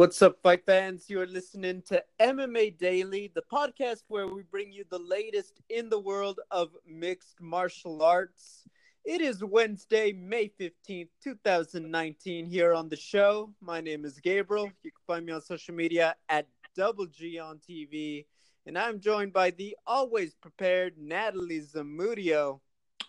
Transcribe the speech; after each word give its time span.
What's 0.00 0.22
up, 0.22 0.38
fight 0.42 0.64
fans? 0.64 1.10
You're 1.10 1.26
listening 1.26 1.82
to 1.88 2.02
MMA 2.18 2.78
Daily, 2.78 3.30
the 3.34 3.42
podcast 3.52 4.04
where 4.08 4.26
we 4.26 4.40
bring 4.44 4.72
you 4.72 4.82
the 4.88 4.98
latest 4.98 5.60
in 5.68 5.90
the 5.90 6.00
world 6.00 6.40
of 6.50 6.70
mixed 6.86 7.38
martial 7.38 8.02
arts. 8.02 8.66
It 9.04 9.20
is 9.20 9.44
Wednesday, 9.44 10.12
May 10.12 10.52
15th, 10.58 11.10
2019, 11.22 12.46
here 12.46 12.72
on 12.72 12.88
the 12.88 12.96
show. 12.96 13.52
My 13.60 13.82
name 13.82 14.06
is 14.06 14.18
Gabriel. 14.20 14.70
You 14.82 14.90
can 14.90 15.02
find 15.06 15.26
me 15.26 15.34
on 15.34 15.42
social 15.42 15.74
media 15.74 16.16
at 16.30 16.46
Double 16.74 17.04
G 17.04 17.38
on 17.38 17.58
TV. 17.58 18.24
And 18.64 18.78
I'm 18.78 19.00
joined 19.00 19.34
by 19.34 19.50
the 19.50 19.76
always 19.86 20.34
prepared 20.34 20.94
Natalie 20.96 21.60
Zamudio. 21.60 22.60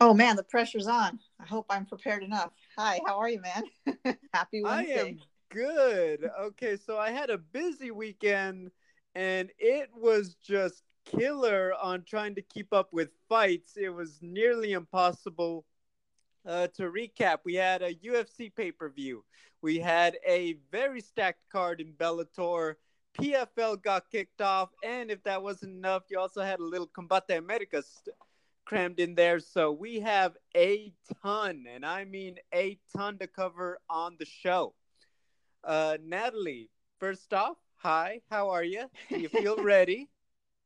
Oh 0.01 0.13
man, 0.13 0.35
the 0.35 0.43
pressure's 0.43 0.87
on. 0.87 1.19
I 1.39 1.45
hope 1.45 1.67
I'm 1.69 1.85
prepared 1.85 2.23
enough. 2.23 2.51
Hi, 2.77 2.99
how 3.05 3.17
are 3.17 3.29
you, 3.29 3.39
man? 3.39 4.17
Happy 4.33 4.61
Wednesday. 4.61 4.99
I 4.99 5.07
am 5.07 5.19
good. 5.51 6.29
Okay, 6.39 6.77
so 6.77 6.97
I 6.97 7.11
had 7.11 7.29
a 7.29 7.37
busy 7.37 7.91
weekend 7.91 8.71
and 9.15 9.51
it 9.59 9.89
was 9.93 10.35
just 10.35 10.83
killer 11.05 11.73
on 11.81 12.03
trying 12.03 12.35
to 12.35 12.41
keep 12.41 12.73
up 12.73 12.93
with 12.93 13.09
fights. 13.27 13.73
It 13.77 13.89
was 13.89 14.19
nearly 14.21 14.71
impossible. 14.73 15.65
Uh, 16.45 16.67
to 16.67 16.83
recap, 16.83 17.39
we 17.45 17.53
had 17.53 17.83
a 17.83 17.93
UFC 17.93 18.53
pay 18.55 18.71
per 18.71 18.89
view. 18.89 19.23
We 19.61 19.77
had 19.77 20.17
a 20.27 20.57
very 20.71 21.01
stacked 21.01 21.47
card 21.51 21.81
in 21.81 21.93
Bellator. 21.93 22.75
PFL 23.19 23.81
got 23.83 24.09
kicked 24.09 24.41
off, 24.41 24.69
and 24.83 25.11
if 25.11 25.21
that 25.23 25.43
wasn't 25.43 25.73
enough, 25.73 26.03
you 26.09 26.17
also 26.17 26.41
had 26.41 26.59
a 26.59 26.63
little 26.63 26.87
Combate 26.87 27.37
America 27.37 27.83
st- 27.83 28.15
crammed 28.65 28.99
in 28.99 29.13
there. 29.13 29.39
So 29.39 29.71
we 29.71 29.99
have 29.99 30.35
a 30.55 30.93
ton, 31.21 31.65
and 31.69 31.85
I 31.85 32.05
mean 32.05 32.37
a 32.53 32.79
ton 32.95 33.19
to 33.19 33.27
cover 33.27 33.79
on 33.89 34.15
the 34.17 34.25
show. 34.25 34.73
Uh, 35.63 35.97
Natalie, 36.03 36.69
first 36.99 37.33
off, 37.33 37.57
hi, 37.75 38.21
how 38.29 38.49
are 38.49 38.63
you? 38.63 38.85
Do 39.09 39.19
you 39.19 39.29
feel 39.29 39.55
ready? 39.63 40.09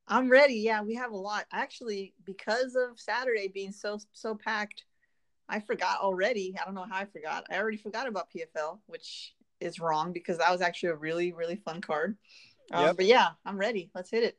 I'm 0.07 0.29
ready. 0.29 0.55
Yeah, 0.55 0.81
we 0.81 0.95
have 0.95 1.11
a 1.11 1.17
lot. 1.17 1.45
Actually, 1.51 2.13
because 2.25 2.75
of 2.75 2.99
Saturday 2.99 3.47
being 3.47 3.71
so 3.71 3.99
so 4.13 4.35
packed, 4.35 4.85
I 5.49 5.59
forgot 5.59 5.99
already. 5.99 6.55
I 6.59 6.65
don't 6.65 6.75
know 6.75 6.85
how 6.89 6.97
I 6.97 7.05
forgot. 7.05 7.45
I 7.49 7.57
already 7.57 7.77
forgot 7.77 8.07
about 8.07 8.29
PFL, 8.31 8.79
which 8.85 9.33
is 9.59 9.79
wrong 9.79 10.13
because 10.13 10.37
that 10.37 10.51
was 10.51 10.61
actually 10.61 10.89
a 10.89 10.95
really 10.95 11.33
really 11.33 11.55
fun 11.57 11.81
card. 11.81 12.17
Um, 12.71 12.85
yep. 12.85 12.97
But 12.97 13.05
yeah, 13.05 13.29
I'm 13.45 13.57
ready. 13.57 13.89
Let's 13.93 14.11
hit 14.11 14.23
it. 14.23 14.37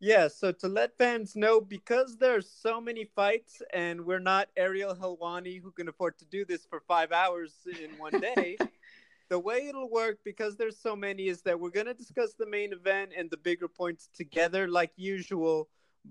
Yeah, 0.00 0.28
so 0.28 0.52
to 0.52 0.68
let 0.68 0.98
fans 0.98 1.34
know, 1.34 1.62
because 1.62 2.18
there's 2.18 2.50
so 2.50 2.78
many 2.78 3.06
fights 3.16 3.62
and 3.72 4.04
we're 4.04 4.18
not 4.18 4.48
Ariel 4.56 4.94
Helwani 4.94 5.62
who 5.62 5.70
can 5.70 5.88
afford 5.88 6.18
to 6.18 6.26
do 6.26 6.44
this 6.44 6.66
for 6.66 6.82
five 6.86 7.10
hours 7.10 7.54
in 7.66 7.96
one 7.96 8.20
day, 8.34 8.58
the 9.28 9.38
way 9.38 9.66
it'll 9.68 9.90
work, 9.90 10.18
because 10.24 10.56
there's 10.56 10.78
so 10.78 10.94
many, 10.94 11.28
is 11.28 11.42
that 11.42 11.58
we're 11.58 11.70
going 11.70 11.86
to 11.86 11.94
discuss 11.94 12.34
the 12.34 12.46
main 12.46 12.72
event 12.72 13.12
and 13.16 13.30
the 13.30 13.36
bigger 13.36 13.68
points 13.68 14.08
together 14.14 14.68
like 14.68 14.92
usual. 14.96 15.68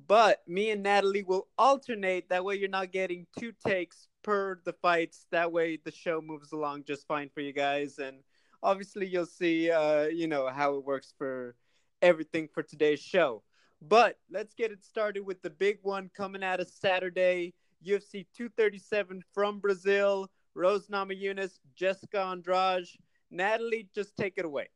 But 0.08 0.42
me 0.48 0.72
and 0.72 0.82
Natalie 0.84 1.24
will 1.24 1.48
alternate. 1.58 2.30
That 2.30 2.44
way, 2.44 2.56
you're 2.56 2.70
not 2.70 2.92
getting 2.92 3.28
two 3.38 3.54
takes 3.66 4.08
per 4.24 4.60
the 4.66 4.74
fights. 4.74 5.28
That 5.32 5.52
way, 5.52 5.78
the 5.84 5.92
show 5.92 6.22
moves 6.22 6.52
along 6.52 6.86
just 6.86 7.08
fine 7.08 7.30
for 7.34 7.42
you 7.42 7.54
guys. 7.54 8.00
And 8.00 8.18
obviously, 8.64 9.08
you'll 9.08 9.26
see, 9.26 9.70
uh, 9.70 10.06
you 10.06 10.28
know, 10.28 10.48
how 10.48 10.76
it 10.76 10.86
works 10.86 11.14
for 11.18 11.56
everything 12.02 12.50
for 12.54 12.64
today's 12.64 13.00
show. 13.00 13.44
But 13.82 14.18
let's 14.32 14.54
get 14.54 14.72
it 14.72 14.84
started 14.84 15.26
with 15.26 15.42
the 15.42 15.50
big 15.50 15.80
one 15.82 16.10
coming 16.16 16.44
out 16.44 16.60
of 16.60 16.68
Saturday 16.70 17.54
UFC 17.86 18.26
237 18.36 19.24
from 19.34 19.60
Brazil. 19.60 20.30
Rose 20.56 20.88
Namajunas, 20.88 21.60
Jessica 21.76 22.22
Andrade. 22.22 22.88
Natalie, 23.32 23.90
just 23.96 24.16
take 24.16 24.34
it 24.38 24.46
away. 24.46 24.70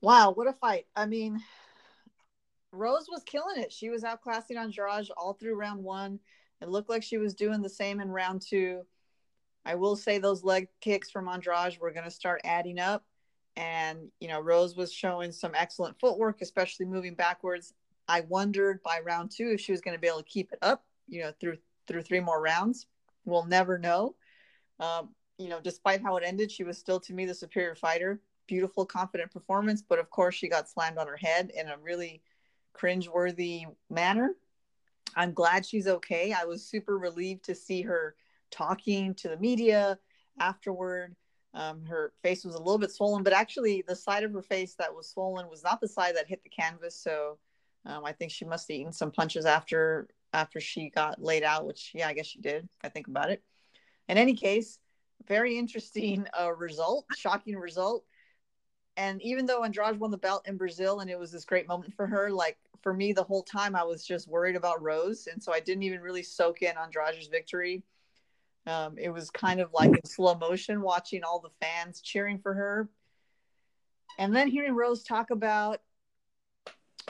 Wow, 0.00 0.32
what 0.32 0.48
a 0.48 0.52
fight. 0.52 0.86
I 0.94 1.06
mean, 1.06 1.40
Rose 2.72 3.06
was 3.08 3.22
killing 3.24 3.62
it. 3.62 3.72
She 3.72 3.88
was 3.88 4.02
outclassing 4.02 4.56
Andrade 4.56 5.08
all 5.16 5.34
through 5.34 5.54
round 5.54 5.82
one. 5.82 6.18
It 6.60 6.68
looked 6.68 6.90
like 6.90 7.02
she 7.02 7.18
was 7.18 7.34
doing 7.34 7.62
the 7.62 7.68
same 7.68 8.00
in 8.00 8.10
round 8.10 8.42
two. 8.42 8.82
I 9.64 9.76
will 9.76 9.96
say 9.96 10.18
those 10.18 10.44
leg 10.44 10.68
kicks 10.80 11.10
from 11.10 11.28
Andrade 11.28 11.78
were 11.80 11.92
going 11.92 12.04
to 12.04 12.10
start 12.10 12.42
adding 12.44 12.78
up. 12.78 13.04
And, 13.56 14.10
you 14.20 14.28
know, 14.28 14.40
Rose 14.40 14.76
was 14.76 14.92
showing 14.92 15.30
some 15.32 15.52
excellent 15.54 15.98
footwork, 16.00 16.42
especially 16.42 16.86
moving 16.86 17.14
backwards. 17.14 17.72
I 18.08 18.22
wondered 18.22 18.82
by 18.82 18.98
round 19.04 19.30
two 19.30 19.52
if 19.54 19.60
she 19.60 19.72
was 19.72 19.80
going 19.80 19.96
to 19.96 20.00
be 20.00 20.08
able 20.08 20.18
to 20.18 20.24
keep 20.24 20.52
it 20.52 20.58
up, 20.60 20.84
you 21.08 21.22
know, 21.22 21.32
through 21.40 21.58
through 21.86 22.02
three 22.02 22.20
more 22.20 22.40
rounds. 22.40 22.86
We'll 23.24 23.46
never 23.46 23.78
know. 23.78 24.14
Um, 24.80 25.10
you 25.38 25.48
know, 25.48 25.60
despite 25.60 26.02
how 26.02 26.16
it 26.16 26.24
ended, 26.24 26.50
she 26.50 26.64
was 26.64 26.78
still 26.78 27.00
to 27.00 27.14
me 27.14 27.26
the 27.26 27.34
superior 27.34 27.74
fighter. 27.74 28.20
Beautiful, 28.46 28.84
confident 28.84 29.30
performance, 29.30 29.82
but 29.82 29.98
of 29.98 30.10
course 30.10 30.34
she 30.34 30.48
got 30.48 30.68
slammed 30.68 30.98
on 30.98 31.06
her 31.06 31.16
head 31.16 31.50
in 31.54 31.68
a 31.68 31.78
really 31.78 32.22
cringeworthy 32.74 33.66
manner. 33.88 34.34
I'm 35.16 35.32
glad 35.32 35.64
she's 35.64 35.86
okay. 35.86 36.32
I 36.32 36.44
was 36.44 36.64
super 36.64 36.98
relieved 36.98 37.44
to 37.44 37.54
see 37.54 37.82
her 37.82 38.16
talking 38.50 39.14
to 39.14 39.28
the 39.28 39.36
media 39.36 39.98
afterward. 40.38 41.16
Um, 41.54 41.84
her 41.86 42.12
face 42.22 42.44
was 42.44 42.54
a 42.54 42.58
little 42.58 42.78
bit 42.78 42.90
swollen, 42.90 43.22
but 43.22 43.32
actually, 43.32 43.84
the 43.86 43.94
side 43.94 44.24
of 44.24 44.32
her 44.32 44.42
face 44.42 44.74
that 44.74 44.94
was 44.94 45.08
swollen 45.08 45.48
was 45.48 45.62
not 45.62 45.80
the 45.80 45.88
side 45.88 46.16
that 46.16 46.26
hit 46.26 46.42
the 46.42 46.48
canvas. 46.48 46.96
So, 46.96 47.38
um, 47.86 48.04
I 48.04 48.12
think 48.12 48.32
she 48.32 48.44
must 48.44 48.68
have 48.68 48.76
eaten 48.76 48.92
some 48.92 49.12
punches 49.12 49.46
after 49.46 50.08
after 50.34 50.60
she 50.60 50.90
got 50.90 51.22
laid 51.22 51.42
out. 51.42 51.66
Which, 51.66 51.92
yeah, 51.94 52.08
I 52.08 52.12
guess 52.12 52.26
she 52.26 52.40
did. 52.40 52.68
I 52.82 52.90
think 52.90 53.06
about 53.06 53.30
it. 53.30 53.42
In 54.08 54.18
any 54.18 54.34
case, 54.34 54.78
very 55.26 55.56
interesting 55.56 56.26
uh, 56.38 56.52
result, 56.52 57.06
shocking 57.16 57.56
result. 57.56 58.04
And 58.96 59.20
even 59.22 59.46
though 59.46 59.64
Andrade 59.64 59.98
won 59.98 60.10
the 60.10 60.18
belt 60.18 60.46
in 60.46 60.56
Brazil 60.56 61.00
and 61.00 61.10
it 61.10 61.18
was 61.18 61.32
this 61.32 61.44
great 61.44 61.66
moment 61.66 61.94
for 61.94 62.06
her, 62.06 62.30
like 62.30 62.58
for 62.82 62.92
me, 62.92 63.12
the 63.12 63.24
whole 63.24 63.42
time 63.42 63.74
I 63.74 63.82
was 63.82 64.04
just 64.04 64.28
worried 64.28 64.54
about 64.54 64.82
Rose. 64.82 65.26
And 65.32 65.42
so 65.42 65.52
I 65.52 65.60
didn't 65.60 65.82
even 65.84 66.00
really 66.00 66.22
soak 66.22 66.62
in 66.62 66.76
Andrade's 66.76 67.26
victory. 67.26 67.82
Um, 68.66 68.96
it 68.98 69.10
was 69.10 69.30
kind 69.30 69.60
of 69.60 69.72
like 69.72 69.90
in 69.90 70.04
slow 70.04 70.34
motion 70.34 70.80
watching 70.80 71.24
all 71.24 71.40
the 71.40 71.50
fans 71.60 72.00
cheering 72.00 72.38
for 72.38 72.54
her. 72.54 72.88
And 74.18 74.34
then 74.34 74.48
hearing 74.48 74.74
Rose 74.74 75.02
talk 75.02 75.30
about, 75.30 75.80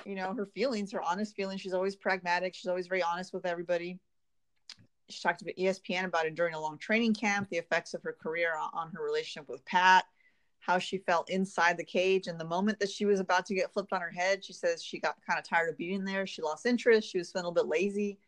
you 0.04 0.14
know, 0.14 0.34
her 0.34 0.46
feelings, 0.46 0.92
her 0.92 1.02
honest 1.02 1.34
feelings. 1.34 1.60
She's 1.60 1.74
always 1.74 1.96
pragmatic. 1.96 2.54
She's 2.54 2.68
always 2.68 2.86
very 2.86 3.02
honest 3.02 3.32
with 3.32 3.46
everybody. 3.46 3.98
She 5.10 5.22
talked 5.22 5.42
about 5.42 5.54
ESPN 5.56 6.04
about 6.04 6.26
it 6.26 6.34
during 6.34 6.54
a 6.54 6.60
long 6.60 6.78
training 6.78 7.14
camp, 7.14 7.48
the 7.50 7.58
effects 7.58 7.94
of 7.94 8.02
her 8.02 8.16
career 8.18 8.54
on 8.72 8.90
her 8.92 9.04
relationship 9.04 9.48
with 9.48 9.64
Pat, 9.66 10.04
how 10.60 10.78
she 10.78 10.98
felt 10.98 11.30
inside 11.30 11.76
the 11.76 11.84
cage. 11.84 12.26
And 12.26 12.40
the 12.40 12.44
moment 12.44 12.78
that 12.80 12.90
she 12.90 13.04
was 13.04 13.20
about 13.20 13.44
to 13.46 13.54
get 13.54 13.72
flipped 13.72 13.92
on 13.92 14.00
her 14.00 14.10
head, 14.10 14.44
she 14.44 14.54
says 14.54 14.82
she 14.82 14.98
got 14.98 15.16
kind 15.26 15.38
of 15.38 15.46
tired 15.46 15.68
of 15.68 15.76
being 15.76 16.04
there. 16.04 16.26
She 16.26 16.42
lost 16.42 16.64
interest. 16.64 17.10
She 17.10 17.18
was 17.18 17.30
feeling 17.30 17.44
a 17.44 17.48
little 17.48 17.62
bit 17.64 17.70
lazy. 17.70 18.18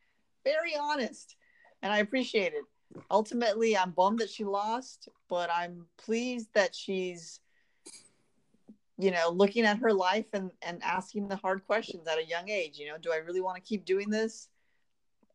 Very 0.44 0.76
honest. 0.78 1.36
And 1.82 1.92
I 1.92 1.98
appreciate 1.98 2.52
it 2.52 2.64
ultimately 3.10 3.76
i'm 3.76 3.90
bummed 3.90 4.18
that 4.18 4.30
she 4.30 4.44
lost 4.44 5.08
but 5.28 5.50
i'm 5.52 5.86
pleased 5.96 6.48
that 6.54 6.74
she's 6.74 7.40
you 8.98 9.10
know 9.10 9.30
looking 9.30 9.64
at 9.64 9.78
her 9.78 9.92
life 9.92 10.26
and 10.32 10.50
and 10.62 10.82
asking 10.82 11.28
the 11.28 11.36
hard 11.36 11.64
questions 11.66 12.06
at 12.06 12.18
a 12.18 12.24
young 12.24 12.48
age 12.48 12.78
you 12.78 12.86
know 12.88 12.98
do 12.98 13.12
i 13.12 13.16
really 13.16 13.40
want 13.40 13.56
to 13.56 13.62
keep 13.62 13.84
doing 13.84 14.10
this 14.10 14.48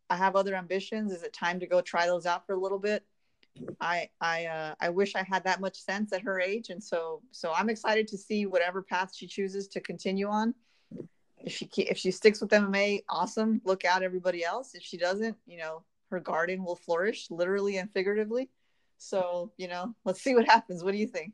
i 0.10 0.16
have 0.16 0.36
other 0.36 0.56
ambitions 0.56 1.12
is 1.12 1.24
it 1.24 1.34
time 1.34 1.60
to 1.60 1.68
go 1.68 1.82
try 1.82 2.06
those 2.06 2.26
out 2.26 2.46
for 2.46 2.54
a 2.54 2.60
little 2.60 2.80
bit 2.80 3.06
i 3.80 4.10
i 4.20 4.46
uh, 4.46 4.74
i 4.80 4.90
wish 4.90 5.16
i 5.16 5.24
had 5.24 5.44
that 5.44 5.62
much 5.62 5.78
sense 5.78 6.14
at 6.14 6.22
her 6.22 6.40
age 6.40 6.70
and 6.70 6.84
so 6.84 7.22
so 7.32 7.54
i'm 7.56 7.70
excited 7.70 8.08
to 8.08 8.18
see 8.18 8.46
whatever 8.46 8.82
path 8.82 9.14
she 9.16 9.28
chooses 9.28 9.68
to 9.68 9.80
continue 9.80 10.28
on 10.28 10.54
if 11.40 11.54
she 11.54 11.66
if 11.84 11.98
she 11.98 12.12
sticks 12.12 12.42
with 12.42 12.50
mma 12.52 13.04
awesome 13.10 13.62
look 13.66 13.86
out 13.86 14.04
everybody 14.04 14.44
else 14.44 14.74
if 14.74 14.84
she 14.84 14.98
doesn't 14.98 15.36
you 15.46 15.58
know 15.58 15.84
her 16.12 16.20
garden 16.20 16.64
will 16.64 16.76
flourish 16.76 17.28
literally 17.32 17.78
and 17.78 17.92
figuratively. 17.92 18.50
So, 18.98 19.52
you 19.58 19.68
know, 19.68 19.96
let's 20.06 20.22
see 20.22 20.36
what 20.36 20.46
happens. 20.46 20.84
What 20.84 20.92
do 20.92 20.98
you 20.98 21.08
think? 21.08 21.34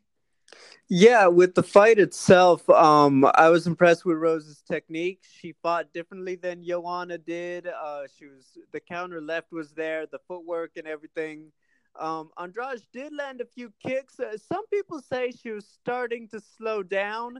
Yeah, 0.90 1.28
with 1.28 1.56
the 1.56 1.64
fight 1.64 2.00
itself, 2.00 2.70
um, 2.70 3.26
I 3.36 3.50
was 3.50 3.68
impressed 3.68 4.06
with 4.06 4.18
Rose's 4.18 4.62
technique. 4.62 5.22
She 5.40 5.54
fought 5.62 5.94
differently 5.94 6.36
than 6.36 6.64
Joanna 6.64 7.18
did. 7.18 7.68
Uh, 7.68 8.04
she 8.18 8.26
was 8.28 8.58
the 8.72 8.80
counter 8.80 9.20
left 9.22 9.52
was 9.52 9.72
there, 9.72 10.06
the 10.06 10.20
footwork 10.28 10.72
and 10.78 10.88
everything. 10.88 11.52
Um, 12.00 12.30
Andrade 12.38 12.82
did 12.94 13.14
land 13.14 13.42
a 13.42 13.46
few 13.46 13.74
kicks. 13.84 14.20
Uh, 14.20 14.38
some 14.38 14.66
people 14.68 15.02
say 15.02 15.32
she 15.32 15.52
was 15.52 15.68
starting 15.68 16.30
to 16.30 16.40
slow 16.40 16.84
down. 16.84 17.40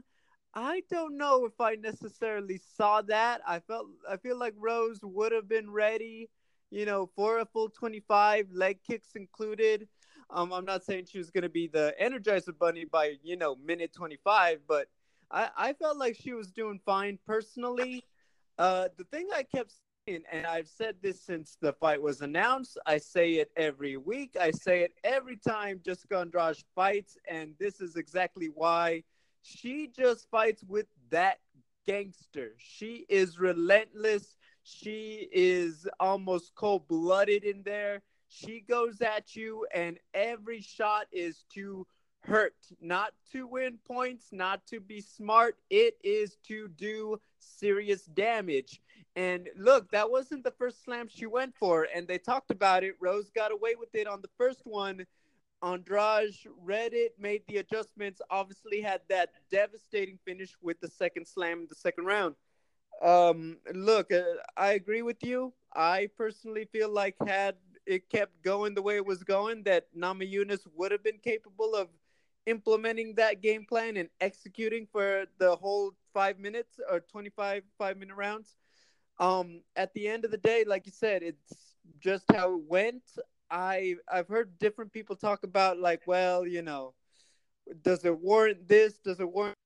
I 0.54 0.82
don't 0.90 1.16
know 1.16 1.46
if 1.46 1.60
I 1.60 1.76
necessarily 1.76 2.60
saw 2.76 3.00
that. 3.02 3.40
I 3.46 3.60
felt 3.60 3.86
I 4.10 4.18
feel 4.18 4.38
like 4.38 4.54
Rose 4.58 5.00
would 5.02 5.32
have 5.32 5.48
been 5.48 5.70
ready 5.70 6.28
you 6.70 6.84
know, 6.84 7.08
for 7.16 7.38
a 7.38 7.46
full 7.46 7.68
25, 7.70 8.48
leg 8.52 8.78
kicks 8.86 9.08
included. 9.14 9.88
Um, 10.30 10.52
I'm 10.52 10.64
not 10.64 10.84
saying 10.84 11.06
she 11.10 11.18
was 11.18 11.30
going 11.30 11.42
to 11.42 11.48
be 11.48 11.66
the 11.68 11.94
Energizer 12.00 12.56
Bunny 12.56 12.84
by, 12.84 13.14
you 13.22 13.36
know, 13.36 13.56
minute 13.56 13.92
25, 13.92 14.60
but 14.68 14.88
I, 15.30 15.48
I 15.56 15.72
felt 15.72 15.96
like 15.96 16.16
she 16.20 16.32
was 16.32 16.50
doing 16.50 16.80
fine 16.84 17.18
personally. 17.26 18.04
Uh, 18.58 18.88
the 18.96 19.04
thing 19.04 19.28
I 19.34 19.42
kept 19.42 19.72
saying, 20.06 20.22
and 20.30 20.46
I've 20.46 20.68
said 20.68 20.96
this 21.02 21.20
since 21.22 21.56
the 21.60 21.72
fight 21.72 22.02
was 22.02 22.20
announced. 22.20 22.78
I 22.86 22.98
say 22.98 23.34
it 23.34 23.50
every 23.56 23.96
week. 23.96 24.36
I 24.40 24.50
say 24.50 24.82
it 24.82 24.92
every 25.04 25.36
time 25.36 25.80
Jessica 25.84 26.18
Andrade 26.18 26.56
fights, 26.74 27.16
and 27.28 27.54
this 27.58 27.80
is 27.80 27.96
exactly 27.96 28.48
why 28.54 29.04
she 29.42 29.88
just 29.96 30.28
fights 30.30 30.62
with 30.66 30.86
that 31.10 31.38
gangster. 31.86 32.52
She 32.58 33.06
is 33.08 33.38
relentless. 33.38 34.36
She 34.62 35.28
is 35.32 35.88
almost 35.98 36.54
cold 36.54 36.86
blooded 36.86 37.44
in 37.44 37.62
there. 37.62 38.02
She 38.28 38.60
goes 38.60 39.00
at 39.00 39.34
you, 39.34 39.66
and 39.74 39.98
every 40.14 40.60
shot 40.60 41.06
is 41.10 41.44
to 41.54 41.86
hurt, 42.20 42.54
not 42.80 43.12
to 43.32 43.46
win 43.46 43.78
points, 43.86 44.28
not 44.32 44.66
to 44.66 44.80
be 44.80 45.00
smart. 45.00 45.56
It 45.70 45.96
is 46.04 46.36
to 46.48 46.68
do 46.68 47.20
serious 47.38 48.04
damage. 48.04 48.80
And 49.16 49.48
look, 49.56 49.90
that 49.90 50.10
wasn't 50.10 50.44
the 50.44 50.50
first 50.52 50.84
slam 50.84 51.08
she 51.08 51.26
went 51.26 51.54
for, 51.56 51.88
and 51.94 52.06
they 52.06 52.18
talked 52.18 52.50
about 52.50 52.84
it. 52.84 52.94
Rose 53.00 53.30
got 53.30 53.50
away 53.50 53.74
with 53.78 53.94
it 53.94 54.06
on 54.06 54.20
the 54.20 54.30
first 54.36 54.62
one. 54.64 55.06
Andrade 55.62 56.36
read 56.62 56.92
it, 56.92 57.14
made 57.18 57.42
the 57.48 57.56
adjustments, 57.56 58.20
obviously 58.30 58.80
had 58.80 59.00
that 59.08 59.30
devastating 59.50 60.18
finish 60.24 60.54
with 60.62 60.78
the 60.80 60.88
second 60.88 61.26
slam 61.26 61.60
in 61.60 61.66
the 61.68 61.74
second 61.74 62.04
round. 62.04 62.36
Um, 63.02 63.58
look, 63.74 64.12
uh, 64.12 64.22
I 64.56 64.72
agree 64.72 65.02
with 65.02 65.22
you. 65.24 65.52
I 65.74 66.08
personally 66.16 66.66
feel 66.70 66.90
like 66.90 67.14
had 67.26 67.56
it 67.88 68.10
kept 68.10 68.42
going 68.42 68.74
the 68.74 68.82
way 68.82 68.96
it 68.96 69.06
was 69.06 69.24
going, 69.24 69.64
that 69.64 69.86
Namajunas 69.96 70.66
would 70.76 70.92
have 70.92 71.02
been 71.02 71.18
capable 71.18 71.74
of 71.74 71.88
implementing 72.46 73.14
that 73.16 73.42
game 73.42 73.64
plan 73.66 73.96
and 73.96 74.08
executing 74.20 74.86
for 74.86 75.26
the 75.38 75.56
whole 75.56 75.92
five 76.14 76.38
minutes 76.38 76.80
or 76.90 77.00
25 77.00 77.64
five 77.78 77.96
minute 77.96 78.16
rounds. 78.16 78.56
Um, 79.18 79.62
at 79.76 79.92
the 79.94 80.08
end 80.08 80.24
of 80.24 80.30
the 80.30 80.38
day, 80.38 80.64
like 80.66 80.86
you 80.86 80.92
said, 80.92 81.22
it's 81.22 81.76
just 82.00 82.24
how 82.32 82.54
it 82.54 82.62
went. 82.68 83.02
I 83.50 83.96
I've 84.12 84.28
heard 84.28 84.58
different 84.58 84.92
people 84.92 85.16
talk 85.16 85.44
about 85.44 85.78
like, 85.78 86.02
well, 86.06 86.46
you 86.46 86.62
know, 86.62 86.94
does 87.82 88.04
it 88.04 88.18
warrant 88.18 88.68
this? 88.68 88.98
Does 88.98 89.20
it 89.20 89.30
warrant? 89.30 89.56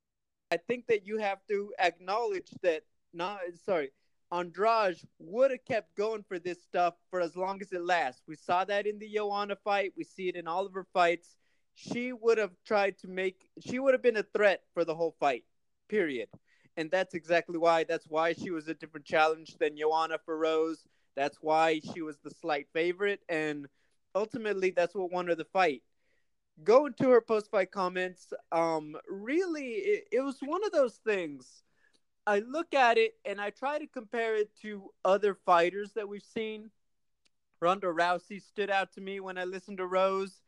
I 0.53 0.57
think 0.59 0.87
that 0.89 1.07
you 1.07 1.19
have 1.19 1.39
to 1.49 1.73
acknowledge 1.79 2.51
that. 2.63 2.85
Not 3.15 3.41
sorry, 3.65 3.91
Andrade 4.33 4.97
would 5.19 5.51
have 5.51 5.65
kept 5.65 5.95
going 5.95 6.25
for 6.27 6.39
this 6.39 6.63
stuff 6.63 6.95
for 7.11 7.21
as 7.21 7.37
long 7.37 7.61
as 7.61 7.73
it 7.73 7.85
lasts. 7.85 8.23
We 8.27 8.37
saw 8.37 8.65
that 8.65 8.87
in 8.87 8.99
the 8.99 9.09
Joanna 9.09 9.57
fight. 9.57 9.93
We 9.97 10.05
see 10.05 10.29
it 10.29 10.37
in 10.37 10.49
all 10.49 10.65
of 10.65 10.73
her 10.73 10.87
fights. 10.93 11.37
She 11.75 12.13
would 12.13 12.39
have 12.39 12.53
tried 12.67 12.99
to 12.99 13.09
make. 13.09 13.49
She 13.61 13.79
would 13.79 13.95
have 13.95 14.03
been 14.03 14.17
a 14.17 14.23
threat 14.23 14.63
for 14.73 14.85
the 14.85 14.95
whole 14.95 15.15
fight. 15.21 15.45
Period. 15.89 16.29
And 16.77 16.91
that's 16.91 17.15
exactly 17.15 17.59
why. 17.59 17.85
That's 17.85 18.07
why 18.07 18.33
she 18.33 18.51
was 18.51 18.69
a 18.69 18.75
different 18.75 19.05
challenge 19.05 19.57
than 19.59 19.77
Joanna 19.77 20.19
for 20.25 20.39
Rose. 20.39 20.83
That's 21.15 21.39
why 21.43 21.81
she 21.93 22.01
was 22.01 22.17
the 22.19 22.31
slight 22.31 22.69
favorite, 22.73 23.21
and 23.29 23.67
ultimately, 24.15 24.71
that's 24.71 24.95
what 24.95 25.13
won 25.13 25.27
her 25.27 25.35
the 25.35 25.45
fight. 25.45 25.83
Going 26.65 26.95
to 26.95 27.11
her 27.11 27.21
post 27.21 27.51
fight 27.51 27.71
comments, 27.71 28.33
um, 28.51 28.97
really, 29.09 29.73
it, 29.73 30.05
it 30.11 30.21
was 30.21 30.39
one 30.41 30.65
of 30.65 30.73
those 30.73 30.95
things 31.05 31.63
I 32.27 32.39
look 32.41 32.75
at 32.75 32.99
it 32.99 33.15
and 33.25 33.41
I 33.41 33.51
try 33.51 33.79
to 33.79 33.87
compare 33.87 34.37
it 34.37 34.51
to 34.63 34.91
other 35.05 35.35
fighters 35.35 35.93
that 35.95 36.09
we've 36.09 36.23
seen. 36.23 36.71
Ronda 37.61 37.89
Rousey 37.89 38.41
stood 38.41 38.71
out 38.71 38.93
to 38.93 39.01
me 39.01 39.21
when 39.21 39.39
I 39.39 39.45
listened 39.45 39.79
to 39.79 39.87
Rose. 39.87 40.43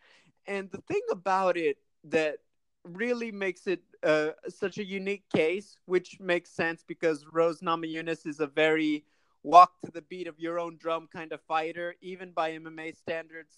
And 0.46 0.70
the 0.70 0.82
thing 0.82 1.00
about 1.10 1.56
it 1.56 1.78
that 2.04 2.38
really 2.84 3.32
makes 3.32 3.66
it 3.66 3.82
uh, 4.02 4.30
such 4.48 4.78
a 4.78 4.84
unique 4.84 5.24
case, 5.34 5.78
which 5.86 6.18
makes 6.20 6.50
sense 6.50 6.84
because 6.86 7.24
Rose 7.32 7.60
Namajunas 7.60 8.26
is 8.26 8.40
a 8.40 8.46
very 8.46 9.04
walk 9.42 9.72
to 9.84 9.90
the 9.90 10.02
beat 10.02 10.26
of 10.26 10.38
your 10.38 10.58
own 10.58 10.76
drum 10.76 11.08
kind 11.12 11.32
of 11.32 11.40
fighter, 11.42 11.94
even 12.00 12.32
by 12.32 12.52
MMA 12.52 12.96
standards, 12.96 13.56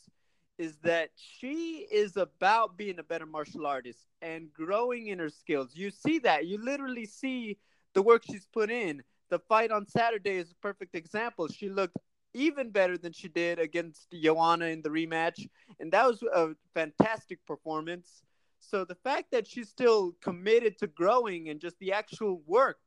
is 0.58 0.76
that 0.82 1.10
she 1.16 1.86
is 1.90 2.16
about 2.16 2.76
being 2.76 2.98
a 2.98 3.02
better 3.02 3.26
martial 3.26 3.66
artist 3.66 4.06
and 4.22 4.52
growing 4.52 5.08
in 5.08 5.18
her 5.18 5.28
skills. 5.28 5.72
You 5.74 5.90
see 5.90 6.18
that. 6.20 6.46
You 6.46 6.58
literally 6.62 7.06
see 7.06 7.58
the 7.96 8.02
work 8.02 8.22
she's 8.31 8.46
put 8.52 8.70
in. 8.70 9.02
The 9.31 9.38
fight 9.40 9.72
on 9.72 9.88
Saturday 9.88 10.37
is 10.37 10.52
a 10.52 10.54
perfect 10.56 10.94
example. 10.94 11.48
She 11.48 11.70
looked 11.70 11.96
even 12.34 12.70
better 12.70 12.98
than 12.98 13.12
she 13.12 13.26
did 13.26 13.58
against 13.58 14.08
Joanna 14.12 14.66
in 14.66 14.82
the 14.82 14.90
rematch, 14.90 15.48
and 15.81 15.90
that 15.93 16.06
was 16.06 16.22
a 16.22 16.50
fantastic 16.75 17.44
performance. 17.46 18.22
So 18.60 18.84
the 18.84 18.94
fact 18.96 19.31
that 19.32 19.46
she's 19.46 19.70
still 19.70 20.12
committed 20.20 20.76
to 20.78 20.87
growing 20.87 21.48
and 21.48 21.58
just 21.58 21.78
the 21.78 21.93
actual 21.94 22.43
work 22.46 22.78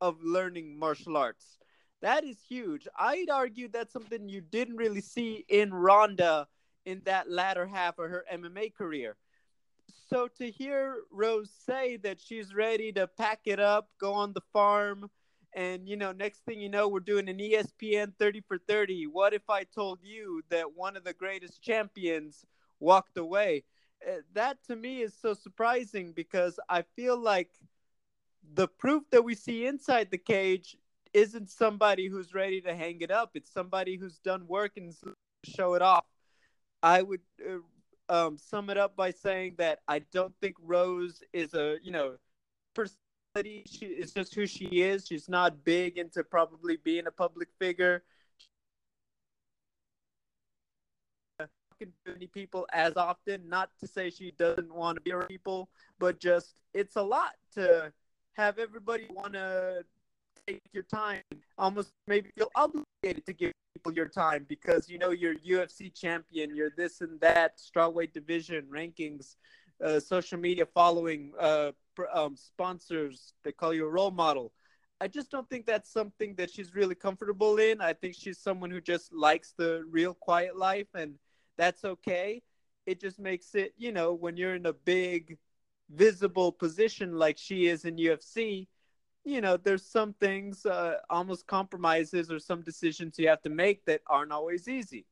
of 0.00 0.16
learning 0.24 0.76
martial 0.76 1.16
arts, 1.16 1.58
that 2.02 2.24
is 2.24 2.38
huge. 2.48 2.88
I'd 2.98 3.30
argue 3.30 3.68
that's 3.68 3.92
something 3.92 4.28
you 4.28 4.40
didn't 4.40 4.76
really 4.76 5.00
see 5.00 5.44
in 5.48 5.72
Ronda 5.72 6.48
in 6.84 7.02
that 7.04 7.30
latter 7.30 7.66
half 7.66 8.00
of 8.00 8.10
her 8.10 8.24
MMA 8.32 8.74
career 8.74 9.16
so 10.08 10.28
to 10.38 10.50
hear 10.50 11.02
Rose 11.10 11.50
say 11.66 11.96
that 11.98 12.20
she's 12.20 12.54
ready 12.54 12.92
to 12.92 13.06
pack 13.06 13.40
it 13.44 13.60
up, 13.60 13.90
go 13.98 14.14
on 14.14 14.32
the 14.32 14.42
farm, 14.52 15.10
and 15.54 15.88
you 15.88 15.96
know, 15.96 16.12
next 16.12 16.44
thing 16.44 16.60
you 16.60 16.68
know, 16.68 16.88
we're 16.88 17.00
doing 17.00 17.28
an 17.28 17.38
ESPN 17.38 18.12
30 18.18 18.42
for 18.42 18.58
30. 18.58 19.06
What 19.06 19.34
if 19.34 19.48
I 19.48 19.64
told 19.64 20.00
you 20.02 20.42
that 20.50 20.74
one 20.76 20.96
of 20.96 21.04
the 21.04 21.12
greatest 21.14 21.62
champions 21.62 22.44
walked 22.80 23.16
away? 23.16 23.64
Uh, 24.06 24.20
that 24.34 24.58
to 24.66 24.76
me 24.76 25.02
is 25.02 25.14
so 25.20 25.34
surprising 25.34 26.12
because 26.12 26.60
I 26.68 26.82
feel 26.96 27.18
like 27.18 27.50
the 28.54 28.68
proof 28.68 29.04
that 29.10 29.24
we 29.24 29.34
see 29.34 29.66
inside 29.66 30.10
the 30.10 30.18
cage 30.18 30.76
isn't 31.12 31.50
somebody 31.50 32.06
who's 32.08 32.34
ready 32.34 32.60
to 32.60 32.74
hang 32.74 33.00
it 33.00 33.10
up. 33.10 33.30
It's 33.34 33.52
somebody 33.52 33.96
who's 33.96 34.18
done 34.18 34.46
work 34.46 34.72
and 34.76 34.94
show 35.44 35.74
it 35.74 35.82
off. 35.82 36.04
I 36.82 37.02
would 37.02 37.22
uh, 37.44 37.58
um, 38.08 38.38
sum 38.38 38.70
it 38.70 38.78
up 38.78 38.96
by 38.96 39.10
saying 39.10 39.54
that 39.58 39.80
I 39.88 40.00
don't 40.12 40.34
think 40.40 40.56
Rose 40.62 41.22
is 41.32 41.54
a 41.54 41.76
you 41.82 41.90
know 41.90 42.16
personality. 42.74 43.64
She 43.66 43.86
is 43.86 44.12
just 44.12 44.34
who 44.34 44.46
she 44.46 44.82
is. 44.82 45.06
She's 45.06 45.28
not 45.28 45.64
big 45.64 45.98
into 45.98 46.24
probably 46.24 46.76
being 46.76 47.06
a 47.06 47.10
public 47.10 47.48
figure. 47.58 48.02
Many 52.06 52.26
people 52.26 52.66
as 52.72 52.96
often. 52.96 53.48
Not 53.48 53.70
to 53.80 53.86
say 53.86 54.10
she 54.10 54.32
doesn't 54.32 54.74
want 54.74 54.96
to 54.96 55.00
be 55.00 55.12
around 55.12 55.28
people, 55.28 55.68
but 56.00 56.18
just 56.18 56.54
it's 56.74 56.96
a 56.96 57.02
lot 57.02 57.34
to 57.54 57.92
have 58.32 58.58
everybody 58.58 59.06
want 59.10 59.34
to 59.34 59.84
take 60.46 60.60
your 60.72 60.82
time, 60.82 61.22
almost 61.56 61.92
maybe 62.06 62.30
feel 62.36 62.50
obligated 62.56 63.24
to 63.26 63.32
give 63.32 63.52
people 63.78 63.92
your 63.94 64.08
time 64.08 64.44
because 64.48 64.88
you 64.88 64.98
know 64.98 65.10
you're 65.10 65.36
UFC 65.36 65.94
champion, 65.94 66.54
you're 66.54 66.72
this 66.76 67.00
and 67.00 67.20
that, 67.20 67.58
strawweight 67.58 68.12
division 68.12 68.66
rankings, 68.72 69.36
uh, 69.84 70.00
social 70.00 70.38
media 70.38 70.66
following, 70.66 71.32
uh, 71.38 71.70
um, 72.12 72.36
sponsors. 72.36 73.34
They 73.44 73.52
call 73.52 73.72
you 73.72 73.86
a 73.86 73.90
role 73.90 74.10
model. 74.10 74.52
I 75.00 75.06
just 75.06 75.30
don't 75.30 75.48
think 75.48 75.64
that's 75.64 75.92
something 75.92 76.34
that 76.36 76.50
she's 76.50 76.74
really 76.74 76.96
comfortable 76.96 77.58
in. 77.58 77.80
I 77.80 77.92
think 77.92 78.16
she's 78.16 78.38
someone 78.38 78.70
who 78.70 78.80
just 78.80 79.12
likes 79.12 79.54
the 79.56 79.84
real 79.88 80.12
quiet 80.12 80.56
life, 80.56 80.88
and 80.94 81.14
that's 81.56 81.84
okay. 81.84 82.42
It 82.84 83.00
just 83.00 83.20
makes 83.20 83.54
it, 83.54 83.74
you 83.76 83.92
know, 83.92 84.12
when 84.12 84.36
you're 84.36 84.56
in 84.56 84.66
a 84.66 84.72
big, 84.72 85.38
visible 85.88 86.50
position 86.50 87.16
like 87.16 87.38
she 87.38 87.66
is 87.66 87.84
in 87.84 87.96
UFC, 87.96 88.66
you 89.28 89.40
know, 89.40 89.56
there's 89.56 89.84
some 89.84 90.14
things, 90.14 90.64
uh, 90.64 90.96
almost 91.10 91.46
compromises 91.46 92.30
or 92.30 92.38
some 92.38 92.62
decisions 92.62 93.18
you 93.18 93.28
have 93.28 93.42
to 93.42 93.50
make 93.50 93.84
that 93.84 94.00
aren't 94.06 94.32
always 94.32 94.68
easy. 94.68 95.06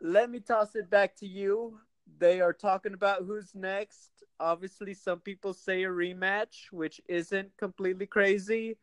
Let 0.00 0.30
me 0.30 0.40
toss 0.40 0.74
it 0.76 0.88
back 0.88 1.16
to 1.16 1.26
you. 1.26 1.78
They 2.18 2.40
are 2.40 2.52
talking 2.52 2.94
about 2.94 3.24
who's 3.24 3.54
next. 3.54 4.10
Obviously, 4.38 4.94
some 4.94 5.20
people 5.20 5.52
say 5.52 5.84
a 5.84 5.88
rematch, 5.88 6.70
which 6.70 7.00
isn't 7.08 7.56
completely 7.56 8.06
crazy. 8.06 8.76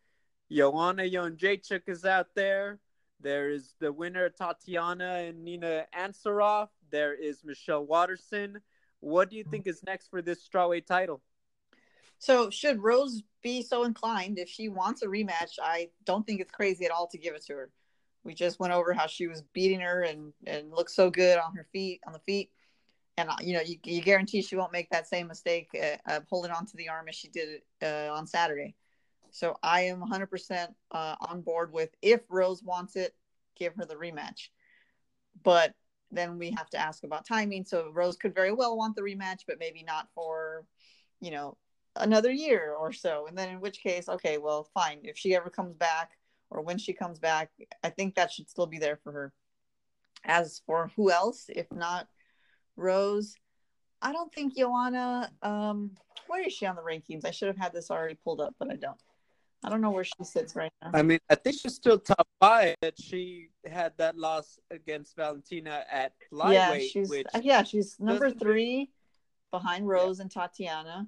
Joanna 0.51 1.03
Jędrzejczyk 1.03 1.87
is 1.87 2.03
out 2.03 2.27
there. 2.35 2.79
There 3.21 3.51
is 3.51 3.75
the 3.79 3.93
winner, 3.93 4.29
Tatiana 4.29 5.25
and 5.27 5.43
Nina 5.43 5.85
Ansaroff. 5.97 6.69
There 6.89 7.13
is 7.13 7.43
Michelle 7.45 7.85
Waterson. 7.85 8.59
What 8.99 9.29
do 9.29 9.37
you 9.37 9.43
think 9.43 9.67
is 9.67 9.83
next 9.83 10.09
for 10.09 10.21
this 10.21 10.47
strawweight 10.47 10.85
title? 10.85 11.21
So, 12.21 12.51
should 12.51 12.83
Rose 12.83 13.23
be 13.41 13.63
so 13.63 13.83
inclined, 13.83 14.37
if 14.37 14.47
she 14.47 14.69
wants 14.69 15.01
a 15.01 15.07
rematch, 15.07 15.57
I 15.59 15.89
don't 16.05 16.23
think 16.23 16.39
it's 16.39 16.51
crazy 16.51 16.85
at 16.85 16.91
all 16.91 17.07
to 17.07 17.17
give 17.17 17.33
it 17.33 17.43
to 17.47 17.53
her. 17.53 17.71
We 18.23 18.35
just 18.35 18.59
went 18.59 18.73
over 18.73 18.93
how 18.93 19.07
she 19.07 19.25
was 19.25 19.41
beating 19.53 19.79
her 19.79 20.03
and 20.03 20.31
and 20.45 20.71
looked 20.71 20.91
so 20.91 21.09
good 21.09 21.39
on 21.39 21.55
her 21.55 21.65
feet, 21.73 21.99
on 22.05 22.13
the 22.13 22.19
feet, 22.19 22.51
and 23.17 23.27
uh, 23.27 23.37
you 23.41 23.53
know 23.53 23.61
you, 23.61 23.77
you 23.83 24.03
guarantee 24.03 24.43
she 24.43 24.55
won't 24.55 24.71
make 24.71 24.91
that 24.91 25.07
same 25.07 25.27
mistake 25.27 25.69
uh, 25.73 25.97
of 26.15 26.27
holding 26.29 26.51
on 26.51 26.67
to 26.67 26.77
the 26.77 26.89
arm 26.89 27.07
as 27.09 27.15
she 27.15 27.27
did 27.27 27.61
uh, 27.81 28.13
on 28.13 28.27
Saturday. 28.27 28.75
So 29.31 29.57
I 29.63 29.81
am 29.81 30.01
100% 30.01 30.67
uh, 30.91 31.15
on 31.21 31.41
board 31.41 31.73
with 31.73 31.89
if 32.03 32.21
Rose 32.29 32.61
wants 32.61 32.95
it, 32.95 33.15
give 33.57 33.73
her 33.77 33.85
the 33.85 33.95
rematch. 33.95 34.49
But 35.41 35.73
then 36.11 36.37
we 36.37 36.51
have 36.51 36.69
to 36.71 36.77
ask 36.77 37.03
about 37.03 37.25
timing. 37.25 37.63
So 37.65 37.89
Rose 37.91 38.15
could 38.15 38.35
very 38.35 38.51
well 38.51 38.77
want 38.77 38.95
the 38.95 39.01
rematch, 39.01 39.39
but 39.47 39.57
maybe 39.57 39.81
not 39.81 40.07
for, 40.13 40.65
you 41.19 41.31
know, 41.31 41.57
another 41.95 42.31
year 42.31 42.73
or 42.73 42.91
so. 42.91 43.27
And 43.27 43.37
then 43.37 43.49
in 43.49 43.61
which 43.61 43.81
case, 43.81 44.09
okay, 44.09 44.37
well, 44.37 44.69
fine. 44.73 44.99
If 45.03 45.17
she 45.17 45.35
ever 45.35 45.49
comes 45.49 45.75
back 45.75 46.11
or 46.51 46.61
when 46.61 46.77
she 46.77 46.93
comes 46.93 47.17
back. 47.17 47.49
I 47.83 47.89
think 47.89 48.15
that 48.15 48.31
should 48.31 48.49
still 48.49 48.67
be 48.67 48.77
there 48.77 48.97
for 48.97 49.11
her. 49.11 49.33
As 50.23 50.61
for 50.67 50.91
who 50.95 51.09
else, 51.09 51.45
if 51.49 51.71
not 51.71 52.07
Rose, 52.75 53.35
I 54.01 54.11
don't 54.11 54.31
think 54.31 54.55
Joanna. 54.55 55.31
Um, 55.41 55.91
where 56.27 56.45
is 56.45 56.53
she 56.53 56.67
on 56.67 56.75
the 56.75 56.81
rankings? 56.83 57.25
I 57.25 57.31
should 57.31 57.47
have 57.47 57.57
had 57.57 57.73
this 57.73 57.89
already 57.89 58.17
pulled 58.23 58.41
up, 58.41 58.53
but 58.59 58.69
I 58.69 58.75
don't. 58.75 58.99
I 59.63 59.69
don't 59.69 59.81
know 59.81 59.91
where 59.91 60.03
she 60.03 60.23
sits 60.23 60.55
right 60.55 60.71
now. 60.81 60.91
I 60.93 61.03
mean, 61.03 61.19
I 61.29 61.35
think 61.35 61.59
she's 61.59 61.75
still 61.75 61.99
top 61.99 62.27
five. 62.39 62.75
That 62.81 62.99
she 62.99 63.49
had 63.65 63.93
that 63.97 64.17
loss 64.17 64.59
against 64.71 65.15
Valentina 65.15 65.85
at 65.91 66.13
lightweight. 66.31 66.81
yeah, 66.81 66.87
she's 66.87 67.09
which 67.09 67.27
yeah, 67.41 67.63
she's 67.63 67.99
number 67.99 68.31
three 68.31 68.91
behind 69.51 69.87
Rose 69.87 70.19
and 70.19 70.31
Tatiana. 70.31 71.07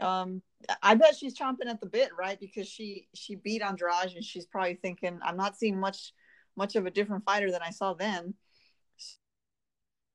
Um, 0.00 0.42
I 0.82 0.94
bet 0.94 1.16
she's 1.16 1.36
chomping 1.36 1.66
at 1.66 1.80
the 1.80 1.86
bit, 1.86 2.10
right? 2.18 2.38
Because 2.38 2.68
she 2.68 3.08
she 3.14 3.36
beat 3.36 3.62
Andrade, 3.62 4.14
and 4.14 4.24
she's 4.24 4.46
probably 4.46 4.74
thinking, 4.74 5.18
"I'm 5.22 5.36
not 5.36 5.56
seeing 5.56 5.78
much 5.78 6.12
much 6.56 6.76
of 6.76 6.86
a 6.86 6.90
different 6.90 7.24
fighter 7.24 7.50
than 7.50 7.62
I 7.62 7.70
saw 7.70 7.94
then." 7.94 8.34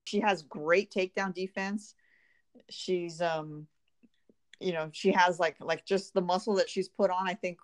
She 0.06 0.20
has 0.22 0.42
great 0.42 0.92
takedown 0.92 1.34
defense. 1.34 1.94
She's 2.70 3.22
um, 3.22 3.68
you 4.60 4.74
know, 4.74 4.90
she 4.92 5.12
has 5.12 5.40
like 5.40 5.56
like 5.60 5.86
just 5.86 6.14
the 6.14 6.22
muscle 6.22 6.56
that 6.56 6.70
she's 6.70 6.90
put 6.90 7.12
on. 7.12 7.28
I 7.28 7.34
think 7.34 7.60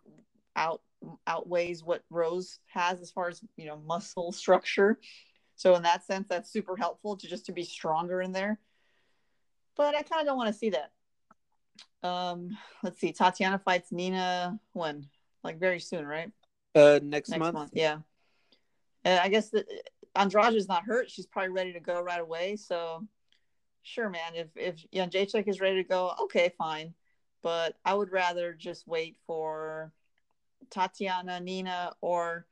out 0.55 0.81
outweighs 1.27 1.83
what 1.83 2.03
Rose 2.09 2.59
has 2.67 3.01
as 3.01 3.11
far 3.11 3.27
as 3.27 3.43
you 3.57 3.65
know 3.65 3.77
muscle 3.85 4.31
structure. 4.31 4.99
So 5.55 5.75
in 5.75 5.83
that 5.83 6.05
sense, 6.05 6.27
that's 6.29 6.51
super 6.51 6.75
helpful 6.75 7.17
to 7.17 7.27
just 7.27 7.45
to 7.47 7.51
be 7.51 7.63
stronger 7.63 8.21
in 8.21 8.31
there. 8.31 8.59
But 9.75 9.95
I 9.95 10.03
kind 10.03 10.21
of 10.21 10.27
don't 10.27 10.37
want 10.37 10.47
to 10.47 10.57
see 10.57 10.69
that. 10.71 10.91
Um, 12.03 12.57
let's 12.83 12.99
see. 12.99 13.11
Tatiana 13.13 13.59
fights 13.59 13.91
Nina 13.91 14.59
when? 14.73 15.07
Like 15.43 15.59
very 15.59 15.79
soon, 15.79 16.05
right? 16.05 16.31
uh, 16.75 16.99
next, 17.01 17.29
Next 17.29 17.39
month. 17.39 17.53
month. 17.53 17.71
Yeah. 17.73 17.99
And 19.03 19.19
I 19.19 19.29
guess 19.29 19.49
that 19.51 19.65
Andrade 20.15 20.55
is 20.55 20.67
not 20.67 20.83
hurt. 20.83 21.09
She's 21.09 21.25
probably 21.27 21.51
ready 21.51 21.73
to 21.73 21.79
go 21.79 22.01
right 22.01 22.19
away. 22.19 22.55
So 22.55 23.07
sure, 23.83 24.09
man. 24.09 24.33
If 24.35 24.47
if 24.55 24.85
Jędrzejczyk 24.91 25.47
is 25.47 25.61
ready 25.61 25.83
to 25.83 25.87
go, 25.87 26.13
okay, 26.23 26.51
fine. 26.57 26.93
But 27.43 27.75
I 27.85 27.93
would 27.93 28.11
rather 28.11 28.53
just 28.53 28.87
wait 28.87 29.17
for 29.27 29.93
Tatiana, 30.71 31.39
Nina, 31.39 31.93
or 32.01 32.47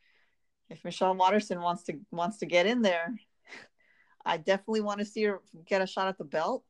if 0.70 0.84
Michelle 0.86 1.15
Waterson 1.15 1.62
wants 1.62 1.84
to 1.84 2.00
wants 2.12 2.38
to 2.38 2.46
get 2.46 2.68
in 2.68 2.82
there, 2.84 3.15
I 4.25 4.38
definitely 4.38 4.82
want 4.82 5.00
to 5.00 5.06
see 5.06 5.24
her 5.24 5.42
get 5.65 5.82
a 5.82 5.88
shot 5.88 6.08
at 6.08 6.18
the 6.18 6.24
belt. 6.24 6.63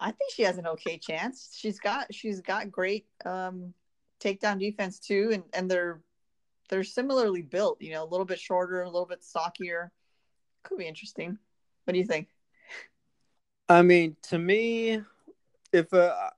I 0.00 0.12
think 0.12 0.32
she 0.32 0.42
has 0.42 0.58
an 0.58 0.66
okay 0.66 0.98
chance. 0.98 1.54
She's 1.56 1.80
got 1.80 2.12
she's 2.14 2.40
got 2.40 2.70
great 2.70 3.06
um, 3.24 3.74
takedown 4.20 4.58
defense 4.58 4.98
too, 4.98 5.30
and 5.32 5.42
and 5.52 5.70
they're 5.70 6.00
they're 6.68 6.84
similarly 6.84 7.42
built. 7.42 7.80
You 7.80 7.92
know, 7.92 8.04
a 8.04 8.06
little 8.08 8.26
bit 8.26 8.38
shorter, 8.38 8.82
a 8.82 8.90
little 8.90 9.06
bit 9.06 9.24
stockier. 9.24 9.90
Could 10.62 10.78
be 10.78 10.86
interesting. 10.86 11.38
What 11.84 11.92
do 11.92 11.98
you 11.98 12.04
think? 12.04 12.28
I 13.68 13.82
mean, 13.82 14.16
to 14.22 14.38
me, 14.38 15.02
if 15.72 15.92
uh, 15.92 16.30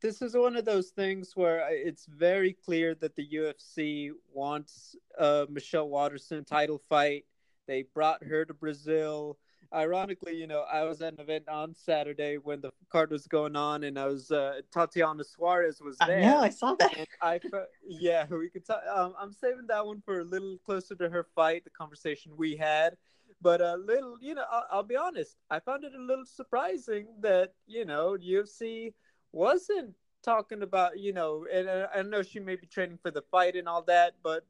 this 0.00 0.22
is 0.22 0.34
one 0.34 0.56
of 0.56 0.64
those 0.64 0.90
things 0.90 1.32
where 1.34 1.66
it's 1.70 2.06
very 2.06 2.52
clear 2.52 2.94
that 2.96 3.14
the 3.14 3.28
UFC 3.28 4.10
wants 4.32 4.96
a 5.18 5.46
Michelle 5.48 5.88
Waterson 5.88 6.44
title 6.44 6.78
fight. 6.88 7.24
They 7.66 7.84
brought 7.94 8.24
her 8.24 8.44
to 8.44 8.54
Brazil. 8.54 9.38
Ironically, 9.74 10.36
you 10.36 10.46
know, 10.46 10.64
I 10.70 10.84
was 10.84 11.00
at 11.00 11.14
an 11.14 11.20
event 11.20 11.48
on 11.48 11.74
Saturday 11.74 12.36
when 12.36 12.60
the 12.60 12.70
card 12.90 13.10
was 13.10 13.26
going 13.26 13.56
on, 13.56 13.84
and 13.84 13.98
I 13.98 14.06
was 14.06 14.30
uh, 14.30 14.60
Tatiana 14.72 15.24
Suarez 15.24 15.80
was 15.80 15.96
I 16.00 16.06
there. 16.06 16.20
know 16.20 16.40
I 16.40 16.50
saw 16.50 16.74
that. 16.74 17.08
I, 17.20 17.40
yeah, 17.86 18.26
we 18.30 18.50
could 18.50 18.66
talk. 18.66 18.82
Um, 18.92 19.14
I'm 19.18 19.32
saving 19.32 19.66
that 19.68 19.84
one 19.86 20.02
for 20.04 20.20
a 20.20 20.24
little 20.24 20.58
closer 20.64 20.94
to 20.96 21.08
her 21.08 21.26
fight, 21.34 21.64
the 21.64 21.70
conversation 21.70 22.32
we 22.36 22.56
had. 22.56 22.96
But 23.40 23.60
a 23.60 23.76
little, 23.76 24.16
you 24.20 24.34
know, 24.34 24.44
I'll, 24.50 24.66
I'll 24.70 24.82
be 24.84 24.96
honest. 24.96 25.36
I 25.50 25.58
found 25.58 25.84
it 25.84 25.94
a 25.94 26.00
little 26.00 26.26
surprising 26.26 27.06
that 27.20 27.54
you 27.66 27.84
know 27.84 28.16
UFC 28.16 28.92
wasn't 29.32 29.94
talking 30.22 30.62
about, 30.62 30.98
you 30.98 31.12
know, 31.12 31.46
and 31.52 31.68
uh, 31.68 31.88
I 31.94 32.02
know 32.02 32.22
she 32.22 32.40
may 32.40 32.56
be 32.56 32.66
training 32.66 32.98
for 33.02 33.10
the 33.10 33.22
fight 33.22 33.56
and 33.56 33.68
all 33.68 33.82
that, 33.82 34.14
but 34.22 34.46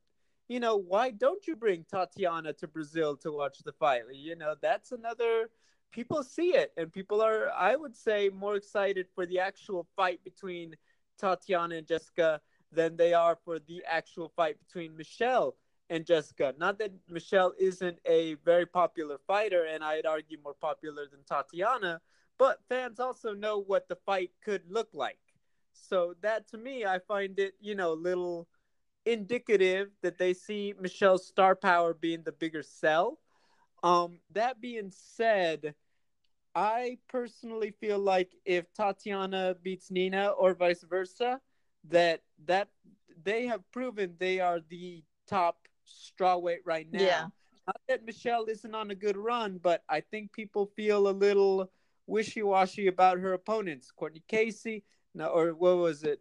you 0.48 0.60
know, 0.60 0.76
why 0.76 1.10
don't 1.10 1.46
you 1.46 1.56
bring 1.56 1.84
Tatiana 1.90 2.52
to 2.54 2.68
Brazil 2.68 3.16
to 3.18 3.32
watch 3.32 3.58
the 3.64 3.72
fight? 3.72 4.02
You 4.12 4.36
know, 4.36 4.54
that's 4.60 4.92
another. 4.92 5.50
People 5.92 6.22
see 6.22 6.54
it, 6.54 6.72
and 6.76 6.92
people 6.92 7.20
are, 7.20 7.50
I 7.50 7.76
would 7.76 7.94
say, 7.94 8.30
more 8.30 8.56
excited 8.56 9.06
for 9.14 9.26
the 9.26 9.38
actual 9.38 9.86
fight 9.94 10.24
between 10.24 10.74
Tatiana 11.18 11.76
and 11.76 11.86
Jessica 11.86 12.40
than 12.70 12.96
they 12.96 13.12
are 13.12 13.36
for 13.44 13.58
the 13.58 13.82
actual 13.86 14.32
fight 14.34 14.56
between 14.58 14.96
Michelle 14.96 15.54
and 15.90 16.06
Jessica. 16.06 16.54
Not 16.58 16.78
that 16.78 16.92
Michelle 17.08 17.52
isn't 17.58 17.98
a 18.06 18.34
very 18.36 18.64
popular 18.64 19.18
fighter, 19.26 19.64
and 19.64 19.84
I'd 19.84 20.06
argue 20.06 20.38
more 20.42 20.54
popular 20.54 21.06
than 21.10 21.20
Tatiana, 21.28 22.00
but 22.38 22.60
fans 22.68 22.98
also 22.98 23.34
know 23.34 23.58
what 23.58 23.88
the 23.88 23.96
fight 23.96 24.30
could 24.42 24.62
look 24.70 24.88
like. 24.94 25.18
So 25.74 26.14
that 26.22 26.48
to 26.48 26.58
me, 26.58 26.86
I 26.86 26.98
find 26.98 27.38
it, 27.38 27.54
you 27.60 27.74
know, 27.74 27.92
a 27.92 27.94
little 27.94 28.48
indicative 29.04 29.90
that 30.02 30.18
they 30.18 30.34
see 30.34 30.74
Michelle's 30.80 31.26
star 31.26 31.54
power 31.56 31.94
being 31.94 32.22
the 32.22 32.32
bigger 32.32 32.62
sell. 32.62 33.18
Um, 33.82 34.18
that 34.32 34.60
being 34.60 34.90
said, 34.90 35.74
I 36.54 36.98
personally 37.08 37.72
feel 37.80 37.98
like 37.98 38.32
if 38.44 38.72
Tatiana 38.74 39.56
beats 39.60 39.90
Nina 39.90 40.28
or 40.28 40.54
vice 40.54 40.82
versa, 40.82 41.40
that 41.88 42.20
that 42.46 42.68
they 43.24 43.46
have 43.46 43.68
proven 43.72 44.14
they 44.18 44.38
are 44.38 44.60
the 44.68 45.02
top 45.26 45.66
strawweight 45.86 46.58
right 46.64 46.86
now. 46.90 47.00
Yeah. 47.00 47.26
Not 47.66 47.80
that 47.88 48.04
Michelle 48.04 48.46
isn't 48.46 48.74
on 48.74 48.90
a 48.90 48.94
good 48.94 49.16
run, 49.16 49.58
but 49.62 49.82
I 49.88 50.00
think 50.00 50.32
people 50.32 50.66
feel 50.76 51.08
a 51.08 51.10
little 51.10 51.70
wishy-washy 52.06 52.88
about 52.88 53.18
her 53.20 53.32
opponents. 53.32 53.90
Courtney 53.90 54.22
Casey, 54.26 54.84
no, 55.14 55.26
or 55.26 55.54
what 55.54 55.76
was 55.76 56.02
it? 56.02 56.20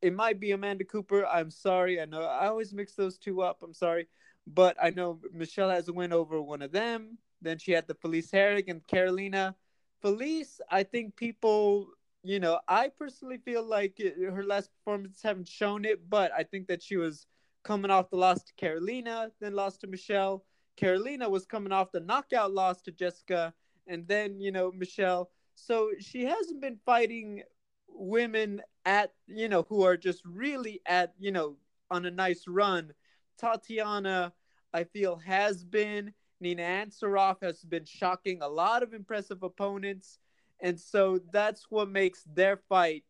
It 0.00 0.14
might 0.14 0.38
be 0.38 0.52
Amanda 0.52 0.84
Cooper. 0.84 1.26
I'm 1.26 1.50
sorry. 1.50 2.00
I 2.00 2.04
know 2.04 2.22
I 2.22 2.46
always 2.46 2.72
mix 2.72 2.94
those 2.94 3.18
two 3.18 3.42
up. 3.42 3.62
I'm 3.62 3.74
sorry. 3.74 4.08
But 4.46 4.76
I 4.82 4.90
know 4.90 5.20
Michelle 5.32 5.70
has 5.70 5.88
a 5.88 5.92
win 5.92 6.12
over 6.12 6.40
one 6.40 6.62
of 6.62 6.72
them. 6.72 7.18
Then 7.42 7.58
she 7.58 7.72
had 7.72 7.86
the 7.86 7.94
Felice 7.94 8.30
Herrig 8.30 8.68
and 8.68 8.86
Karolina. 8.86 9.54
Felice, 10.00 10.60
I 10.70 10.84
think 10.84 11.16
people, 11.16 11.88
you 12.22 12.40
know, 12.40 12.60
I 12.68 12.88
personally 12.88 13.38
feel 13.38 13.64
like 13.64 14.00
her 14.00 14.44
last 14.44 14.70
performance 14.72 15.20
haven't 15.22 15.48
shown 15.48 15.84
it, 15.84 16.08
but 16.08 16.32
I 16.32 16.44
think 16.44 16.68
that 16.68 16.82
she 16.82 16.96
was 16.96 17.26
coming 17.64 17.90
off 17.90 18.10
the 18.10 18.16
loss 18.16 18.44
to 18.44 18.52
Karolina, 18.54 19.30
then 19.40 19.54
lost 19.54 19.80
to 19.80 19.86
Michelle. 19.86 20.44
Karolina 20.76 21.28
was 21.28 21.44
coming 21.44 21.72
off 21.72 21.92
the 21.92 22.00
knockout 22.00 22.52
loss 22.52 22.80
to 22.82 22.92
Jessica, 22.92 23.52
and 23.88 24.06
then, 24.06 24.40
you 24.40 24.52
know, 24.52 24.70
Michelle. 24.70 25.30
So 25.54 25.90
she 25.98 26.24
hasn't 26.24 26.60
been 26.60 26.78
fighting 26.86 27.42
women 27.88 28.62
at, 28.88 29.12
you 29.26 29.50
know, 29.50 29.66
who 29.68 29.82
are 29.82 29.98
just 29.98 30.24
really 30.24 30.80
at, 30.86 31.12
you 31.18 31.30
know, 31.30 31.56
on 31.90 32.06
a 32.06 32.10
nice 32.10 32.48
run. 32.48 32.90
Tatiana, 33.36 34.32
I 34.72 34.84
feel, 34.84 35.16
has 35.16 35.62
been. 35.62 36.14
Nina 36.40 36.62
Ansaroff 36.62 37.42
has 37.42 37.62
been 37.62 37.84
shocking 37.84 38.40
a 38.40 38.48
lot 38.48 38.82
of 38.82 38.94
impressive 38.94 39.42
opponents. 39.42 40.18
And 40.60 40.80
so 40.80 41.20
that's 41.30 41.66
what 41.68 41.90
makes 41.90 42.24
their 42.34 42.56
fight, 42.56 43.04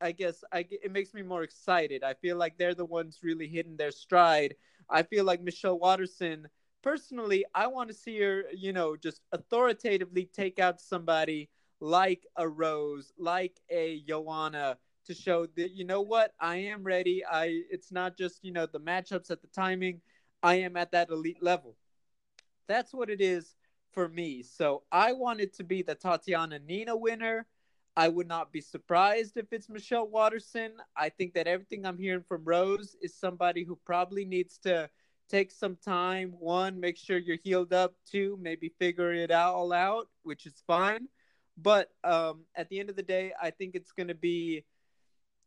I 0.00 0.10
guess, 0.10 0.42
I, 0.52 0.66
it 0.68 0.90
makes 0.90 1.14
me 1.14 1.22
more 1.22 1.44
excited. 1.44 2.02
I 2.02 2.14
feel 2.14 2.36
like 2.36 2.58
they're 2.58 2.74
the 2.74 2.84
ones 2.84 3.20
really 3.22 3.46
hitting 3.46 3.76
their 3.76 3.92
stride. 3.92 4.56
I 4.88 5.04
feel 5.04 5.24
like 5.24 5.42
Michelle 5.42 5.78
Waterson, 5.78 6.48
personally, 6.82 7.44
I 7.54 7.68
want 7.68 7.88
to 7.90 7.94
see 7.94 8.18
her, 8.20 8.46
you 8.52 8.72
know, 8.72 8.96
just 8.96 9.20
authoritatively 9.30 10.24
take 10.24 10.58
out 10.58 10.80
somebody 10.80 11.50
like 11.80 12.26
a 12.36 12.48
Rose, 12.48 13.12
like 13.16 13.60
a 13.70 14.02
Joanna 14.08 14.76
to 15.10 15.14
show 15.20 15.46
that, 15.56 15.72
you 15.72 15.84
know 15.84 16.00
what, 16.00 16.32
I 16.38 16.56
am 16.56 16.84
ready. 16.84 17.24
I, 17.26 17.62
it's 17.68 17.90
not 17.90 18.16
just, 18.16 18.44
you 18.44 18.52
know, 18.52 18.66
the 18.66 18.78
matchups 18.78 19.30
at 19.30 19.42
the 19.42 19.48
timing. 19.48 20.00
I 20.40 20.54
am 20.54 20.76
at 20.76 20.92
that 20.92 21.10
elite 21.10 21.42
level. 21.42 21.74
That's 22.68 22.94
what 22.94 23.10
it 23.10 23.20
is 23.20 23.56
for 23.90 24.08
me. 24.08 24.44
So 24.44 24.84
I 24.92 25.12
want 25.12 25.40
it 25.40 25.52
to 25.56 25.64
be 25.64 25.82
the 25.82 25.96
Tatiana 25.96 26.60
Nina 26.60 26.96
winner. 26.96 27.46
I 27.96 28.08
would 28.08 28.28
not 28.28 28.52
be 28.52 28.60
surprised 28.60 29.36
if 29.36 29.52
it's 29.52 29.68
Michelle 29.68 30.06
Waterson. 30.06 30.74
I 30.96 31.08
think 31.08 31.34
that 31.34 31.48
everything 31.48 31.84
I'm 31.84 31.98
hearing 31.98 32.22
from 32.22 32.44
Rose 32.44 32.94
is 33.02 33.12
somebody 33.14 33.64
who 33.64 33.76
probably 33.84 34.24
needs 34.24 34.58
to 34.58 34.88
take 35.28 35.50
some 35.50 35.76
time. 35.84 36.34
One, 36.38 36.78
make 36.78 36.96
sure 36.96 37.18
you're 37.18 37.36
healed 37.42 37.72
up. 37.72 37.94
Two, 38.08 38.38
maybe 38.40 38.72
figure 38.78 39.12
it 39.12 39.32
out 39.32 39.54
all 39.54 39.72
out, 39.72 40.08
which 40.22 40.46
is 40.46 40.62
fine. 40.68 41.08
But 41.56 41.90
um, 42.04 42.44
at 42.54 42.68
the 42.68 42.78
end 42.78 42.90
of 42.90 42.96
the 42.96 43.02
day, 43.02 43.32
I 43.42 43.50
think 43.50 43.74
it's 43.74 43.90
going 43.90 44.08
to 44.08 44.14
be. 44.14 44.64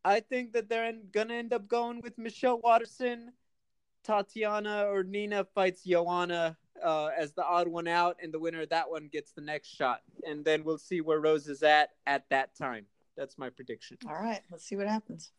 I 0.05 0.19
think 0.19 0.53
that 0.53 0.69
they're 0.69 0.93
going 1.11 1.29
to 1.29 1.35
end 1.35 1.53
up 1.53 1.67
going 1.67 2.01
with 2.01 2.17
Michelle 2.17 2.59
Waterson. 2.59 3.31
Tatiana 4.03 4.87
or 4.89 5.03
Nina 5.03 5.45
fights 5.55 5.83
Joanna 5.83 6.57
uh, 6.83 7.09
as 7.17 7.31
the 7.31 7.45
odd 7.45 7.67
one 7.67 7.87
out, 7.87 8.17
and 8.21 8.33
the 8.33 8.39
winner 8.39 8.61
of 8.61 8.69
that 8.69 8.89
one 8.89 9.07
gets 9.11 9.31
the 9.31 9.41
next 9.41 9.69
shot. 9.69 10.01
And 10.27 10.43
then 10.43 10.63
we'll 10.63 10.77
see 10.77 11.01
where 11.01 11.21
Rose 11.21 11.47
is 11.47 11.63
at 11.63 11.91
at 12.05 12.27
that 12.29 12.55
time. 12.55 12.85
That's 13.15 13.37
my 13.37 13.49
prediction. 13.49 13.97
All 14.07 14.15
right, 14.15 14.41
let's 14.51 14.65
see 14.65 14.75
what 14.75 14.87
happens. 14.87 15.31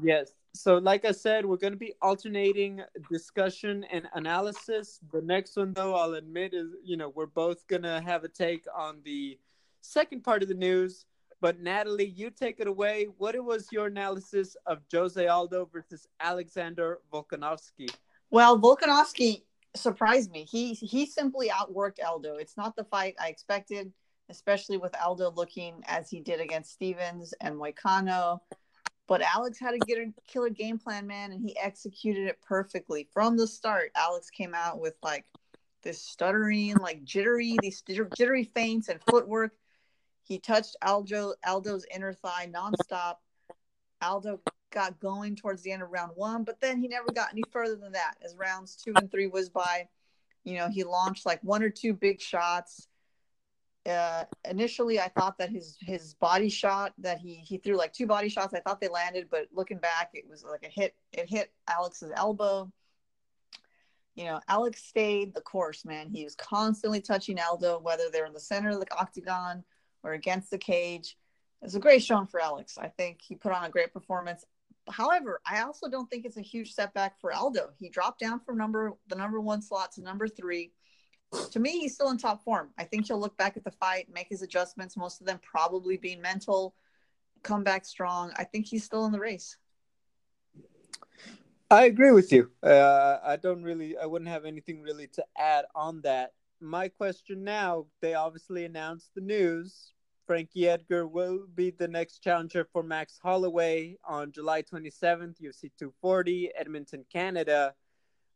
Yes. 0.00 0.32
so 0.52 0.76
like 0.76 1.04
I 1.04 1.12
said, 1.12 1.46
we're 1.46 1.56
going 1.56 1.72
to 1.72 1.78
be 1.78 1.94
alternating 2.02 2.82
discussion 3.10 3.84
and 3.84 4.06
analysis. 4.14 5.00
The 5.12 5.22
next 5.22 5.56
one, 5.56 5.72
though, 5.72 5.94
I'll 5.94 6.14
admit 6.14 6.54
is 6.54 6.68
you 6.82 6.96
know 6.96 7.10
we're 7.10 7.26
both 7.26 7.66
going 7.66 7.82
to 7.82 8.00
have 8.00 8.24
a 8.24 8.28
take 8.28 8.64
on 8.74 9.00
the 9.04 9.38
second 9.80 10.22
part 10.22 10.42
of 10.42 10.48
the 10.48 10.54
news. 10.54 11.06
But 11.40 11.60
Natalie, 11.60 12.06
you 12.06 12.30
take 12.30 12.60
it 12.60 12.66
away. 12.66 13.08
What 13.18 13.42
was 13.44 13.70
your 13.70 13.86
analysis 13.86 14.56
of 14.66 14.80
Jose 14.92 15.26
Aldo 15.26 15.68
versus 15.72 16.08
Alexander 16.20 17.00
Volkanovski? 17.12 17.90
Well, 18.30 18.58
Volkanovski 18.58 19.42
surprised 19.74 20.30
me. 20.32 20.44
He 20.44 20.74
he 20.74 21.06
simply 21.06 21.48
outworked 21.48 22.02
Aldo. 22.04 22.36
It's 22.36 22.56
not 22.56 22.74
the 22.74 22.84
fight 22.84 23.14
I 23.20 23.28
expected, 23.28 23.92
especially 24.30 24.78
with 24.78 24.94
Aldo 25.00 25.32
looking 25.32 25.82
as 25.86 26.10
he 26.10 26.20
did 26.20 26.40
against 26.40 26.72
Stephens 26.72 27.34
and 27.40 27.54
Moicano. 27.54 28.40
But 29.06 29.22
Alex 29.22 29.60
had 29.60 29.74
a 29.74 30.12
killer 30.26 30.48
game 30.48 30.78
plan, 30.78 31.06
man, 31.06 31.32
and 31.32 31.40
he 31.40 31.56
executed 31.58 32.26
it 32.26 32.40
perfectly 32.42 33.08
from 33.12 33.36
the 33.36 33.46
start. 33.46 33.92
Alex 33.94 34.30
came 34.30 34.54
out 34.54 34.80
with 34.80 34.94
like 35.02 35.24
this 35.82 36.02
stuttering, 36.02 36.76
like 36.76 37.04
jittery, 37.04 37.56
these 37.62 37.82
jittery 38.16 38.44
feints 38.44 38.88
and 38.88 39.00
footwork. 39.08 39.52
He 40.26 40.38
touched 40.38 40.76
Aldo 40.82 41.34
Aldo's 41.44 41.86
inner 41.94 42.12
thigh 42.12 42.50
nonstop. 42.52 43.16
Aldo 44.02 44.40
got 44.70 44.98
going 45.00 45.36
towards 45.36 45.62
the 45.62 45.72
end 45.72 45.82
of 45.82 45.90
round 45.90 46.12
one, 46.14 46.44
but 46.44 46.60
then 46.60 46.78
he 46.78 46.88
never 46.88 47.10
got 47.12 47.30
any 47.32 47.42
further 47.50 47.76
than 47.76 47.92
that. 47.92 48.14
As 48.22 48.36
rounds 48.36 48.76
two 48.76 48.92
and 48.96 49.10
three 49.10 49.26
was 49.26 49.48
by, 49.48 49.88
you 50.44 50.56
know, 50.56 50.68
he 50.68 50.84
launched 50.84 51.24
like 51.24 51.40
one 51.42 51.62
or 51.62 51.70
two 51.70 51.94
big 51.94 52.20
shots 52.20 52.88
uh, 53.86 54.24
initially 54.48 55.00
I 55.00 55.08
thought 55.08 55.38
that 55.38 55.50
his 55.50 55.76
his 55.80 56.14
body 56.14 56.48
shot 56.48 56.92
that 56.98 57.18
he 57.18 57.34
he 57.34 57.58
threw 57.58 57.76
like 57.76 57.92
two 57.92 58.06
body 58.06 58.28
shots. 58.28 58.54
I 58.54 58.60
thought 58.60 58.80
they 58.80 58.88
landed, 58.88 59.28
but 59.30 59.46
looking 59.52 59.78
back, 59.78 60.10
it 60.12 60.28
was 60.28 60.44
like 60.44 60.64
a 60.64 60.68
hit. 60.68 60.94
It 61.12 61.30
hit 61.30 61.52
Alex's 61.68 62.10
elbow. 62.14 62.70
You 64.14 64.24
know, 64.24 64.40
Alex 64.48 64.82
stayed 64.82 65.34
the 65.34 65.42
course, 65.42 65.84
man. 65.84 66.08
He 66.08 66.24
was 66.24 66.34
constantly 66.34 67.00
touching 67.00 67.38
Aldo, 67.38 67.80
whether 67.80 68.04
they're 68.10 68.26
in 68.26 68.32
the 68.32 68.40
center 68.40 68.70
of 68.70 68.80
the 68.80 68.92
octagon 68.96 69.62
or 70.06 70.12
against 70.12 70.50
the 70.50 70.58
cage. 70.58 71.16
It 71.60 71.66
was 71.66 71.74
a 71.74 71.80
great 71.80 72.02
showing 72.02 72.26
for 72.26 72.40
Alex. 72.40 72.78
I 72.78 72.88
think 72.88 73.20
he 73.20 73.34
put 73.34 73.52
on 73.52 73.64
a 73.64 73.70
great 73.70 73.92
performance. 73.92 74.44
However, 74.88 75.40
I 75.44 75.62
also 75.62 75.88
don't 75.88 76.08
think 76.08 76.24
it's 76.24 76.36
a 76.36 76.42
huge 76.42 76.72
setback 76.72 77.20
for 77.20 77.32
Aldo. 77.32 77.70
He 77.78 77.88
dropped 77.88 78.20
down 78.20 78.40
from 78.40 78.56
number 78.56 78.92
the 79.08 79.16
number 79.16 79.40
one 79.40 79.60
slot 79.62 79.92
to 79.92 80.02
number 80.02 80.28
three 80.28 80.72
to 81.52 81.60
me, 81.60 81.80
he's 81.80 81.94
still 81.94 82.10
in 82.10 82.18
top 82.18 82.42
form. 82.44 82.70
I 82.78 82.84
think 82.84 83.06
he'll 83.06 83.20
look 83.20 83.36
back 83.36 83.56
at 83.56 83.64
the 83.64 83.70
fight, 83.70 84.08
make 84.12 84.28
his 84.28 84.42
adjustments, 84.42 84.96
most 84.96 85.20
of 85.20 85.26
them 85.26 85.40
probably 85.42 85.96
being 85.96 86.20
mental, 86.20 86.74
come 87.42 87.64
back 87.64 87.84
strong. 87.84 88.32
I 88.36 88.44
think 88.44 88.66
he's 88.66 88.84
still 88.84 89.06
in 89.06 89.12
the 89.12 89.20
race. 89.20 89.56
I 91.70 91.86
agree 91.86 92.12
with 92.12 92.32
you. 92.32 92.50
Uh, 92.62 93.18
I 93.24 93.36
don't 93.36 93.62
really, 93.62 93.98
I 93.98 94.06
wouldn't 94.06 94.30
have 94.30 94.44
anything 94.44 94.82
really 94.82 95.08
to 95.08 95.24
add 95.36 95.64
on 95.74 96.00
that. 96.02 96.32
My 96.60 96.88
question 96.88 97.42
now, 97.44 97.86
they 98.00 98.14
obviously 98.14 98.64
announced 98.64 99.10
the 99.14 99.20
news. 99.20 99.92
Frankie 100.26 100.68
Edgar 100.68 101.06
will 101.06 101.46
be 101.54 101.70
the 101.70 101.86
next 101.86 102.18
challenger 102.18 102.66
for 102.72 102.82
Max 102.82 103.18
Holloway 103.22 103.96
on 104.04 104.32
July 104.32 104.62
27th, 104.62 105.40
UFC 105.40 105.70
240, 105.78 106.50
Edmonton, 106.58 107.04
Canada. 107.12 107.74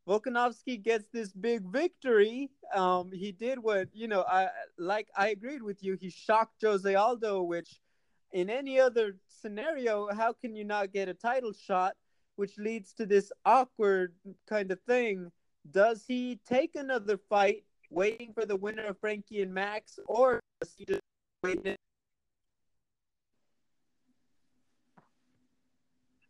Volkanovski 0.09 0.83
gets 0.83 1.07
this 1.13 1.33
big 1.33 1.63
victory. 1.63 2.51
Um, 2.75 3.11
he 3.13 3.33
did 3.33 3.59
what 3.59 3.89
you 3.93 4.09
know. 4.09 4.23
I 4.23 4.49
like. 4.79 5.09
I 5.17 5.29
agreed 5.29 5.63
with 5.63 5.83
you. 5.83 5.97
He 6.01 6.11
shocked 6.11 6.63
Jose 6.63 6.95
Aldo, 6.95 7.43
which 7.43 7.81
in 8.33 8.49
any 8.49 8.81
other 8.81 9.17
scenario, 9.29 10.09
how 10.13 10.33
can 10.33 10.55
you 10.55 10.65
not 10.65 10.93
get 10.93 11.09
a 11.09 11.15
title 11.15 11.53
shot? 11.53 11.95
Which 12.37 12.57
leads 12.57 12.93
to 12.95 13.07
this 13.07 13.31
awkward 13.45 14.15
kind 14.49 14.71
of 14.71 14.81
thing. 14.83 15.31
Does 15.71 16.05
he 16.07 16.41
take 16.49 16.77
another 16.77 17.19
fight, 17.29 17.65
waiting 17.91 18.33
for 18.33 18.47
the 18.47 18.57
winner 18.57 18.87
of 18.87 18.99
Frankie 18.99 19.43
and 19.43 19.53
Max, 19.53 19.99
or 20.07 20.41
does 20.61 20.73
he 20.77 20.85
just? 20.87 21.01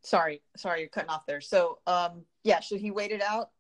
Sorry, 0.02 0.42
sorry, 0.56 0.80
you're 0.80 0.88
cutting 0.88 1.10
off 1.10 1.26
there. 1.26 1.40
So, 1.40 1.78
um, 1.86 2.22
yeah, 2.42 2.60
should 2.60 2.80
he 2.80 2.90
wait 2.90 3.10
it 3.10 3.22
out 3.22 3.50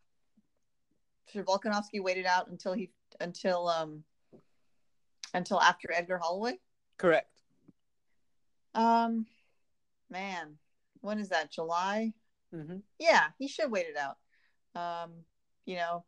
should 1.30 1.46
Volkanovski 1.46 2.00
wait 2.02 2.18
it 2.18 2.26
out 2.26 2.48
until 2.48 2.72
he 2.72 2.90
until 3.20 3.68
um 3.68 4.04
until 5.32 5.60
after 5.60 5.92
Edgar 5.92 6.18
Holloway? 6.18 6.58
Correct. 6.96 7.28
Um, 8.74 9.26
man, 10.10 10.56
when 11.00 11.18
is 11.18 11.28
that? 11.28 11.50
July. 11.50 12.12
Mm-hmm. 12.54 12.78
Yeah, 12.98 13.28
he 13.38 13.48
should 13.48 13.70
wait 13.70 13.86
it 13.86 13.96
out. 13.96 14.16
Um, 14.74 15.12
you 15.66 15.76
know, 15.76 16.04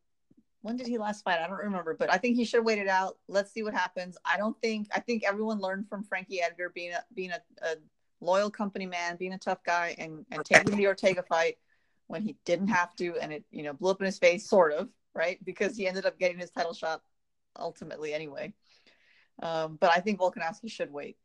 when 0.63 0.77
did 0.77 0.87
he 0.87 0.99
last 0.99 1.23
fight? 1.23 1.41
I 1.41 1.47
don't 1.47 1.59
remember, 1.59 1.95
but 1.95 2.13
I 2.13 2.19
think 2.19 2.37
he 2.37 2.45
should 2.45 2.65
wait 2.65 2.79
it 2.79 2.89
out. 2.89 3.19
Let's 3.29 3.53
see 3.53 3.63
what 3.63 3.75
happens. 3.75 4.17
I 4.25 4.37
don't 4.37 4.59
think 4.61 4.89
I 4.95 5.01
think 5.01 5.25
everyone 5.25 5.61
learned 5.61 5.89
from 5.89 6.05
Frankie 6.05 6.41
Edgar 6.41 6.71
being 6.71 6.93
a 6.93 7.05
being 7.15 7.31
a, 7.31 7.41
a 7.63 7.77
loyal 8.21 8.51
company 8.51 8.87
man, 8.87 9.17
being 9.17 9.33
a 9.33 9.39
tough 9.39 9.63
guy, 9.65 9.95
and 9.99 10.25
and 10.31 10.45
taking 10.45 10.77
the 10.77 10.87
Ortega 10.87 11.23
fight 11.23 11.59
when 12.07 12.23
he 12.23 12.37
didn't 12.45 12.69
have 12.69 12.95
to, 12.97 13.17
and 13.21 13.33
it 13.33 13.45
you 13.51 13.63
know 13.63 13.73
blew 13.73 13.91
up 13.91 14.01
in 14.01 14.07
his 14.07 14.19
face, 14.19 14.49
sort 14.49 14.73
of 14.73 14.89
right? 15.15 15.43
Because 15.45 15.77
he 15.77 15.87
ended 15.87 16.07
up 16.07 16.19
getting 16.19 16.39
his 16.39 16.51
title 16.51 16.75
shot 16.75 17.03
ultimately 17.59 18.15
anyway. 18.15 18.55
Um, 19.43 19.77
but 19.81 19.91
I 19.91 20.01
think 20.01 20.21
Volkanovski 20.21 20.71
should 20.71 20.93
wait. 20.93 21.17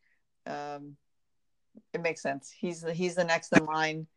Um, 0.46 0.98
it 1.94 2.02
makes 2.02 2.22
sense. 2.22 2.54
He's 2.58 2.82
the, 2.82 2.94
he's 2.94 3.16
the 3.16 3.24
next 3.24 3.56
in 3.56 3.66
line. 3.66 4.08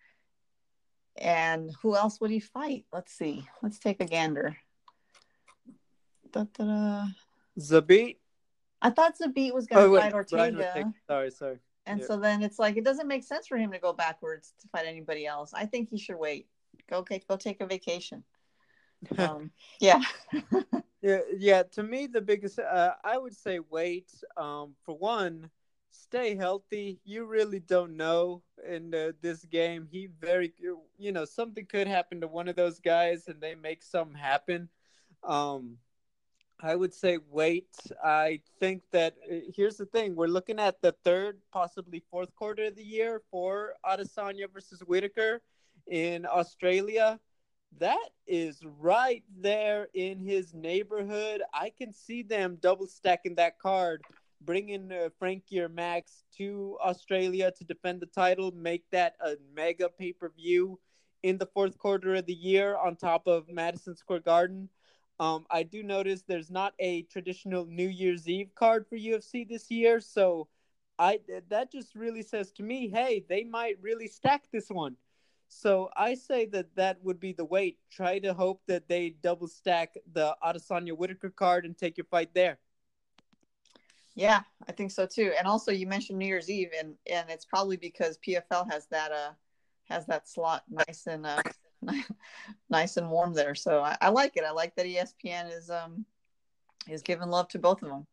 And 1.16 1.70
who 1.83 1.96
else 1.96 2.20
would 2.20 2.30
he 2.30 2.40
fight? 2.40 2.87
Let's 2.92 3.12
see. 3.12 3.46
Let's 3.62 3.78
take 3.78 4.00
a 4.00 4.06
gander. 4.06 4.56
Da-da-da. 6.32 7.06
Zabit. 7.58 8.16
I 8.82 8.90
thought 8.90 9.18
Zabit 9.18 9.52
was 9.52 9.66
going 9.66 9.90
to 9.90 9.96
oh, 9.96 10.00
fight 10.00 10.12
Ortega. 10.12 10.56
Ortega. 10.56 10.94
Sorry, 11.06 11.30
sorry. 11.30 11.58
And 11.86 12.00
yeah. 12.00 12.06
so 12.06 12.16
then 12.16 12.42
it's 12.42 12.58
like 12.58 12.76
it 12.76 12.84
doesn't 12.84 13.08
make 13.08 13.24
sense 13.24 13.46
for 13.46 13.56
him 13.56 13.72
to 13.72 13.78
go 13.78 13.92
backwards 13.92 14.52
to 14.60 14.68
fight 14.68 14.86
anybody 14.86 15.26
else. 15.26 15.52
I 15.54 15.66
think 15.66 15.88
he 15.88 15.98
should 15.98 16.16
wait. 16.16 16.46
Go 16.88 16.98
okay, 16.98 17.22
go 17.28 17.36
take 17.36 17.60
a 17.60 17.66
vacation 17.66 18.24
um, 19.18 19.50
yeah. 19.80 20.00
yeah, 21.02 21.20
yeah. 21.36 21.62
To 21.72 21.82
me, 21.82 22.06
the 22.06 22.20
biggest, 22.20 22.58
uh, 22.58 22.92
I 23.04 23.18
would 23.18 23.36
say, 23.36 23.60
wait. 23.70 24.12
Um, 24.36 24.74
for 24.84 24.96
one, 24.96 25.50
stay 25.90 26.36
healthy. 26.36 27.00
You 27.04 27.24
really 27.24 27.60
don't 27.60 27.96
know 27.96 28.42
in 28.68 28.94
uh, 28.94 29.12
this 29.22 29.44
game. 29.44 29.88
He 29.90 30.08
very, 30.20 30.52
you 30.98 31.12
know, 31.12 31.24
something 31.24 31.66
could 31.66 31.86
happen 31.86 32.20
to 32.20 32.28
one 32.28 32.48
of 32.48 32.56
those 32.56 32.78
guys, 32.78 33.28
and 33.28 33.40
they 33.40 33.54
make 33.54 33.82
something 33.82 34.16
happen. 34.16 34.68
Um, 35.22 35.78
I 36.62 36.77
would 36.77 36.92
say 36.92 37.18
wait. 37.31 37.68
I 38.05 38.40
think 38.59 38.83
that 38.92 39.14
uh, 39.31 39.37
here's 39.55 39.77
the 39.77 39.87
thing: 39.87 40.14
we're 40.14 40.27
looking 40.27 40.59
at 40.59 40.81
the 40.83 40.94
third, 41.05 41.40
possibly 41.53 42.03
fourth 42.11 42.35
quarter 42.35 42.64
of 42.64 42.77
the 42.77 42.85
year 42.85 43.23
for 43.31 43.75
Adesanya 43.85 44.53
versus 44.53 44.81
Whittaker 44.81 45.40
in 45.87 46.27
Australia 46.27 47.18
that 47.79 48.11
is 48.27 48.62
right 48.81 49.23
there 49.38 49.88
in 49.94 50.18
his 50.18 50.55
neighborhood. 50.55 51.42
I 51.55 51.70
can 51.77 51.92
see 51.92 52.23
them 52.23 52.59
double 52.61 52.87
stacking 52.87 53.37
that 53.37 53.59
card, 53.59 54.03
bringing 54.40 54.90
uh, 54.90 55.11
Frankie 55.18 55.61
or 55.61 55.68
Max 55.68 56.25
to 56.38 56.77
Australia 56.83 57.53
to 57.57 57.64
defend 57.64 58.01
the 58.01 58.07
title, 58.07 58.51
make 58.53 58.85
that 58.90 59.14
a 59.25 59.37
mega 59.55 59.88
pay 59.88 60.12
per 60.12 60.31
view 60.31 60.79
in 61.23 61.38
the 61.38 61.46
fourth 61.46 61.79
quarter 61.79 62.14
of 62.14 62.27
the 62.27 62.35
year 62.35 62.77
on 62.77 62.96
top 62.96 63.27
of 63.27 63.49
Madison 63.49 63.94
Square 63.94 64.20
Garden. 64.20 64.68
Um, 65.20 65.44
I 65.50 65.64
do 65.64 65.83
notice 65.83 66.22
there's 66.22 66.50
not 66.50 66.72
a 66.78 67.02
traditional 67.02 67.66
New 67.66 67.88
Year's 67.88 68.26
Eve 68.26 68.54
card 68.54 68.87
for 68.88 68.96
UFC 68.96 69.46
this 69.46 69.70
year, 69.70 70.00
so 70.00 70.48
I 70.98 71.20
that 71.50 71.70
just 71.70 71.94
really 71.94 72.22
says 72.22 72.50
to 72.52 72.62
me, 72.62 72.88
hey, 72.88 73.22
they 73.28 73.44
might 73.44 73.76
really 73.83 74.09
stack 74.09 74.44
this 74.50 74.70
one. 74.70 74.96
So 75.48 75.90
I 75.94 76.14
say 76.14 76.46
that 76.46 76.74
that 76.76 77.04
would 77.04 77.20
be 77.20 77.35
the 77.35 77.44
wait. 77.44 77.76
Try 77.90 78.18
to 78.20 78.33
hope 78.33 78.62
that 78.66 78.88
they 78.88 79.11
double 79.22 79.46
stack 79.46 79.94
the 80.11 80.35
Adesanya 80.42 80.96
Whittaker 80.96 81.28
card 81.28 81.66
and 81.66 81.76
take 81.76 81.98
your 81.98 82.06
fight 82.06 82.30
there. 82.33 82.59
Yeah, 84.14 84.40
I 84.66 84.72
think 84.72 84.90
so 84.90 85.04
too. 85.04 85.35
And 85.38 85.46
also, 85.46 85.70
you 85.70 85.87
mentioned 85.87 86.18
New 86.18 86.26
Year's 86.26 86.48
Eve, 86.48 86.70
and 86.78 86.94
and 87.11 87.28
it's 87.28 87.44
probably 87.44 87.76
because 87.76 88.18
PFL 88.26 88.72
has 88.72 88.87
that 88.87 89.12
uh 89.12 89.33
has 89.90 90.06
that 90.06 90.26
slot 90.26 90.62
nice 90.70 91.06
and 91.06 91.26
uh 91.26 91.42
nice 92.70 92.96
and 92.96 93.10
warm 93.10 93.34
there. 93.34 93.54
So 93.54 93.80
I, 93.80 93.96
I 94.00 94.08
like 94.10 94.36
it. 94.36 94.44
I 94.44 94.52
like 94.52 94.74
that 94.76 94.86
ESPN 94.86 95.56
is 95.56 95.70
um 95.70 96.04
is 96.88 97.02
giving 97.02 97.28
love 97.28 97.48
to 97.48 97.58
both 97.58 97.82
of 97.82 97.88
them. 97.88 98.06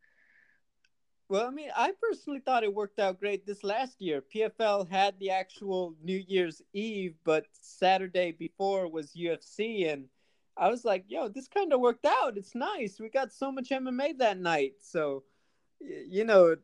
Well, 1.30 1.46
I 1.46 1.50
mean, 1.50 1.70
I 1.76 1.92
personally 2.02 2.40
thought 2.40 2.64
it 2.64 2.74
worked 2.74 3.00
out 3.00 3.20
great 3.20 3.46
this 3.46 3.64
last 3.64 4.02
year. 4.02 4.24
PFL 4.34 4.90
had 4.90 5.20
the 5.20 5.32
actual 5.32 5.94
New 6.02 6.24
Year's 6.26 6.62
Eve, 6.72 7.16
but 7.26 7.46
Saturday 7.52 8.32
before 8.32 8.90
was 8.90 9.12
UFC, 9.12 9.92
and 9.92 10.06
I 10.56 10.70
was 10.70 10.86
like, 10.86 11.04
"Yo, 11.08 11.28
this 11.28 11.50
kind 11.50 11.74
of 11.74 11.82
worked 11.82 12.06
out. 12.06 12.38
It's 12.38 12.56
nice. 12.56 13.00
We 13.00 13.10
got 13.10 13.34
so 13.34 13.52
much 13.52 13.72
MMA 13.72 14.18
that 14.20 14.40
night." 14.40 14.76
So, 14.80 15.24
you 15.82 16.24
know, 16.24 16.56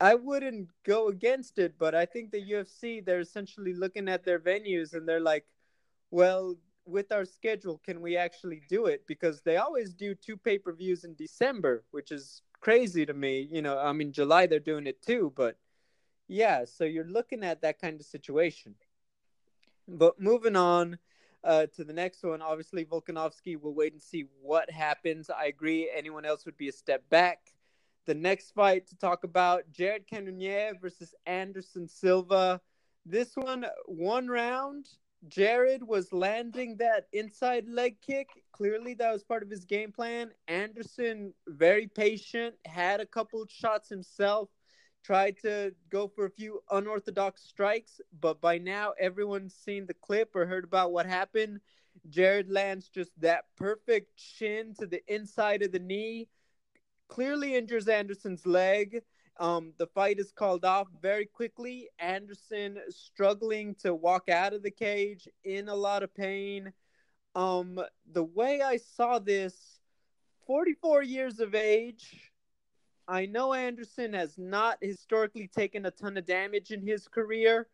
I 0.00 0.14
wouldn't 0.14 0.70
go 0.84 1.08
against 1.08 1.58
it, 1.58 1.74
but 1.78 1.94
I 1.94 2.06
think 2.06 2.30
the 2.30 2.40
UFC 2.52 3.04
they're 3.04 3.20
essentially 3.20 3.74
looking 3.74 4.08
at 4.08 4.24
their 4.24 4.38
venues 4.38 4.94
and 4.94 5.08
they're 5.08 5.20
like, 5.20 5.44
well, 6.10 6.56
with 6.86 7.12
our 7.12 7.24
schedule, 7.24 7.80
can 7.84 8.00
we 8.00 8.16
actually 8.16 8.62
do 8.68 8.86
it? 8.86 9.06
Because 9.06 9.42
they 9.42 9.58
always 9.58 9.92
do 9.92 10.14
two 10.14 10.36
pay 10.36 10.58
per 10.58 10.72
views 10.72 11.04
in 11.04 11.14
December, 11.14 11.84
which 11.90 12.10
is 12.10 12.42
crazy 12.60 13.04
to 13.06 13.14
me. 13.14 13.48
You 13.50 13.62
know, 13.62 13.78
I 13.78 13.92
mean, 13.92 14.12
July 14.12 14.46
they're 14.46 14.58
doing 14.58 14.86
it 14.86 15.02
too, 15.02 15.32
but 15.36 15.56
yeah, 16.28 16.64
so 16.64 16.84
you're 16.84 17.04
looking 17.04 17.44
at 17.44 17.62
that 17.62 17.80
kind 17.80 18.00
of 18.00 18.06
situation. 18.06 18.74
But 19.86 20.20
moving 20.20 20.56
on 20.56 20.98
uh, 21.44 21.66
to 21.76 21.84
the 21.84 21.92
next 21.92 22.22
one, 22.22 22.42
obviously 22.42 22.84
Volkanovski. 22.84 23.58
We'll 23.60 23.74
wait 23.74 23.92
and 23.92 24.02
see 24.02 24.26
what 24.42 24.70
happens. 24.70 25.30
I 25.30 25.46
agree. 25.46 25.90
Anyone 25.94 26.24
else 26.24 26.44
would 26.44 26.56
be 26.56 26.68
a 26.68 26.72
step 26.72 27.08
back. 27.08 27.38
The 28.06 28.14
next 28.14 28.52
fight 28.52 28.86
to 28.88 28.96
talk 28.96 29.24
about: 29.24 29.64
Jared 29.70 30.06
Cannonier 30.06 30.72
versus 30.80 31.14
Anderson 31.26 31.88
Silva. 31.88 32.60
This 33.04 33.34
one, 33.34 33.64
one 33.86 34.28
round. 34.28 34.88
Jared 35.26 35.82
was 35.82 36.12
landing 36.12 36.76
that 36.76 37.08
inside 37.12 37.68
leg 37.68 37.96
kick. 38.00 38.28
Clearly, 38.52 38.94
that 38.94 39.12
was 39.12 39.24
part 39.24 39.42
of 39.42 39.50
his 39.50 39.64
game 39.64 39.90
plan. 39.90 40.30
Anderson, 40.46 41.34
very 41.46 41.88
patient, 41.88 42.54
had 42.64 43.00
a 43.00 43.06
couple 43.06 43.44
shots 43.48 43.88
himself 43.88 44.48
tried 45.02 45.36
to 45.38 45.74
go 45.90 46.06
for 46.08 46.26
a 46.26 46.30
few 46.30 46.62
unorthodox 46.70 47.42
strikes, 47.42 48.00
but 48.20 48.40
by 48.40 48.58
now 48.58 48.92
everyone's 49.00 49.54
seen 49.54 49.86
the 49.86 49.94
clip 49.94 50.34
or 50.34 50.46
heard 50.46 50.64
about 50.64 50.92
what 50.92 51.06
happened. 51.06 51.60
Jared 52.08 52.50
lands 52.50 52.88
just 52.88 53.10
that 53.20 53.44
perfect 53.56 54.16
chin 54.16 54.74
to 54.78 54.86
the 54.86 55.02
inside 55.12 55.62
of 55.62 55.72
the 55.72 55.78
knee, 55.78 56.28
clearly 57.08 57.56
injures 57.56 57.88
Anderson's 57.88 58.46
leg. 58.46 59.02
Um, 59.38 59.72
the 59.78 59.86
fight 59.86 60.18
is 60.18 60.32
called 60.32 60.64
off 60.64 60.88
very 61.00 61.26
quickly. 61.26 61.88
Anderson 61.98 62.78
struggling 62.88 63.74
to 63.76 63.94
walk 63.94 64.28
out 64.28 64.52
of 64.52 64.62
the 64.62 64.70
cage 64.70 65.28
in 65.44 65.68
a 65.68 65.74
lot 65.74 66.02
of 66.02 66.14
pain. 66.14 66.72
Um, 67.36 67.80
the 68.12 68.24
way 68.24 68.62
I 68.62 68.78
saw 68.78 69.20
this, 69.20 69.78
44 70.46 71.02
years 71.04 71.38
of 71.38 71.54
age, 71.54 72.32
I 73.06 73.26
know 73.26 73.54
Anderson 73.54 74.12
has 74.12 74.36
not 74.36 74.78
historically 74.82 75.46
taken 75.46 75.86
a 75.86 75.90
ton 75.90 76.16
of 76.16 76.26
damage 76.26 76.72
in 76.72 76.84
his 76.84 77.06
career. 77.06 77.68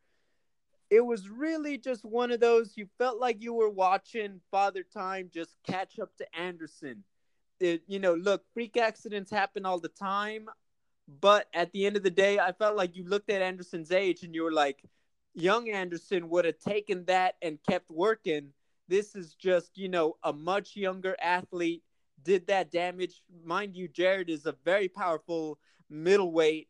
It 0.90 1.00
was 1.00 1.30
really 1.30 1.78
just 1.78 2.04
one 2.04 2.30
of 2.30 2.40
those 2.40 2.76
you 2.76 2.86
felt 2.98 3.18
like 3.18 3.42
you 3.42 3.54
were 3.54 3.70
watching 3.70 4.40
Father 4.50 4.84
Time 4.84 5.30
just 5.32 5.56
catch 5.66 5.98
up 5.98 6.14
to 6.18 6.38
Anderson. 6.38 7.02
It, 7.58 7.82
you 7.86 7.98
know, 7.98 8.14
look, 8.14 8.44
freak 8.52 8.76
accidents 8.76 9.30
happen 9.30 9.64
all 9.64 9.80
the 9.80 9.88
time, 9.88 10.48
but 11.08 11.46
at 11.54 11.72
the 11.72 11.86
end 11.86 11.96
of 11.96 12.02
the 12.02 12.10
day, 12.10 12.38
I 12.38 12.52
felt 12.52 12.76
like 12.76 12.96
you 12.96 13.04
looked 13.04 13.30
at 13.30 13.42
Anderson's 13.42 13.92
age 13.92 14.22
and 14.22 14.34
you 14.34 14.42
were 14.42 14.52
like, 14.52 14.82
young 15.34 15.68
Anderson 15.68 16.28
would 16.30 16.44
have 16.44 16.58
taken 16.58 17.04
that 17.06 17.36
and 17.42 17.58
kept 17.68 17.90
working. 17.90 18.52
This 18.88 19.14
is 19.14 19.34
just, 19.34 19.76
you 19.76 19.88
know, 19.88 20.16
a 20.22 20.32
much 20.32 20.76
younger 20.76 21.16
athlete 21.20 21.82
did 22.22 22.46
that 22.46 22.70
damage. 22.70 23.22
Mind 23.44 23.76
you, 23.76 23.88
Jared 23.88 24.30
is 24.30 24.46
a 24.46 24.54
very 24.64 24.88
powerful 24.88 25.58
middleweight. 25.90 26.68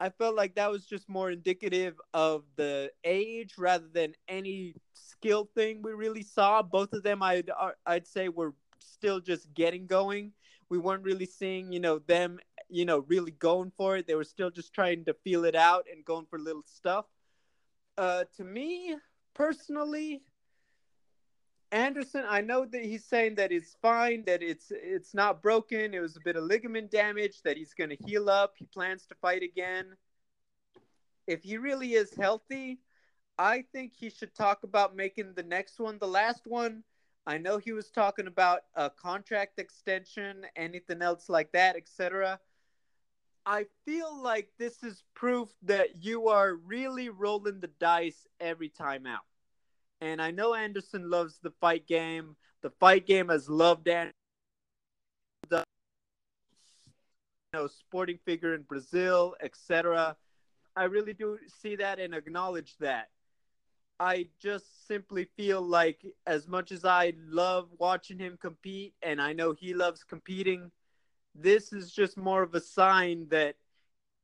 I 0.00 0.08
felt 0.10 0.34
like 0.34 0.56
that 0.56 0.70
was 0.70 0.86
just 0.86 1.08
more 1.08 1.30
indicative 1.30 1.94
of 2.12 2.44
the 2.56 2.90
age 3.04 3.54
rather 3.56 3.86
than 3.92 4.14
any 4.28 4.74
skill 4.92 5.48
thing 5.54 5.82
we 5.82 5.92
really 5.92 6.22
saw. 6.22 6.62
Both 6.62 6.92
of 6.92 7.02
them, 7.02 7.22
I'd 7.22 7.50
I'd 7.86 8.06
say, 8.06 8.28
were 8.28 8.54
still 8.80 9.20
just 9.20 9.52
getting 9.54 9.86
going. 9.86 10.32
We 10.68 10.78
weren't 10.78 11.04
really 11.04 11.26
seeing, 11.26 11.72
you 11.72 11.80
know, 11.80 12.00
them, 12.00 12.40
you 12.68 12.84
know, 12.84 12.98
really 13.08 13.32
going 13.32 13.72
for 13.76 13.96
it. 13.96 14.06
They 14.06 14.14
were 14.14 14.24
still 14.24 14.50
just 14.50 14.72
trying 14.72 15.04
to 15.06 15.14
feel 15.24 15.44
it 15.44 15.54
out 15.54 15.86
and 15.90 16.04
going 16.04 16.26
for 16.26 16.38
little 16.38 16.64
stuff. 16.66 17.06
Uh, 17.96 18.24
to 18.36 18.44
me 18.44 18.96
personally, 19.34 20.22
Anderson, 21.72 22.24
I 22.28 22.40
know 22.40 22.64
that 22.66 22.84
he's 22.84 23.04
saying 23.04 23.34
that 23.36 23.50
it's 23.50 23.76
fine, 23.82 24.24
that 24.26 24.42
it's 24.42 24.70
it's 24.70 25.12
not 25.12 25.42
broken. 25.42 25.92
It 25.92 26.00
was 26.00 26.16
a 26.16 26.20
bit 26.24 26.36
of 26.36 26.44
ligament 26.44 26.90
damage, 26.90 27.42
that 27.42 27.56
he's 27.56 27.74
going 27.74 27.90
to 27.90 27.96
heal 28.06 28.30
up. 28.30 28.54
He 28.56 28.66
plans 28.66 29.06
to 29.06 29.16
fight 29.16 29.42
again. 29.42 29.96
If 31.26 31.42
he 31.42 31.58
really 31.58 31.94
is 31.94 32.14
healthy, 32.14 32.78
I 33.38 33.64
think 33.72 33.92
he 33.96 34.10
should 34.10 34.34
talk 34.34 34.62
about 34.62 34.94
making 34.94 35.34
the 35.34 35.42
next 35.42 35.80
one 35.80 35.98
the 35.98 36.06
last 36.06 36.46
one. 36.46 36.84
I 37.26 37.38
know 37.38 37.58
he 37.58 37.72
was 37.72 37.90
talking 37.90 38.26
about 38.26 38.60
a 38.76 38.90
contract 38.90 39.58
extension, 39.58 40.46
anything 40.56 41.02
else 41.02 41.28
like 41.28 41.50
that, 41.52 41.74
etc. 41.74 42.38
I 43.46 43.66
feel 43.84 44.22
like 44.22 44.48
this 44.58 44.82
is 44.82 45.02
proof 45.14 45.50
that 45.62 46.02
you 46.02 46.28
are 46.28 46.54
really 46.54 47.10
rolling 47.10 47.60
the 47.60 47.70
dice 47.78 48.26
every 48.40 48.70
time 48.70 49.06
out. 49.06 49.24
And 50.00 50.20
I 50.20 50.30
know 50.30 50.54
Anderson 50.54 51.10
loves 51.10 51.38
the 51.42 51.52
fight 51.60 51.86
game. 51.86 52.36
The 52.62 52.70
fight 52.70 53.06
game 53.06 53.28
has 53.28 53.48
loved 53.48 53.86
Anderson. 53.88 54.12
You 55.50 55.62
know, 57.52 57.66
sporting 57.68 58.18
figure 58.24 58.54
in 58.54 58.62
Brazil, 58.62 59.36
etc. 59.42 60.16
I 60.74 60.84
really 60.84 61.12
do 61.12 61.38
see 61.62 61.76
that 61.76 62.00
and 62.00 62.14
acknowledge 62.14 62.76
that. 62.80 63.10
I 64.00 64.26
just 64.42 64.88
simply 64.88 65.28
feel 65.36 65.62
like 65.62 66.04
as 66.26 66.48
much 66.48 66.72
as 66.72 66.84
I 66.84 67.12
love 67.28 67.68
watching 67.78 68.18
him 68.18 68.36
compete 68.40 68.94
and 69.02 69.22
I 69.22 69.34
know 69.34 69.52
he 69.52 69.72
loves 69.72 70.02
competing, 70.02 70.72
this 71.34 71.72
is 71.72 71.92
just 71.92 72.16
more 72.16 72.42
of 72.42 72.54
a 72.54 72.60
sign 72.60 73.28
that 73.30 73.56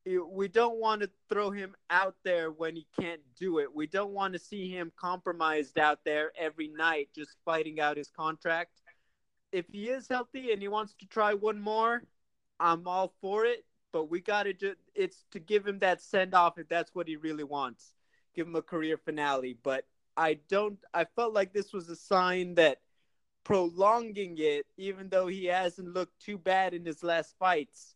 we 0.07 0.49
don't 0.49 0.79
want 0.79 1.03
to 1.03 1.11
throw 1.29 1.51
him 1.51 1.75
out 1.91 2.15
there 2.25 2.51
when 2.51 2.75
he 2.75 2.87
can't 2.99 3.21
do 3.39 3.59
it. 3.59 3.75
We 3.75 3.87
don't 3.87 4.13
want 4.13 4.33
to 4.33 4.39
see 4.39 4.71
him 4.71 4.93
compromised 4.97 5.79
out 5.79 6.01
there 6.05 6.33
every 6.39 6.69
night 6.69 7.11
just 7.15 7.37
fighting 7.45 7.81
out 7.81 7.97
his 7.97 8.11
contract. 8.11 8.81
If 9.53 9.67
he 9.71 9.89
is 9.89 10.09
healthy 10.09 10.53
and 10.53 10.63
he 10.63 10.69
wants 10.69 10.95
to 11.01 11.07
try 11.07 11.35
one 11.35 11.61
more, 11.61 12.03
I'm 12.59 12.87
all 12.87 13.13
for 13.21 13.45
it. 13.45 13.65
But 13.93 14.11
we 14.11 14.21
got 14.21 14.45
to 14.45 14.55
just, 14.55 14.79
it's 14.95 15.25
to 15.33 15.41
give 15.41 15.67
him 15.67 15.81
that 15.81 16.01
send 16.01 16.35
off 16.35 16.59
if 16.59 16.69
that's 16.69 16.95
what 16.95 17.09
he 17.09 17.17
really 17.17 17.45
wants. 17.45 17.93
Give 18.35 18.47
him 18.47 18.57
a 18.57 18.63
career 18.63 18.97
finale. 18.97 19.59
But 19.63 19.85
I 20.17 20.39
don't, 20.49 20.79
I 20.95 21.05
felt 21.17 21.35
like 21.35 21.53
this 21.53 21.73
was 21.73 21.89
a 21.89 21.97
sign 21.97 22.55
that 22.55 22.79
prolonging 23.45 24.37
it, 24.39 24.67
even 24.77 25.09
though 25.09 25.27
he 25.27 25.47
hasn't 25.47 25.95
looked 25.95 26.21
too 26.21 26.39
bad 26.39 26.75
in 26.75 26.85
his 26.85 27.03
last 27.03 27.35
fights, 27.39 27.95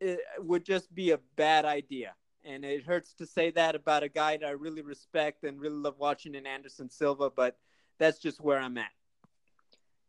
it 0.00 0.20
would 0.38 0.64
just 0.64 0.94
be 0.94 1.10
a 1.10 1.18
bad 1.36 1.64
idea. 1.64 2.14
And 2.44 2.64
it 2.64 2.84
hurts 2.84 3.12
to 3.14 3.26
say 3.26 3.50
that 3.50 3.74
about 3.74 4.02
a 4.02 4.08
guy 4.08 4.38
that 4.38 4.46
I 4.46 4.52
really 4.52 4.82
respect 4.82 5.44
and 5.44 5.60
really 5.60 5.76
love 5.76 5.96
watching 5.98 6.34
in 6.34 6.46
Anderson 6.46 6.88
Silva, 6.88 7.30
but 7.30 7.58
that's 7.98 8.18
just 8.18 8.40
where 8.40 8.58
I'm 8.58 8.78
at. 8.78 8.90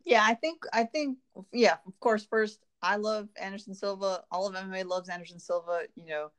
Yeah, 0.05 0.23
I 0.25 0.33
think 0.33 0.63
I 0.73 0.85
think 0.85 1.17
yeah, 1.51 1.75
of 1.85 1.99
course 1.99 2.25
first 2.25 2.59
I 2.81 2.95
love 2.95 3.27
Anderson 3.39 3.75
Silva. 3.75 4.23
All 4.31 4.47
of 4.47 4.55
MMA 4.55 4.85
loves 4.85 5.09
Anderson 5.09 5.39
Silva, 5.39 5.81
you 5.95 6.07
know. 6.07 6.31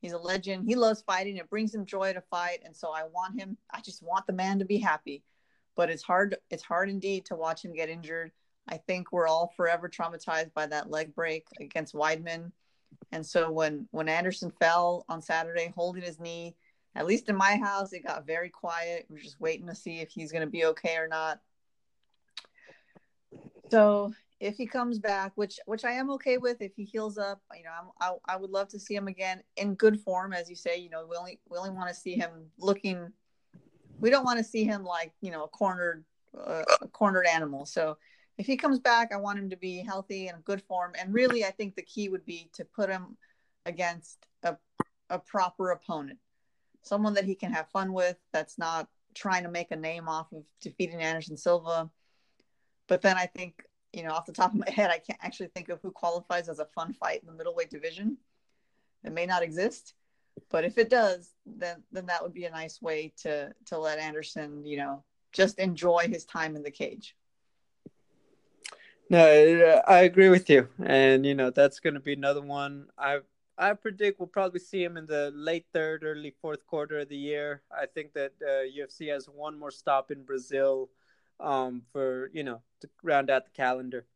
He's 0.00 0.12
a 0.12 0.18
legend. 0.18 0.64
He 0.66 0.76
loves 0.76 1.02
fighting. 1.02 1.36
It 1.36 1.50
brings 1.50 1.74
him 1.74 1.84
joy 1.84 2.14
to 2.14 2.22
fight, 2.22 2.60
and 2.64 2.74
so 2.74 2.90
I 2.90 3.04
want 3.04 3.38
him 3.38 3.58
I 3.70 3.80
just 3.82 4.02
want 4.02 4.26
the 4.26 4.32
man 4.32 4.58
to 4.60 4.64
be 4.64 4.78
happy. 4.78 5.24
But 5.80 5.88
it's 5.88 6.02
hard 6.02 6.36
it's 6.50 6.62
hard 6.62 6.90
indeed 6.90 7.24
to 7.24 7.36
watch 7.36 7.64
him 7.64 7.72
get 7.72 7.88
injured. 7.88 8.32
I 8.68 8.76
think 8.76 9.12
we're 9.12 9.26
all 9.26 9.54
forever 9.56 9.88
traumatized 9.88 10.52
by 10.52 10.66
that 10.66 10.90
leg 10.90 11.14
break 11.14 11.46
against 11.58 11.94
Weidman. 11.94 12.52
And 13.12 13.24
so 13.24 13.50
when 13.50 13.88
when 13.90 14.06
Anderson 14.06 14.52
fell 14.60 15.06
on 15.08 15.22
Saturday 15.22 15.72
holding 15.74 16.02
his 16.02 16.20
knee, 16.20 16.54
at 16.94 17.06
least 17.06 17.30
in 17.30 17.34
my 17.34 17.56
house, 17.56 17.94
it 17.94 18.06
got 18.06 18.26
very 18.26 18.50
quiet. 18.50 19.06
We're 19.08 19.20
just 19.20 19.40
waiting 19.40 19.68
to 19.68 19.74
see 19.74 20.00
if 20.00 20.10
he's 20.10 20.32
going 20.32 20.44
to 20.44 20.50
be 20.50 20.66
okay 20.66 20.96
or 20.98 21.08
not. 21.08 21.40
So 23.70 24.12
if 24.38 24.58
he 24.58 24.66
comes 24.66 24.98
back, 24.98 25.32
which 25.36 25.58
which 25.64 25.86
I 25.86 25.92
am 25.92 26.10
okay 26.10 26.36
with, 26.36 26.60
if 26.60 26.74
he 26.76 26.84
heals 26.84 27.16
up, 27.16 27.40
you 27.56 27.62
know, 27.62 27.70
I'm, 27.70 28.18
I 28.28 28.34
I 28.34 28.36
would 28.36 28.50
love 28.50 28.68
to 28.68 28.78
see 28.78 28.94
him 28.94 29.08
again 29.08 29.42
in 29.56 29.76
good 29.76 29.98
form, 29.98 30.34
as 30.34 30.50
you 30.50 30.56
say. 30.56 30.76
You 30.76 30.90
know, 30.90 31.06
we 31.08 31.16
only 31.16 31.40
we 31.48 31.56
only 31.56 31.70
want 31.70 31.88
to 31.88 31.94
see 31.94 32.16
him 32.16 32.50
looking. 32.58 33.14
We 34.00 34.10
don't 34.10 34.24
want 34.24 34.38
to 34.38 34.44
see 34.44 34.64
him 34.64 34.84
like 34.84 35.12
you 35.20 35.30
know 35.30 35.44
a 35.44 35.48
cornered 35.48 36.04
uh, 36.36 36.62
a 36.82 36.88
cornered 36.88 37.26
animal. 37.26 37.66
So 37.66 37.96
if 38.38 38.46
he 38.46 38.56
comes 38.56 38.78
back, 38.78 39.12
I 39.12 39.16
want 39.16 39.38
him 39.38 39.50
to 39.50 39.56
be 39.56 39.84
healthy 39.84 40.28
and 40.28 40.44
good 40.44 40.62
form. 40.62 40.92
And 40.98 41.12
really, 41.12 41.44
I 41.44 41.50
think 41.50 41.74
the 41.74 41.82
key 41.82 42.08
would 42.08 42.24
be 42.24 42.48
to 42.54 42.64
put 42.64 42.88
him 42.88 43.18
against 43.66 44.26
a, 44.42 44.56
a 45.10 45.18
proper 45.18 45.70
opponent, 45.72 46.18
someone 46.82 47.14
that 47.14 47.26
he 47.26 47.34
can 47.34 47.52
have 47.52 47.68
fun 47.68 47.92
with, 47.92 48.16
that's 48.32 48.56
not 48.56 48.88
trying 49.14 49.42
to 49.42 49.50
make 49.50 49.70
a 49.72 49.76
name 49.76 50.08
off 50.08 50.32
of 50.32 50.44
defeating 50.60 51.02
Anderson 51.02 51.36
Silva. 51.36 51.90
But 52.86 53.02
then 53.02 53.16
I 53.18 53.26
think, 53.26 53.62
you 53.92 54.04
know, 54.04 54.12
off 54.12 54.26
the 54.26 54.32
top 54.32 54.52
of 54.52 54.58
my 54.58 54.70
head, 54.74 54.90
I 54.90 54.98
can't 54.98 55.18
actually 55.22 55.48
think 55.48 55.68
of 55.68 55.80
who 55.82 55.90
qualifies 55.90 56.48
as 56.48 56.60
a 56.60 56.64
fun 56.64 56.94
fight 56.94 57.20
in 57.20 57.26
the 57.26 57.34
middleweight 57.34 57.70
division. 57.70 58.16
It 59.04 59.12
may 59.12 59.26
not 59.26 59.42
exist, 59.42 59.94
but 60.48 60.64
if 60.64 60.78
it 60.78 60.90
does, 60.90 61.30
then 61.46 61.82
then 61.92 62.06
that 62.06 62.22
would 62.22 62.34
be 62.34 62.44
a 62.44 62.50
nice 62.50 62.80
way 62.80 63.12
to 63.18 63.52
to 63.66 63.78
let 63.78 63.98
Anderson, 63.98 64.64
you 64.64 64.76
know, 64.76 65.04
just 65.32 65.58
enjoy 65.58 66.06
his 66.08 66.24
time 66.24 66.56
in 66.56 66.62
the 66.62 66.70
cage. 66.70 67.16
No, 69.08 69.82
I 69.88 70.00
agree 70.00 70.28
with 70.28 70.48
you, 70.48 70.68
and 70.84 71.26
you 71.26 71.34
know 71.34 71.50
that's 71.50 71.80
going 71.80 71.94
to 71.94 72.00
be 72.00 72.12
another 72.12 72.42
one. 72.42 72.86
I 72.96 73.20
I 73.58 73.74
predict 73.74 74.20
we'll 74.20 74.28
probably 74.28 74.60
see 74.60 74.82
him 74.82 74.96
in 74.96 75.06
the 75.06 75.32
late 75.34 75.66
third, 75.72 76.04
early 76.04 76.34
fourth 76.40 76.64
quarter 76.66 77.00
of 77.00 77.08
the 77.08 77.16
year. 77.16 77.62
I 77.70 77.86
think 77.86 78.12
that 78.14 78.32
uh, 78.40 78.64
UFC 78.64 79.12
has 79.12 79.26
one 79.26 79.58
more 79.58 79.70
stop 79.70 80.10
in 80.10 80.22
Brazil 80.22 80.90
um, 81.40 81.82
for 81.92 82.30
you 82.32 82.44
know 82.44 82.62
to 82.80 82.88
round 83.02 83.30
out 83.30 83.44
the 83.44 83.50
calendar. 83.50 84.06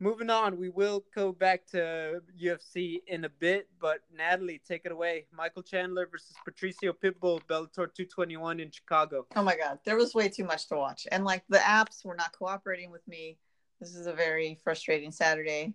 Moving 0.00 0.30
on, 0.30 0.56
we 0.56 0.70
will 0.70 1.04
go 1.14 1.30
back 1.30 1.66
to 1.68 2.22
UFC 2.42 3.02
in 3.06 3.24
a 3.24 3.28
bit, 3.28 3.68
but 3.80 4.00
Natalie, 4.16 4.60
take 4.66 4.86
it 4.86 4.92
away. 4.92 5.26
Michael 5.32 5.62
Chandler 5.62 6.08
versus 6.10 6.34
Patricio 6.44 6.92
Pitbull, 6.92 7.40
Bellator 7.48 7.92
221 7.94 8.60
in 8.60 8.70
Chicago. 8.70 9.26
Oh 9.36 9.42
my 9.42 9.56
God, 9.56 9.78
there 9.84 9.96
was 9.96 10.14
way 10.14 10.30
too 10.30 10.44
much 10.44 10.68
to 10.68 10.76
watch, 10.76 11.06
and 11.12 11.24
like 11.24 11.44
the 11.48 11.58
apps 11.58 12.04
were 12.04 12.16
not 12.16 12.32
cooperating 12.32 12.90
with 12.90 13.06
me. 13.06 13.36
This 13.78 13.94
is 13.94 14.06
a 14.06 14.12
very 14.12 14.58
frustrating 14.64 15.12
Saturday 15.12 15.74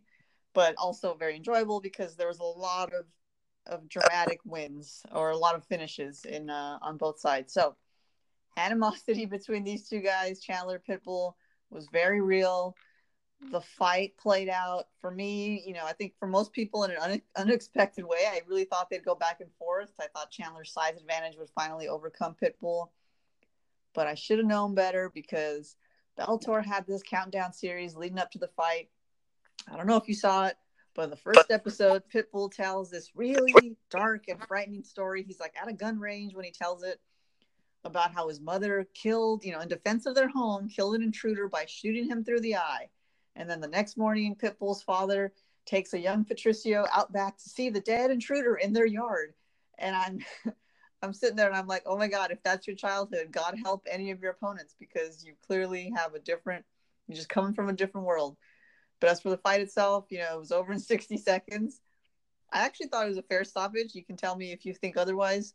but 0.55 0.73
also 0.77 1.13
very 1.13 1.35
enjoyable 1.35 1.79
because 1.79 2.15
there 2.15 2.27
was 2.27 2.39
a 2.39 2.43
lot 2.43 2.91
of 2.93 3.05
of 3.67 3.89
dramatic 3.89 4.39
wins 4.45 5.01
or 5.11 5.31
a 5.31 5.37
lot 5.37 5.55
of 5.55 5.65
finishes 5.65 6.23
in 6.25 6.49
uh, 6.49 6.77
on 6.81 6.97
both 6.97 7.19
sides. 7.19 7.53
So 7.53 7.75
animosity 8.57 9.25
between 9.37 9.63
these 9.63 9.87
two 9.87 9.99
guys, 9.99 10.39
Chandler 10.39 10.81
Pitbull, 10.87 11.33
was 11.69 11.87
very 11.91 12.21
real. 12.21 12.75
The 13.51 13.61
fight 13.61 14.17
played 14.17 14.49
out 14.49 14.87
for 14.99 15.11
me. 15.11 15.63
You 15.65 15.73
know, 15.73 15.85
I 15.85 15.93
think 15.93 16.13
for 16.19 16.27
most 16.27 16.51
people 16.51 16.83
in 16.83 16.91
an 16.91 16.97
un- 16.97 17.21
unexpected 17.35 18.05
way. 18.05 18.25
I 18.27 18.41
really 18.47 18.65
thought 18.65 18.89
they'd 18.89 19.05
go 19.05 19.15
back 19.15 19.41
and 19.41 19.49
forth. 19.59 19.91
I 19.99 20.07
thought 20.07 20.31
Chandler's 20.31 20.71
size 20.71 20.97
advantage 20.99 21.37
would 21.37 21.49
finally 21.51 21.87
overcome 21.87 22.35
Pitbull, 22.41 22.89
but 23.93 24.07
I 24.07 24.15
should 24.15 24.39
have 24.39 24.47
known 24.47 24.75
better 24.75 25.11
because 25.13 25.77
Bellator 26.17 26.65
had 26.65 26.87
this 26.87 27.03
countdown 27.03 27.53
series 27.53 27.95
leading 27.95 28.19
up 28.19 28.31
to 28.31 28.39
the 28.39 28.47
fight 28.47 28.89
I 29.71 29.77
don't 29.77 29.87
know 29.87 29.97
if 29.97 30.07
you 30.07 30.13
saw 30.13 30.47
it, 30.47 30.57
but 30.93 31.09
the 31.09 31.15
first 31.15 31.49
episode, 31.49 32.03
Pitbull 32.13 32.51
tells 32.51 32.89
this 32.89 33.15
really 33.15 33.75
dark 33.89 34.25
and 34.27 34.39
frightening 34.47 34.83
story. 34.83 35.23
He's 35.23 35.39
like 35.39 35.55
at 35.59 35.67
a 35.67 35.73
gun 35.73 35.99
range 35.99 36.35
when 36.35 36.45
he 36.45 36.51
tells 36.51 36.83
it 36.83 36.99
about 37.83 38.13
how 38.13 38.27
his 38.29 38.39
mother 38.39 38.87
killed, 38.93 39.43
you 39.43 39.51
know, 39.51 39.61
in 39.61 39.67
defense 39.67 40.05
of 40.05 40.15
their 40.15 40.27
home, 40.27 40.69
killed 40.69 40.95
an 40.95 41.03
intruder 41.03 41.47
by 41.47 41.65
shooting 41.67 42.07
him 42.07 42.23
through 42.23 42.41
the 42.41 42.55
eye. 42.55 42.89
And 43.35 43.49
then 43.49 43.59
the 43.59 43.67
next 43.67 43.97
morning, 43.97 44.35
Pitbull's 44.35 44.81
father 44.81 45.33
takes 45.65 45.93
a 45.93 45.99
young 45.99 46.23
Patricio 46.23 46.85
out 46.93 47.11
back 47.11 47.37
to 47.37 47.49
see 47.49 47.69
the 47.69 47.81
dead 47.81 48.11
intruder 48.11 48.55
in 48.55 48.73
their 48.73 48.85
yard. 48.85 49.33
And 49.77 49.95
I'm 49.95 50.19
I'm 51.01 51.13
sitting 51.13 51.35
there 51.35 51.47
and 51.47 51.55
I'm 51.55 51.67
like, 51.67 51.83
oh 51.85 51.97
my 51.97 52.07
God, 52.07 52.31
if 52.31 52.41
that's 52.43 52.65
your 52.65 52.75
childhood, 52.75 53.27
God 53.31 53.55
help 53.61 53.85
any 53.89 54.11
of 54.11 54.21
your 54.21 54.31
opponents 54.31 54.75
because 54.79 55.23
you 55.23 55.33
clearly 55.45 55.91
have 55.95 56.15
a 56.15 56.19
different, 56.19 56.65
you're 57.07 57.15
just 57.15 57.29
coming 57.29 57.53
from 57.53 57.69
a 57.69 57.73
different 57.73 58.07
world. 58.07 58.37
But 58.99 59.11
as 59.11 59.21
for 59.21 59.29
the 59.29 59.37
fight 59.37 59.61
itself, 59.61 60.05
you 60.09 60.19
know, 60.19 60.33
it 60.33 60.39
was 60.39 60.51
over 60.51 60.71
in 60.71 60.79
60 60.79 61.17
seconds. 61.17 61.81
I 62.51 62.65
actually 62.65 62.87
thought 62.87 63.05
it 63.05 63.09
was 63.09 63.17
a 63.17 63.23
fair 63.23 63.43
stoppage. 63.43 63.93
You 63.93 64.03
can 64.03 64.17
tell 64.17 64.35
me 64.35 64.51
if 64.51 64.65
you 64.65 64.73
think 64.73 64.97
otherwise. 64.97 65.53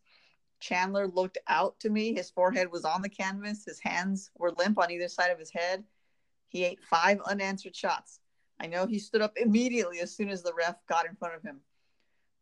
Chandler 0.60 1.08
looked 1.08 1.38
out 1.48 1.80
to 1.80 1.88
me. 1.88 2.14
His 2.14 2.30
forehead 2.30 2.70
was 2.70 2.84
on 2.84 3.00
the 3.00 3.08
canvas. 3.08 3.64
His 3.64 3.80
hands 3.80 4.30
were 4.38 4.52
limp 4.52 4.78
on 4.78 4.90
either 4.90 5.08
side 5.08 5.30
of 5.30 5.38
his 5.38 5.50
head. 5.50 5.82
He 6.50 6.64
ate 6.64 6.82
five 6.82 7.20
unanswered 7.26 7.74
shots. 7.74 8.20
I 8.60 8.66
know 8.66 8.86
he 8.86 8.98
stood 8.98 9.22
up 9.22 9.32
immediately 9.36 10.00
as 10.00 10.14
soon 10.14 10.28
as 10.28 10.42
the 10.42 10.52
ref 10.52 10.76
got 10.86 11.06
in 11.06 11.16
front 11.16 11.34
of 11.34 11.42
him. 11.42 11.60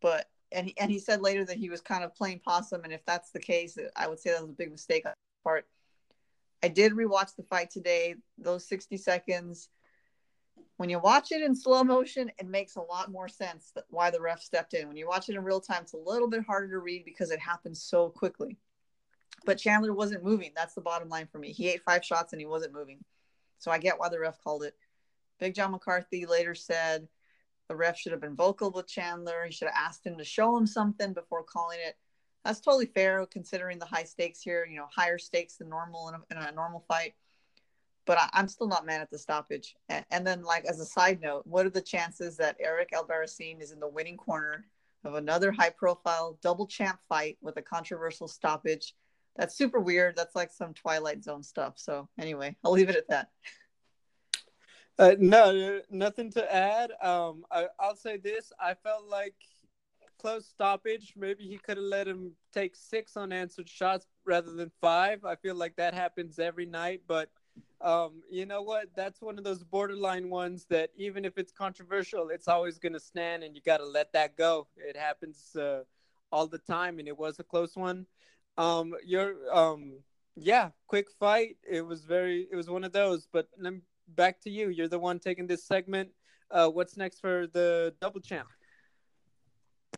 But 0.03 0.29
and 0.51 0.67
he, 0.67 0.75
and 0.79 0.91
he 0.91 0.99
said 0.99 1.21
later 1.21 1.45
that 1.45 1.59
he 1.59 1.71
was 1.71 1.81
kind 1.81 2.03
of 2.03 2.15
playing 2.15 2.41
possum 2.41 2.83
and 2.85 2.93
if 2.93 3.05
that's 3.05 3.31
the 3.31 3.39
case, 3.39 3.79
I 3.95 4.09
would 4.09 4.19
say 4.19 4.31
that 4.31 4.41
was 4.41 4.51
a 4.51 4.55
big 4.55 4.73
mistake 4.73 5.07
on 5.07 5.13
his 5.13 5.43
part. 5.45 5.67
I 6.63 6.69
did 6.69 6.93
rewatch 6.93 7.37
the 7.37 7.45
fight 7.45 7.71
today. 7.71 8.17
Those 8.39 8.67
60 8.67 8.97
seconds 8.97 9.69
when 10.79 10.89
you 10.89 11.01
watch 11.01 11.33
it 11.33 11.43
in 11.43 11.57
slow 11.57 11.83
motion, 11.83 12.31
it 12.39 12.47
makes 12.47 12.77
a 12.77 12.81
lot 12.81 13.11
more 13.11 13.29
sense 13.29 13.73
that 13.75 13.85
why 13.91 14.11
the 14.11 14.21
ref 14.21 14.41
stepped 14.41 14.75
in. 14.75 14.87
When 14.87 14.97
you 14.97 15.09
watch 15.09 15.29
it 15.29 15.35
in 15.35 15.43
real 15.43 15.61
time, 15.61 15.83
it's 15.83 15.93
a 15.93 15.99
little 15.99 16.29
bit 16.29 16.45
harder 16.45 16.71
to 16.71 16.79
read 16.79 17.05
because 17.05 17.33
it 17.33 17.41
happens 17.41 17.83
so 17.83 18.09
quickly. 18.09 18.57
But 19.45 19.59
Chandler 19.59 19.93
wasn't 19.93 20.25
moving. 20.25 20.53
That's 20.55 20.75
the 20.75 20.81
bottom 20.81 21.09
line 21.09 21.27
for 21.31 21.39
me. 21.39 21.53
He 21.53 21.69
ate 21.69 21.83
five 21.83 22.05
shots 22.05 22.33
and 22.33 22.41
he 22.41 22.47
wasn't 22.47 22.75
moving. 22.75 23.01
So 23.59 23.71
I 23.71 23.79
get 23.79 23.99
why 23.99 24.09
the 24.09 24.19
ref 24.19 24.43
called 24.43 24.63
it. 24.63 24.75
Big 25.39 25.55
John 25.55 25.73
McCarthy 25.73 26.27
later 26.27 26.55
said 26.55 27.09
the 27.69 27.77
ref 27.77 27.99
should 27.99 28.13
have 28.13 28.21
been 28.21 28.37
vocal 28.37 28.71
with 28.71 28.89
Chandler. 28.89 29.45
He 29.45 29.53
should 29.53 29.69
have 29.69 29.77
asked 29.77 30.07
him 30.07 30.19
to 30.19 30.25
show 30.25 30.57
him 30.57 30.67
something 30.67 31.13
before 31.13 31.43
calling 31.43 31.79
it. 31.87 31.97
That's 32.45 32.61
totally 32.61 32.87
fair 32.87 33.27
considering 33.27 33.79
the 33.79 33.85
high 33.85 34.05
stakes 34.05 34.41
here, 34.41 34.67
you 34.69 34.77
know, 34.77 34.87
higher 34.95 35.19
stakes 35.19 35.57
than 35.57 35.69
normal 35.69 36.09
in 36.09 36.15
a, 36.15 36.41
in 36.41 36.49
a 36.49 36.53
normal 36.53 36.85
fight 36.89 37.15
but 38.09 38.17
I, 38.19 38.41
am 38.41 38.49
still 38.49 38.67
not 38.67 38.87
mad 38.87 39.03
at 39.03 39.11
the 39.11 39.19
stoppage. 39.19 39.77
And, 39.91 40.03
and, 40.11 40.27
then, 40.27 40.43
like 40.43 40.65
as 40.65 40.81
a 40.81 40.87
side 40.87 41.21
note, 41.21 41.47
what 41.47 41.67
are 41.67 41.71
the 41.71 41.83
chances 41.83 42.39
that 42.39 42.57
Eric 42.59 42.93
Albarracin 42.93 43.61
is 43.61 43.71
in 43.71 43.81
the 43.81 43.87
winning 43.87 44.17
corner 44.17 44.65
of 45.05 45.15
another 45.15 45.53
high-profile 45.53 46.39
double 46.43 46.67
champ 46.67 46.99
fight 47.07 47.37
with 47.43 47.59
a 47.59 47.63
controversial 47.63 48.27
stoppage? 48.27 48.95
That's 49.39 49.57
super 49.57 49.79
weird. 49.79 50.17
That's 50.17 50.35
like 50.35 50.51
some 50.51 50.75
Twilight 50.75 51.23
Zone 51.23 51.45
stuff. 51.45 51.75
So 51.77 52.09
anyway, 52.19 52.57
I'll 52.65 52.73
leave 52.73 52.91
it 52.91 52.97
at 52.97 53.09
that. 53.09 53.29
Uh, 54.99 55.15
no, 55.21 55.81
nothing 55.91 56.33
to 56.33 56.55
add. 56.55 56.91
Um, 57.01 57.45
I, 57.53 57.69
I'll 57.79 57.95
say 57.95 58.17
this: 58.17 58.53
I 58.61 58.75
felt 58.75 59.05
like 59.09 59.35
close 60.19 60.45
stoppage. 60.45 61.15
Maybe 61.17 61.45
he 61.45 61.57
could 61.57 61.77
have 61.77 61.87
let 61.87 62.09
him 62.09 62.33
take 62.53 62.75
six 62.75 63.17
unanswered 63.17 63.69
shots 63.69 64.07
rather 64.25 64.53
than 64.53 64.73
five. 64.81 65.25
I 65.25 65.37
feel 65.37 65.55
like 65.55 65.77
that 65.77 65.95
happens 65.95 66.41
every 66.41 66.67
night, 66.67 67.03
but 67.07 67.31
um, 67.81 68.23
you 68.29 68.45
know 68.45 68.63
what? 68.63 68.89
That's 68.97 69.23
one 69.23 69.39
of 69.39 69.45
those 69.45 69.63
borderline 69.63 70.31
ones 70.31 70.67
that 70.69 70.91
even 70.97 71.25
if 71.25 71.39
it's 71.39 71.53
controversial, 71.53 72.31
it's 72.31 72.49
always 72.49 72.79
going 72.79 72.95
to 72.95 73.01
stand, 73.01 73.45
and 73.45 73.55
you 73.55 73.63
got 73.65 73.77
to 73.77 73.87
let 73.87 74.13
that 74.15 74.37
go. 74.37 74.67
It 74.77 74.97
happens 74.97 75.55
uh, 75.55 75.85
all 76.33 76.49
the 76.49 76.59
time, 76.59 76.99
and 76.99 77.07
it 77.07 77.17
was 77.17 77.39
a 77.39 77.45
close 77.45 77.77
one. 77.77 78.05
Um, 78.59 78.95
you're, 79.07 79.35
um, 79.51 80.01
yeah, 80.37 80.71
quick 80.87 81.07
fight. 81.19 81.57
It 81.69 81.81
was 81.81 82.05
very, 82.05 82.47
it 82.53 82.57
was 82.57 82.69
one 82.69 82.85
of 82.85 82.93
those. 82.93 83.27
But 83.33 83.49
then 83.57 83.81
back 84.09 84.41
to 84.43 84.51
you. 84.51 84.69
You're 84.69 84.89
the 84.89 84.99
one 84.99 85.19
taking 85.19 85.47
this 85.47 85.65
segment. 85.65 86.11
Uh, 86.51 86.69
what's 86.69 86.97
next 86.97 87.21
for 87.21 87.47
the 87.47 87.95
double 88.01 88.21
champ? 88.21 88.49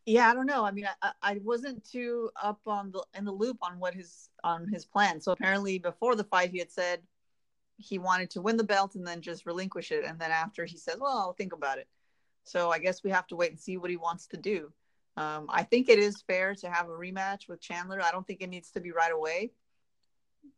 Yeah, 0.06 0.30
I 0.30 0.34
don't 0.34 0.46
know. 0.46 0.64
I 0.64 0.70
mean, 0.70 0.88
I, 1.02 1.12
I 1.22 1.40
wasn't 1.44 1.84
too 1.88 2.30
up 2.40 2.60
on 2.66 2.90
the 2.90 3.04
in 3.16 3.24
the 3.24 3.32
loop 3.32 3.58
on 3.62 3.78
what 3.78 3.94
his 3.94 4.30
on 4.42 4.66
his 4.68 4.84
plan. 4.84 5.20
So 5.20 5.32
apparently, 5.32 5.78
before 5.78 6.16
the 6.16 6.24
fight, 6.24 6.50
he 6.50 6.58
had 6.58 6.70
said 6.70 7.00
he 7.76 7.98
wanted 7.98 8.30
to 8.30 8.40
win 8.40 8.56
the 8.56 8.64
belt 8.64 8.94
and 8.94 9.06
then 9.06 9.20
just 9.20 9.46
relinquish 9.46 9.92
it. 9.92 10.04
And 10.04 10.18
then 10.18 10.30
after 10.30 10.64
he 10.64 10.76
said, 10.76 10.96
well, 11.00 11.18
I'll 11.18 11.32
think 11.32 11.52
about 11.52 11.78
it. 11.78 11.88
So 12.44 12.70
I 12.70 12.78
guess 12.78 13.02
we 13.02 13.10
have 13.10 13.26
to 13.28 13.36
wait 13.36 13.50
and 13.50 13.60
see 13.60 13.76
what 13.76 13.90
he 13.90 13.96
wants 13.96 14.26
to 14.28 14.36
do. 14.36 14.72
Um, 15.16 15.46
I 15.48 15.64
think 15.64 15.88
it 15.88 15.98
is 15.98 16.22
fair 16.22 16.54
to 16.56 16.70
have 16.70 16.88
a 16.88 16.92
rematch 16.92 17.48
with 17.48 17.60
Chandler. 17.60 18.00
I 18.02 18.10
don't 18.10 18.26
think 18.26 18.40
it 18.40 18.48
needs 18.48 18.70
to 18.72 18.80
be 18.80 18.92
right 18.92 19.12
away. 19.12 19.52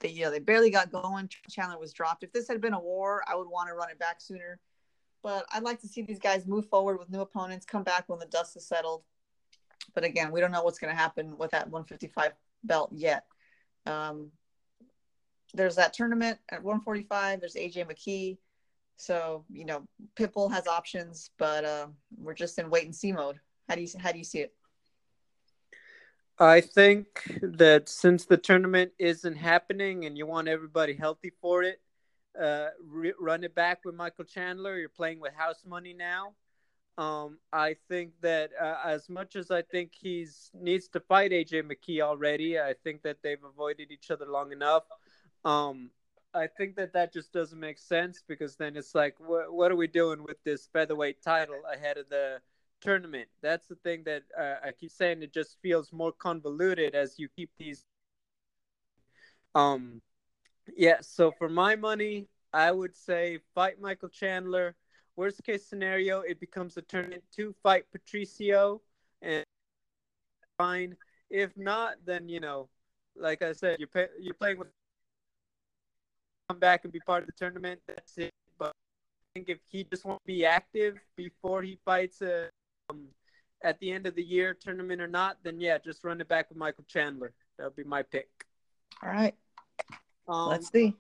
They, 0.01 0.11
you 0.11 0.25
know, 0.25 0.31
they 0.31 0.39
barely 0.39 0.71
got 0.71 0.93
going. 0.93 1.29
Chandler 1.51 1.79
was 1.79 1.93
dropped. 1.93 2.23
If 2.23 2.33
this 2.33 2.49
had 2.49 2.61
been 2.61 2.75
a 2.75 2.81
war, 2.81 3.23
I 3.29 3.35
would 3.35 3.49
want 3.49 3.69
to 3.69 3.75
run 3.75 3.91
it 3.91 3.99
back 3.99 4.21
sooner. 4.21 4.61
But 5.23 5.47
I'd 5.53 5.63
like 5.63 5.81
to 5.81 5.89
see 5.89 6.03
these 6.03 6.19
guys 6.19 6.47
move 6.47 6.69
forward 6.69 6.99
with 6.99 7.11
new 7.11 7.21
opponents, 7.21 7.65
come 7.65 7.83
back 7.83 8.05
when 8.09 8.19
the 8.19 8.27
dust 8.27 8.57
is 8.57 8.67
settled. 8.67 9.03
But 9.95 10.05
again, 10.05 10.33
we 10.33 10.41
don't 10.41 10.53
know 10.53 10.63
what's 10.63 10.79
going 10.79 10.95
to 10.95 11.01
happen 11.01 11.37
with 11.39 11.53
that 11.53 11.71
155 11.71 12.33
belt 12.65 12.91
yet. 12.93 13.25
Um, 13.87 14.31
there's 15.55 15.77
that 15.77 15.93
tournament 15.93 16.39
at 16.49 16.63
145. 16.63 17.41
There's 17.41 17.55
AJ 17.55 17.87
McKee. 17.91 18.39
So 18.97 19.45
you 19.51 19.65
know, 19.65 19.87
Pitbull 20.17 20.53
has 20.53 20.67
options, 20.67 21.31
but 21.39 21.65
uh, 21.65 21.87
we're 22.17 22.35
just 22.35 22.59
in 22.59 22.71
wait 22.71 22.85
and 22.85 22.95
see 22.95 23.13
mode. 23.13 23.41
How 23.69 23.75
do 23.75 23.83
you 23.83 23.89
how 23.99 24.13
do 24.13 24.19
you 24.19 24.25
see 24.25 24.41
it? 24.41 24.55
I 26.39 26.61
think 26.61 27.07
that 27.43 27.89
since 27.89 28.25
the 28.25 28.37
tournament 28.37 28.93
isn't 28.99 29.37
happening 29.37 30.07
and 30.07 30.17
you 30.17 30.27
want 30.27 30.49
everybody 30.49 30.95
healthy 30.95 31.33
for 31.41 31.63
it, 31.63 31.81
uh, 32.41 32.69
re- 32.85 33.15
run 33.21 33.45
it 33.45 33.55
back 33.55 33.85
with 33.85 33.95
Michael 33.95 34.25
Chandler. 34.25 34.79
You're 34.79 34.89
playing 34.89 35.21
with 35.21 35.35
house 35.35 35.63
money 35.65 35.93
now. 35.93 36.35
Um, 36.99 37.39
I 37.53 37.77
think 37.89 38.13
that 38.21 38.51
uh, 38.61 38.77
as 38.85 39.09
much 39.09 39.37
as 39.37 39.51
I 39.51 39.63
think 39.63 39.93
he's 39.95 40.51
needs 40.53 40.89
to 40.89 41.01
fight 41.01 41.31
AJ 41.31 41.63
McKee 41.63 42.01
already, 42.01 42.59
I 42.59 42.75
think 42.85 43.03
that 43.03 43.19
they've 43.23 43.43
avoided 43.43 43.91
each 43.91 44.11
other 44.11 44.27
long 44.27 44.53
enough. 44.53 44.85
Um, 45.45 45.91
I 46.35 46.47
think 46.47 46.77
that 46.77 46.93
that 46.95 47.13
just 47.13 47.33
doesn't 47.33 47.59
make 47.59 47.79
sense 47.79 48.23
because 48.27 48.57
then 48.57 48.77
it's 48.77 48.95
like, 48.95 49.17
what, 49.19 49.53
what 49.53 49.71
are 49.71 49.77
we 49.77 49.87
doing 49.87 50.23
with 50.23 50.43
this 50.45 50.67
featherweight 50.73 51.23
title 51.23 51.61
ahead 51.71 51.99
of 51.99 52.09
the 52.09 52.41
tournament? 52.83 53.29
That's 53.41 53.69
the 53.69 53.77
thing 53.77 54.03
that 54.05 54.23
uh, 54.39 54.57
I 54.67 54.73
keep 54.73 54.91
saying. 54.91 55.23
It 55.23 55.33
just 55.33 55.57
feels 55.63 55.93
more 55.93 56.13
convoluted 56.13 56.95
as 56.95 57.19
you 57.19 57.29
keep 57.35 57.51
these. 57.59 57.85
Um, 59.55 60.03
yeah. 60.77 60.99
So 61.01 61.33
for 61.39 61.49
my 61.49 61.77
money, 61.77 62.27
I 62.53 62.71
would 62.73 62.97
say 62.97 63.39
fight 63.55 63.81
Michael 63.81 64.09
Chandler. 64.09 64.75
Worst 65.17 65.45
case 65.45 65.67
scenario, 65.67 66.21
it 66.21 66.41
becomes 66.41 66.77
a 66.77 66.83
tournament 66.83 67.23
to 67.37 67.55
fight 67.63 67.85
Patricio, 67.93 68.81
and 69.21 69.45
fine. 70.57 70.97
If 71.29 71.57
not, 71.57 71.97
then 72.05 72.29
you 72.29 72.41
know, 72.41 72.69
like 73.15 73.43
I 73.43 73.53
said, 73.53 73.79
you're 73.79 73.89
pay- 73.89 74.09
you're 74.19 74.35
playing 74.35 74.59
with 74.59 74.69
come 76.53 76.59
back 76.59 76.85
and 76.85 76.93
be 76.93 77.01
part 77.01 77.23
of 77.23 77.27
the 77.27 77.33
tournament, 77.33 77.81
that's 77.87 78.19
it. 78.19 78.31
But 78.59 78.69
I 78.69 79.27
think 79.35 79.49
if 79.49 79.59
he 79.69 79.85
just 79.85 80.05
won't 80.05 80.25
be 80.25 80.45
active 80.45 80.97
before 81.17 81.63
he 81.63 81.79
fights 81.85 82.21
a, 82.21 82.51
um, 82.93 83.07
at 83.65 83.79
the 83.81 83.93
end 83.93 84.07
of 84.07 84.15
the 84.15 84.23
year, 84.23 84.55
tournament 84.55 85.01
or 85.01 85.09
not, 85.09 85.39
then 85.43 85.61
yeah, 85.61 85.79
just 85.79 86.05
run 86.05 86.21
it 86.21 86.29
back 86.29 86.49
with 86.49 86.59
Michael 86.59 86.85
Chandler. 86.89 87.33
That 87.59 87.65
would 87.65 87.77
be 87.77 87.85
my 87.85 88.03
pick. 88.03 88.29
All 89.03 89.11
right. 89.11 89.35
Um, 90.29 90.49
Let's 90.49 90.71
see. 90.71 90.95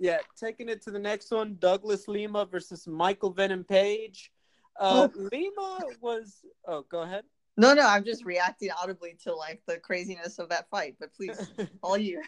Yeah, 0.00 0.18
taking 0.38 0.68
it 0.68 0.82
to 0.82 0.90
the 0.90 0.98
next 0.98 1.30
one, 1.30 1.56
Douglas 1.58 2.06
Lima 2.06 2.46
versus 2.46 2.86
Michael 2.86 3.30
Venom 3.30 3.64
Page. 3.64 4.30
Uh, 4.78 5.08
Oh. 5.12 5.28
Lima 5.32 5.80
was. 6.00 6.44
Oh, 6.66 6.82
go 6.82 7.02
ahead. 7.02 7.24
No, 7.58 7.74
no, 7.74 7.84
I'm 7.84 8.04
just 8.04 8.24
reacting 8.24 8.70
audibly 8.70 9.16
to 9.24 9.34
like 9.34 9.60
the 9.66 9.78
craziness 9.78 10.38
of 10.38 10.48
that 10.50 10.70
fight. 10.70 10.94
But 11.00 11.12
please, 11.12 11.50
all 11.82 11.98
you. 11.98 12.22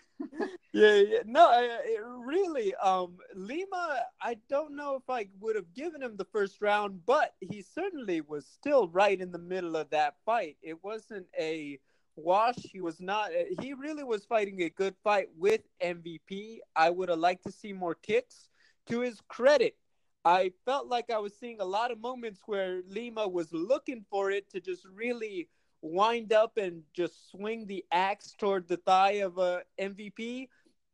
yeah, 0.72 0.94
yeah. 0.96 1.18
No, 1.24 1.48
I, 1.48 1.78
it 1.84 2.00
really. 2.04 2.74
Um, 2.74 3.16
Lima. 3.36 4.00
I 4.20 4.36
don't 4.48 4.74
know 4.74 4.96
if 4.96 5.08
I 5.08 5.28
would 5.40 5.54
have 5.54 5.72
given 5.72 6.02
him 6.02 6.16
the 6.16 6.26
first 6.32 6.60
round, 6.60 7.06
but 7.06 7.34
he 7.38 7.62
certainly 7.62 8.22
was 8.22 8.44
still 8.44 8.88
right 8.88 9.20
in 9.20 9.30
the 9.30 9.38
middle 9.38 9.76
of 9.76 9.88
that 9.90 10.16
fight. 10.26 10.56
It 10.62 10.82
wasn't 10.82 11.26
a 11.38 11.78
wash. 12.16 12.58
He 12.58 12.80
was 12.80 13.00
not. 13.00 13.30
He 13.60 13.72
really 13.72 14.02
was 14.02 14.24
fighting 14.24 14.62
a 14.62 14.70
good 14.70 14.96
fight 15.04 15.28
with 15.38 15.60
MVP. 15.80 16.58
I 16.74 16.90
would 16.90 17.08
have 17.08 17.20
liked 17.20 17.44
to 17.44 17.52
see 17.52 17.72
more 17.72 17.94
kicks. 17.94 18.48
To 18.88 19.00
his 19.00 19.20
credit, 19.28 19.76
I 20.24 20.52
felt 20.64 20.88
like 20.88 21.10
I 21.10 21.18
was 21.18 21.34
seeing 21.38 21.60
a 21.60 21.64
lot 21.64 21.90
of 21.90 22.00
moments 22.00 22.42
where 22.46 22.82
Lima 22.88 23.26
was 23.26 23.52
looking 23.52 24.04
for 24.10 24.30
it 24.30 24.50
to 24.50 24.60
just 24.60 24.84
really 24.84 25.48
wind 25.82 26.32
up 26.32 26.58
and 26.58 26.82
just 26.92 27.30
swing 27.30 27.66
the 27.66 27.84
axe 27.90 28.34
toward 28.38 28.68
the 28.68 28.76
thigh 28.76 29.22
of 29.22 29.38
a 29.38 29.62
MVP. 29.80 30.48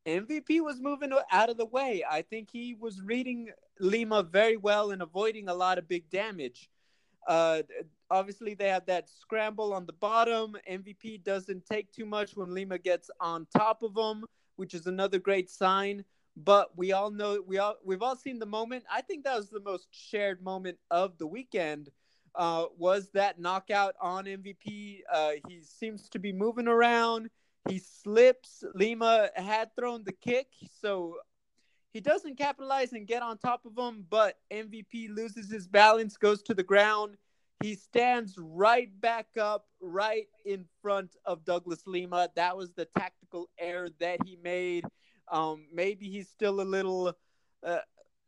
MVP 0.07 0.61
was 0.61 0.81
moving 0.81 1.11
out 1.33 1.51
of 1.51 1.57
the 1.57 1.67
way. 1.67 2.05
I 2.09 2.23
think 2.23 2.49
he 2.53 2.75
was 2.75 3.03
reading 3.03 3.51
Lima 3.81 4.23
very 4.23 4.57
well 4.57 4.93
and 4.93 5.03
avoiding 5.03 5.49
a 5.49 5.55
lot 5.55 5.79
of 5.79 5.89
big 5.89 6.09
damage. 6.09 6.71
Uh, 7.27 7.63
obviously, 8.09 8.55
they 8.55 8.69
had 8.69 8.87
that 8.87 9.09
scramble 9.09 9.73
on 9.73 9.87
the 9.87 9.93
bottom. 9.93 10.57
MVP 10.71 11.25
doesn't 11.25 11.67
take 11.67 11.91
too 11.91 12.07
much 12.07 12.37
when 12.37 12.55
Lima 12.55 12.79
gets 12.79 13.11
on 13.19 13.49
top 13.57 13.83
of 13.83 13.97
him, 13.97 14.25
which 14.55 14.75
is 14.75 14.87
another 14.87 15.19
great 15.19 15.51
sign. 15.51 16.05
But 16.37 16.77
we 16.77 16.93
all 16.93 17.11
know 17.11 17.43
we 17.47 17.59
all 17.59 17.77
we've 17.85 18.03
all 18.03 18.17
seen 18.17 18.39
the 18.39 18.47
moment. 18.47 18.85
I 18.93 19.01
think 19.01 19.25
that 19.25 19.37
was 19.37 19.49
the 19.49 19.61
most 19.61 19.89
shared 19.91 20.43
moment 20.43 20.79
of 20.91 21.17
the 21.19 21.27
weekend. 21.27 21.91
Uh, 22.35 22.67
was 22.77 23.11
that 23.13 23.41
knockout 23.41 23.95
on 24.01 24.27
MVP? 24.27 25.01
Uh, 25.11 25.33
he 25.49 25.63
seems 25.63 26.11
to 26.11 26.19
be 26.19 26.33
moving 26.33 26.69
around. 26.69 27.31
He 27.69 27.79
slips. 27.79 28.63
Lima 28.75 29.31
had 29.35 29.75
thrown 29.75 30.05
the 30.05 30.13
kick, 30.13 30.49
so 30.81 31.17
he 31.93 32.01
doesn't 32.01 32.37
capitalize 32.37 32.93
and 32.93 33.07
get 33.07 33.23
on 33.23 33.39
top 33.39 33.65
of 33.65 33.77
him. 33.77 34.05
But 34.11 34.39
MVP 34.53 35.09
loses 35.15 35.51
his 35.51 35.67
balance, 35.67 36.19
goes 36.19 36.43
to 36.43 36.55
the 36.55 36.63
ground. 36.63 37.17
He 37.63 37.75
stands 37.75 38.35
right 38.39 38.91
back 39.01 39.29
up, 39.41 39.67
right 39.81 40.29
in 40.45 40.67
front 40.83 41.17
of 41.25 41.47
Douglas 41.47 41.87
Lima. 41.87 42.29
That 42.37 42.55
was 42.55 42.73
the 42.73 42.85
tactical 42.85 43.49
error 43.59 43.89
that 43.99 44.19
he 44.27 44.37
made. 44.37 44.85
Um, 45.31 45.67
maybe 45.73 46.09
he's 46.09 46.29
still 46.29 46.61
a 46.61 46.63
little, 46.63 47.17
uh, 47.65 47.79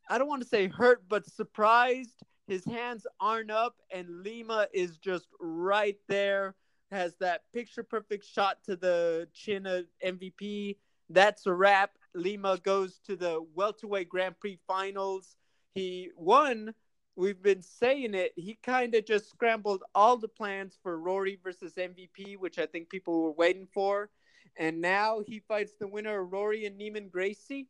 I 0.08 0.18
don't 0.18 0.28
want 0.28 0.42
to 0.42 0.48
say 0.48 0.68
hurt, 0.68 1.08
but 1.08 1.26
surprised. 1.26 2.22
His 2.46 2.64
hands 2.64 3.06
aren't 3.20 3.50
up, 3.50 3.76
and 3.90 4.22
Lima 4.22 4.68
is 4.72 4.96
just 4.96 5.26
right 5.38 5.98
there. 6.08 6.54
Has 6.90 7.14
that 7.16 7.42
picture 7.52 7.82
perfect 7.82 8.24
shot 8.24 8.64
to 8.64 8.74
the 8.74 9.28
chin 9.34 9.66
of 9.66 9.84
MVP. 10.04 10.76
That's 11.10 11.46
a 11.46 11.52
wrap. 11.52 11.92
Lima 12.14 12.58
goes 12.62 13.00
to 13.06 13.16
the 13.16 13.44
welterweight 13.54 14.08
Grand 14.08 14.38
Prix 14.40 14.58
finals. 14.66 15.36
He 15.74 16.10
won. 16.16 16.74
We've 17.16 17.42
been 17.42 17.62
saying 17.62 18.14
it. 18.14 18.32
He 18.36 18.58
kind 18.62 18.94
of 18.94 19.04
just 19.04 19.28
scrambled 19.28 19.82
all 19.94 20.16
the 20.16 20.28
plans 20.28 20.78
for 20.82 20.98
Rory 20.98 21.38
versus 21.42 21.74
MVP, 21.74 22.38
which 22.38 22.58
I 22.58 22.66
think 22.66 22.88
people 22.88 23.22
were 23.22 23.32
waiting 23.32 23.66
for. 23.74 24.08
And 24.56 24.80
now 24.80 25.20
he 25.26 25.40
fights 25.40 25.72
the 25.78 25.88
winner 25.88 26.20
of 26.20 26.32
Rory 26.32 26.66
and 26.66 26.80
Neiman 26.80 27.10
Gracie. 27.10 27.68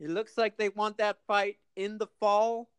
It 0.00 0.10
looks 0.10 0.36
like 0.36 0.56
they 0.56 0.70
want 0.70 0.98
that 0.98 1.18
fight 1.26 1.58
in 1.76 1.98
the 1.98 2.08
fall. 2.20 2.70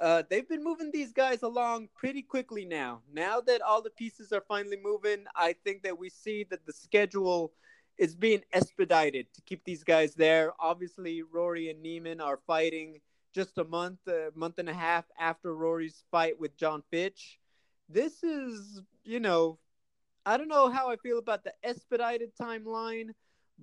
Uh, 0.00 0.22
they've 0.28 0.48
been 0.48 0.64
moving 0.64 0.90
these 0.92 1.12
guys 1.12 1.42
along 1.42 1.88
pretty 1.94 2.22
quickly 2.22 2.64
now. 2.64 3.02
Now 3.12 3.40
that 3.42 3.62
all 3.62 3.82
the 3.82 3.90
pieces 3.90 4.32
are 4.32 4.44
finally 4.48 4.78
moving, 4.82 5.24
I 5.36 5.54
think 5.64 5.82
that 5.82 5.98
we 5.98 6.10
see 6.10 6.44
that 6.50 6.66
the 6.66 6.72
schedule 6.72 7.52
is 7.96 8.16
being 8.16 8.42
expedited 8.52 9.26
to 9.34 9.42
keep 9.42 9.64
these 9.64 9.84
guys 9.84 10.14
there. 10.14 10.52
Obviously, 10.58 11.22
Rory 11.22 11.70
and 11.70 11.84
Neiman 11.84 12.20
are 12.20 12.40
fighting 12.46 13.00
just 13.32 13.58
a 13.58 13.64
month, 13.64 14.00
a 14.08 14.30
month 14.34 14.58
and 14.58 14.68
a 14.68 14.74
half 14.74 15.04
after 15.18 15.54
Rory's 15.54 16.02
fight 16.10 16.38
with 16.40 16.56
Jon 16.56 16.82
Fitch. 16.90 17.38
This 17.88 18.24
is, 18.24 18.80
you 19.04 19.20
know, 19.20 19.58
I 20.26 20.36
don't 20.36 20.48
know 20.48 20.70
how 20.70 20.88
I 20.90 20.96
feel 20.96 21.18
about 21.18 21.44
the 21.44 21.52
expedited 21.62 22.30
timeline, 22.40 23.10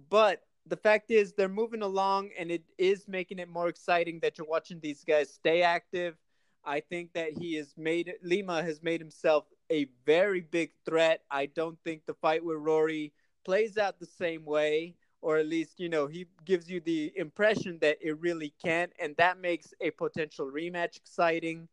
but 0.10 0.42
the 0.68 0.78
fact 0.78 1.10
is 1.10 1.34
they're 1.34 1.50
moving 1.50 1.82
along 1.82 2.30
and 2.38 2.52
it 2.52 2.64
is 2.78 3.08
making 3.08 3.40
it 3.40 3.50
more 3.50 3.68
exciting 3.68 4.20
that 4.22 4.38
you're 4.38 4.48
watching 4.48 4.80
these 4.80 5.04
guys 5.04 5.34
stay 5.34 5.64
active. 5.64 6.16
I 6.64 6.82
think 6.82 7.14
that 7.14 7.36
he 7.38 7.56
has 7.56 7.74
made 7.76 8.14
Lima 8.22 8.62
has 8.62 8.84
made 8.84 9.02
himself 9.02 9.46
a 9.72 9.88
very 10.06 10.42
big 10.42 10.72
threat. 10.86 11.22
I 11.32 11.48
don't 11.48 11.80
think 11.84 12.06
the 12.06 12.14
fight 12.14 12.46
with 12.46 12.58
Rory 12.58 13.14
plays 13.44 13.80
out 13.80 14.00
the 14.00 14.06
same 14.06 14.46
way, 14.46 14.96
or 15.22 15.38
at 15.38 15.48
least, 15.48 15.80
you 15.80 15.90
know, 15.90 16.06
he 16.06 16.28
gives 16.46 16.70
you 16.70 16.80
the 16.80 17.12
impression 17.16 17.80
that 17.82 17.98
it 18.00 18.20
really 18.20 18.54
can't, 18.64 18.92
and 19.00 19.16
that 19.18 19.40
makes 19.40 19.74
a 19.82 19.90
potential 19.90 20.46
rematch 20.46 20.98
exciting. 20.98 21.68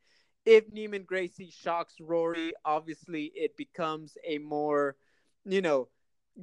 If 0.48 0.70
Neiman 0.70 1.04
Gracie 1.04 1.50
shocks 1.50 1.96
Rory, 2.00 2.54
obviously 2.64 3.24
it 3.34 3.54
becomes 3.58 4.16
a 4.26 4.38
more, 4.38 4.96
you 5.44 5.60
know, 5.60 5.88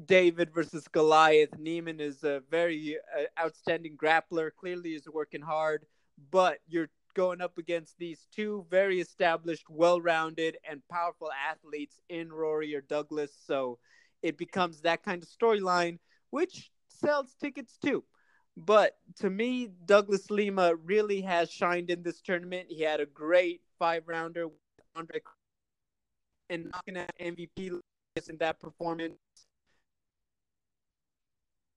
David 0.06 0.54
versus 0.54 0.88
Goliath. 0.88 1.50
Neiman 1.58 2.00
is 2.00 2.24
a 2.24 2.44
very 2.52 3.00
uh, 3.18 3.44
outstanding 3.44 3.98
grappler. 3.98 4.52
Clearly, 4.56 4.92
is 4.92 5.08
working 5.12 5.42
hard, 5.42 5.88
but 6.30 6.60
you're 6.68 6.92
going 7.16 7.42
up 7.42 7.58
against 7.58 7.98
these 7.98 8.28
two 8.32 8.68
very 8.70 9.02
established, 9.02 9.66
well-rounded, 9.72 10.56
and 10.70 10.88
powerful 10.88 11.32
athletes 11.50 12.00
in 12.08 12.32
Rory 12.32 12.76
or 12.76 12.82
Douglas. 12.82 13.36
So 13.48 13.80
it 14.22 14.38
becomes 14.38 14.82
that 14.82 15.02
kind 15.02 15.24
of 15.24 15.28
storyline, 15.28 15.98
which 16.30 16.70
sells 16.90 17.34
tickets 17.42 17.80
too. 17.84 18.04
But 18.58 18.98
to 19.18 19.30
me, 19.30 19.70
Douglas 19.86 20.32
Lima 20.32 20.76
really 20.76 21.22
has 21.22 21.52
shined 21.52 21.90
in 21.90 22.04
this 22.04 22.22
tournament. 22.22 22.68
He 22.70 22.82
had 22.82 23.02
a 23.02 23.06
great 23.06 23.62
five-rounder 23.78 24.48
with 24.48 24.58
Andre 24.96 25.20
and 26.50 26.72
knocking 26.72 26.98
out 26.98 27.12
MVP 27.20 27.80
in 28.30 28.38
that 28.38 28.60
performance. 28.60 29.18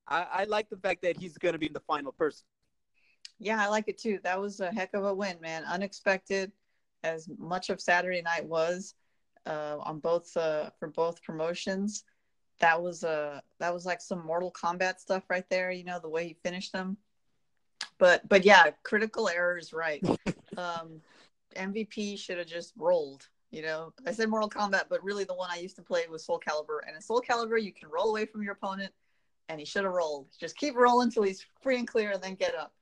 I, 0.07 0.25
I 0.31 0.43
like 0.45 0.69
the 0.69 0.77
fact 0.77 1.01
that 1.01 1.17
he's 1.17 1.37
going 1.37 1.53
to 1.53 1.59
be 1.59 1.67
the 1.67 1.81
final 1.81 2.11
person. 2.11 2.45
Yeah, 3.39 3.61
I 3.61 3.67
like 3.67 3.85
it 3.87 3.97
too. 3.97 4.19
That 4.23 4.39
was 4.39 4.59
a 4.59 4.71
heck 4.71 4.93
of 4.93 5.05
a 5.05 5.13
win, 5.13 5.39
man. 5.41 5.63
Unexpected, 5.65 6.51
as 7.03 7.29
much 7.37 7.69
of 7.69 7.79
Saturday 7.79 8.21
night 8.21 8.45
was 8.45 8.95
uh, 9.45 9.77
on 9.81 9.99
both 9.99 10.35
uh, 10.35 10.69
for 10.79 10.89
both 10.89 11.21
promotions. 11.23 12.03
That 12.59 12.81
was 12.81 13.03
a 13.03 13.41
that 13.59 13.73
was 13.73 13.85
like 13.85 14.01
some 14.01 14.25
Mortal 14.25 14.51
Kombat 14.51 14.99
stuff 14.99 15.23
right 15.29 15.45
there. 15.49 15.71
You 15.71 15.83
know 15.83 15.99
the 15.99 16.09
way 16.09 16.27
he 16.27 16.37
finished 16.43 16.73
them. 16.73 16.97
But 17.97 18.27
but 18.27 18.45
yeah, 18.45 18.71
critical 18.83 19.29
errors, 19.29 19.73
right? 19.73 20.03
um, 20.57 21.01
MVP 21.55 22.17
should 22.17 22.37
have 22.37 22.47
just 22.47 22.73
rolled. 22.77 23.27
You 23.51 23.63
know, 23.63 23.93
I 24.05 24.11
said 24.11 24.29
Mortal 24.29 24.49
Kombat, 24.49 24.83
but 24.89 25.03
really 25.03 25.23
the 25.23 25.33
one 25.33 25.49
I 25.51 25.57
used 25.57 25.75
to 25.77 25.81
play 25.81 26.03
was 26.09 26.23
Soul 26.23 26.39
Calibur. 26.45 26.79
And 26.85 26.95
in 26.95 27.01
Soul 27.01 27.21
Calibur, 27.27 27.61
you 27.61 27.71
can 27.73 27.89
roll 27.89 28.09
away 28.09 28.25
from 28.25 28.43
your 28.43 28.53
opponent, 28.53 28.91
and 29.47 29.59
he 29.59 29.65
should 29.65 29.83
have 29.85 29.93
rolled. 29.93 30.27
Just 30.39 30.55
keep 30.55 30.75
rolling 30.75 31.07
until 31.07 31.23
he's 31.23 31.45
free 31.61 31.79
and 31.79 31.87
clear, 31.87 32.11
and 32.11 32.21
then 32.21 32.35
get 32.35 32.53
up. 32.55 32.73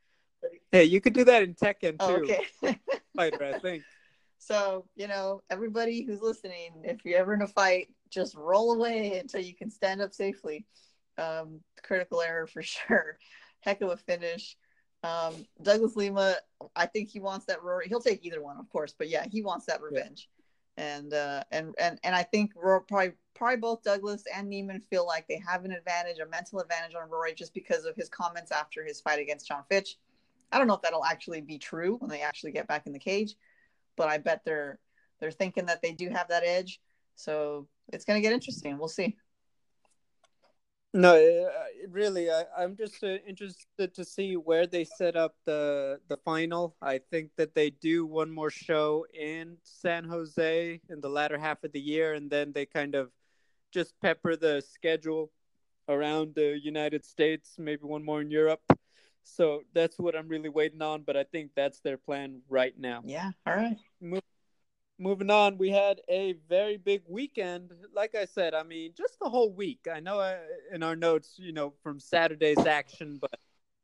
Hey, 0.71 0.83
you 0.83 0.99
could 0.99 1.13
do 1.13 1.23
that 1.23 1.43
in 1.43 1.53
Tekken 1.53 1.91
too, 1.91 1.97
Oh, 1.99 2.15
okay. 2.15 2.79
fighter. 3.15 3.43
I 3.43 3.53
think. 3.59 3.83
so 4.37 4.85
you 4.95 5.07
know, 5.07 5.41
everybody 5.49 6.03
who's 6.03 6.21
listening, 6.21 6.71
if 6.83 7.03
you're 7.05 7.19
ever 7.19 7.33
in 7.33 7.41
a 7.41 7.47
fight, 7.47 7.87
just 8.09 8.35
roll 8.35 8.73
away 8.73 9.19
until 9.19 9.41
you 9.41 9.55
can 9.55 9.69
stand 9.69 10.01
up 10.01 10.13
safely. 10.13 10.65
Um, 11.17 11.61
critical 11.83 12.21
error 12.21 12.47
for 12.47 12.61
sure. 12.63 13.17
Heck 13.61 13.81
of 13.81 13.89
a 13.89 13.97
finish. 13.97 14.55
Um, 15.03 15.33
Douglas 15.61 15.95
Lima, 15.95 16.35
I 16.75 16.85
think 16.87 17.09
he 17.09 17.19
wants 17.19 17.45
that 17.45 17.63
Rory. 17.63 17.87
He'll 17.87 18.01
take 18.01 18.25
either 18.25 18.41
one, 18.41 18.57
of 18.57 18.69
course, 18.69 18.95
but 18.97 19.09
yeah, 19.09 19.25
he 19.29 19.41
wants 19.41 19.65
that 19.67 19.81
revenge. 19.81 20.29
And 20.75 21.13
uh, 21.13 21.43
and 21.51 21.73
and 21.79 21.99
and 22.03 22.15
I 22.15 22.23
think 22.23 22.51
Rory, 22.55 22.81
probably 22.87 23.11
probably 23.33 23.57
both 23.57 23.83
Douglas 23.83 24.23
and 24.33 24.51
Neiman 24.51 24.83
feel 24.89 25.05
like 25.05 25.27
they 25.27 25.41
have 25.47 25.65
an 25.65 25.71
advantage, 25.71 26.19
a 26.19 26.27
mental 26.27 26.59
advantage 26.59 26.95
on 26.95 27.09
Rory, 27.09 27.33
just 27.33 27.53
because 27.53 27.85
of 27.85 27.95
his 27.95 28.09
comments 28.09 28.51
after 28.51 28.83
his 28.83 29.01
fight 29.01 29.19
against 29.19 29.47
Jon 29.47 29.63
Fitch. 29.69 29.97
I 30.51 30.57
don't 30.57 30.67
know 30.67 30.75
if 30.75 30.81
that'll 30.81 31.05
actually 31.05 31.41
be 31.41 31.57
true 31.57 31.97
when 31.97 32.09
they 32.09 32.21
actually 32.21 32.51
get 32.51 32.67
back 32.67 32.85
in 32.87 32.93
the 32.93 32.99
cage, 32.99 33.35
but 33.97 34.07
I 34.07 34.19
bet 34.19 34.41
they're 34.45 34.79
they're 35.19 35.31
thinking 35.31 35.65
that 35.65 35.81
they 35.81 35.91
do 35.91 36.09
have 36.09 36.29
that 36.29 36.43
edge. 36.45 36.79
So 37.15 37.67
it's 37.91 38.05
going 38.05 38.17
to 38.17 38.21
get 38.21 38.33
interesting. 38.33 38.77
We'll 38.77 38.87
see. 38.87 39.17
No, 40.93 41.15
uh, 41.15 41.49
really, 41.89 42.31
I, 42.31 42.45
I'm 42.57 42.75
just 42.75 43.03
uh, 43.03 43.17
interested 43.27 43.93
to 43.93 44.05
see 44.05 44.35
where 44.35 44.65
they 44.65 44.85
set 44.85 45.15
up 45.15 45.35
the 45.45 45.99
the 46.07 46.17
final. 46.17 46.75
I 46.81 46.99
think 47.11 47.31
that 47.35 47.53
they 47.53 47.71
do 47.71 48.05
one 48.05 48.31
more 48.31 48.49
show 48.49 49.05
in 49.13 49.57
San 49.63 50.05
Jose 50.05 50.79
in 50.89 51.01
the 51.01 51.09
latter 51.09 51.37
half 51.37 51.63
of 51.63 51.73
the 51.73 51.79
year, 51.79 52.13
and 52.13 52.31
then 52.31 52.53
they 52.53 52.65
kind 52.65 52.95
of 52.95 53.11
just 53.71 53.99
pepper 54.01 54.35
the 54.35 54.63
schedule 54.67 55.31
around 55.89 56.35
the 56.35 56.57
United 56.63 57.05
States, 57.05 57.55
maybe 57.57 57.83
one 57.83 58.03
more 58.03 58.21
in 58.21 58.31
Europe. 58.31 58.61
So 59.35 59.61
that's 59.73 59.99
what 59.99 60.15
I'm 60.15 60.27
really 60.27 60.49
waiting 60.49 60.81
on, 60.81 61.03
but 61.03 61.17
I 61.17 61.23
think 61.23 61.51
that's 61.55 61.79
their 61.79 61.97
plan 61.97 62.41
right 62.49 62.73
now. 62.77 63.01
Yeah, 63.03 63.31
all 63.45 63.55
right. 63.55 63.77
Mo- 64.01 64.21
moving 64.99 65.29
on, 65.29 65.57
we 65.57 65.69
had 65.69 66.01
a 66.09 66.33
very 66.49 66.77
big 66.77 67.01
weekend. 67.07 67.71
Like 67.93 68.15
I 68.15 68.25
said, 68.25 68.53
I 68.53 68.63
mean, 68.63 68.93
just 68.97 69.19
the 69.19 69.29
whole 69.29 69.51
week. 69.51 69.87
I 69.93 69.99
know 69.99 70.19
uh, 70.19 70.37
in 70.73 70.83
our 70.83 70.95
notes, 70.95 71.35
you 71.37 71.51
know, 71.51 71.73
from 71.83 71.99
Saturday's 71.99 72.65
action, 72.65 73.17
but 73.19 73.39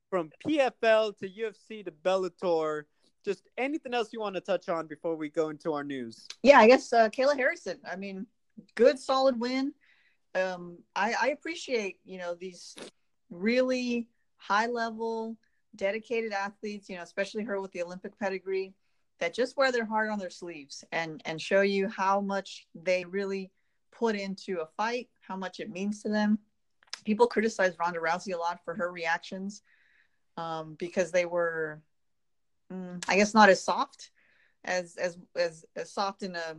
from 0.09 0.31
PFL 0.47 1.17
to 1.19 1.29
UFC 1.29 1.83
to 1.85 1.91
Bellator, 1.91 2.83
just 3.25 3.43
anything 3.57 3.93
else 3.93 4.11
you 4.11 4.19
want 4.19 4.35
to 4.35 4.41
touch 4.41 4.69
on 4.69 4.87
before 4.87 5.15
we 5.15 5.29
go 5.29 5.49
into 5.49 5.73
our 5.73 5.83
news? 5.83 6.27
Yeah, 6.41 6.59
I 6.59 6.67
guess 6.67 6.91
uh, 6.93 7.09
Kayla 7.09 7.35
Harrison. 7.35 7.79
I 7.89 7.95
mean, 7.95 8.27
good, 8.75 8.99
solid 8.99 9.39
win. 9.39 9.73
Um, 10.35 10.79
I, 10.95 11.13
I 11.21 11.27
appreciate, 11.29 11.97
you 12.05 12.17
know, 12.17 12.33
these 12.33 12.75
really 13.29 14.07
high 14.43 14.67
level, 14.67 15.37
dedicated 15.75 16.33
athletes, 16.33 16.89
you 16.89 16.97
know, 16.97 17.03
especially 17.03 17.43
her 17.43 17.61
with 17.61 17.71
the 17.71 17.81
Olympic 17.81 18.17
pedigree, 18.19 18.73
that 19.19 19.33
just 19.33 19.55
wear 19.55 19.71
their 19.71 19.85
heart 19.85 20.09
on 20.09 20.19
their 20.19 20.29
sleeves 20.29 20.83
and 20.91 21.21
and 21.25 21.41
show 21.41 21.61
you 21.61 21.87
how 21.87 22.19
much 22.19 22.67
they 22.75 23.05
really 23.05 23.51
put 23.91 24.15
into 24.15 24.59
a 24.59 24.65
fight, 24.77 25.07
how 25.21 25.37
much 25.37 25.59
it 25.59 25.69
means 25.69 26.01
to 26.03 26.09
them. 26.09 26.39
People 27.05 27.27
criticize 27.27 27.77
Ronda 27.79 27.99
Rousey 27.99 28.33
a 28.33 28.37
lot 28.37 28.59
for 28.65 28.73
her 28.73 28.91
reactions 28.91 29.61
um, 30.37 30.75
because 30.77 31.11
they 31.11 31.25
were, 31.25 31.81
mm, 32.71 33.03
I 33.07 33.15
guess, 33.15 33.33
not 33.33 33.49
as 33.49 33.63
soft 33.63 34.11
as 34.65 34.95
as 34.97 35.17
as, 35.35 35.65
as 35.75 35.91
soft 35.91 36.23
in 36.23 36.35
a 36.35 36.55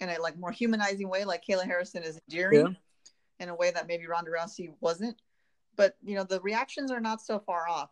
in 0.00 0.08
a 0.08 0.20
like 0.20 0.38
more 0.38 0.52
humanizing 0.52 1.08
way, 1.08 1.24
like 1.24 1.44
Kayla 1.48 1.64
Harrison 1.64 2.02
is 2.02 2.20
endearing 2.28 2.66
yeah. 2.66 3.44
in 3.44 3.48
a 3.50 3.54
way 3.54 3.70
that 3.70 3.86
maybe 3.86 4.06
Ronda 4.06 4.30
Rousey 4.30 4.72
wasn't 4.80 5.16
but 5.78 5.96
you 6.04 6.16
know 6.16 6.24
the 6.24 6.40
reactions 6.42 6.90
are 6.90 7.00
not 7.00 7.22
so 7.22 7.38
far 7.38 7.66
off. 7.66 7.90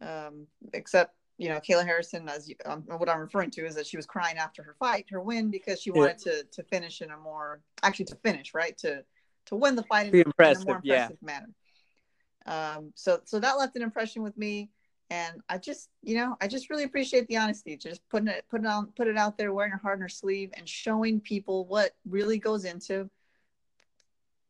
Um, 0.00 0.46
except 0.72 1.16
you 1.36 1.50
know 1.50 1.60
Kayla 1.60 1.84
Harrison, 1.84 2.26
as 2.28 2.48
you, 2.48 2.54
um, 2.64 2.84
what 2.86 3.10
I'm 3.10 3.20
referring 3.20 3.50
to 3.50 3.66
is 3.66 3.74
that 3.74 3.86
she 3.86 3.98
was 3.98 4.06
crying 4.06 4.38
after 4.38 4.62
her 4.62 4.74
fight, 4.78 5.06
her 5.10 5.20
win, 5.20 5.50
because 5.50 5.82
she 5.82 5.90
wanted 5.90 6.22
yeah. 6.24 6.32
to 6.32 6.44
to 6.44 6.62
finish 6.62 7.02
in 7.02 7.10
a 7.10 7.18
more 7.18 7.60
actually 7.82 8.06
to 8.06 8.16
finish 8.16 8.54
right 8.54 8.78
to 8.78 9.04
to 9.46 9.56
win 9.56 9.74
the 9.74 9.82
fight 9.82 10.06
in, 10.06 10.14
in, 10.14 10.20
a 10.20 10.24
more 10.24 10.76
impressive 10.76 10.80
yeah. 10.84 11.08
manner. 11.20 11.50
Um, 12.46 12.92
so 12.94 13.20
so 13.24 13.38
that 13.40 13.58
left 13.58 13.76
an 13.76 13.82
impression 13.82 14.22
with 14.22 14.38
me, 14.38 14.70
and 15.10 15.40
I 15.48 15.58
just 15.58 15.90
you 16.02 16.14
know 16.14 16.36
I 16.40 16.46
just 16.46 16.70
really 16.70 16.84
appreciate 16.84 17.26
the 17.26 17.38
honesty, 17.38 17.76
just 17.76 18.00
putting 18.08 18.28
it 18.28 18.44
putting 18.48 18.66
on 18.66 18.92
put 18.96 19.08
it 19.08 19.16
out 19.16 19.36
there, 19.36 19.52
wearing 19.52 19.72
her 19.72 19.78
heart 19.78 19.98
on 19.98 20.02
her 20.02 20.08
sleeve, 20.08 20.50
and 20.56 20.68
showing 20.68 21.20
people 21.20 21.66
what 21.66 21.96
really 22.08 22.38
goes 22.38 22.64
into 22.64 23.10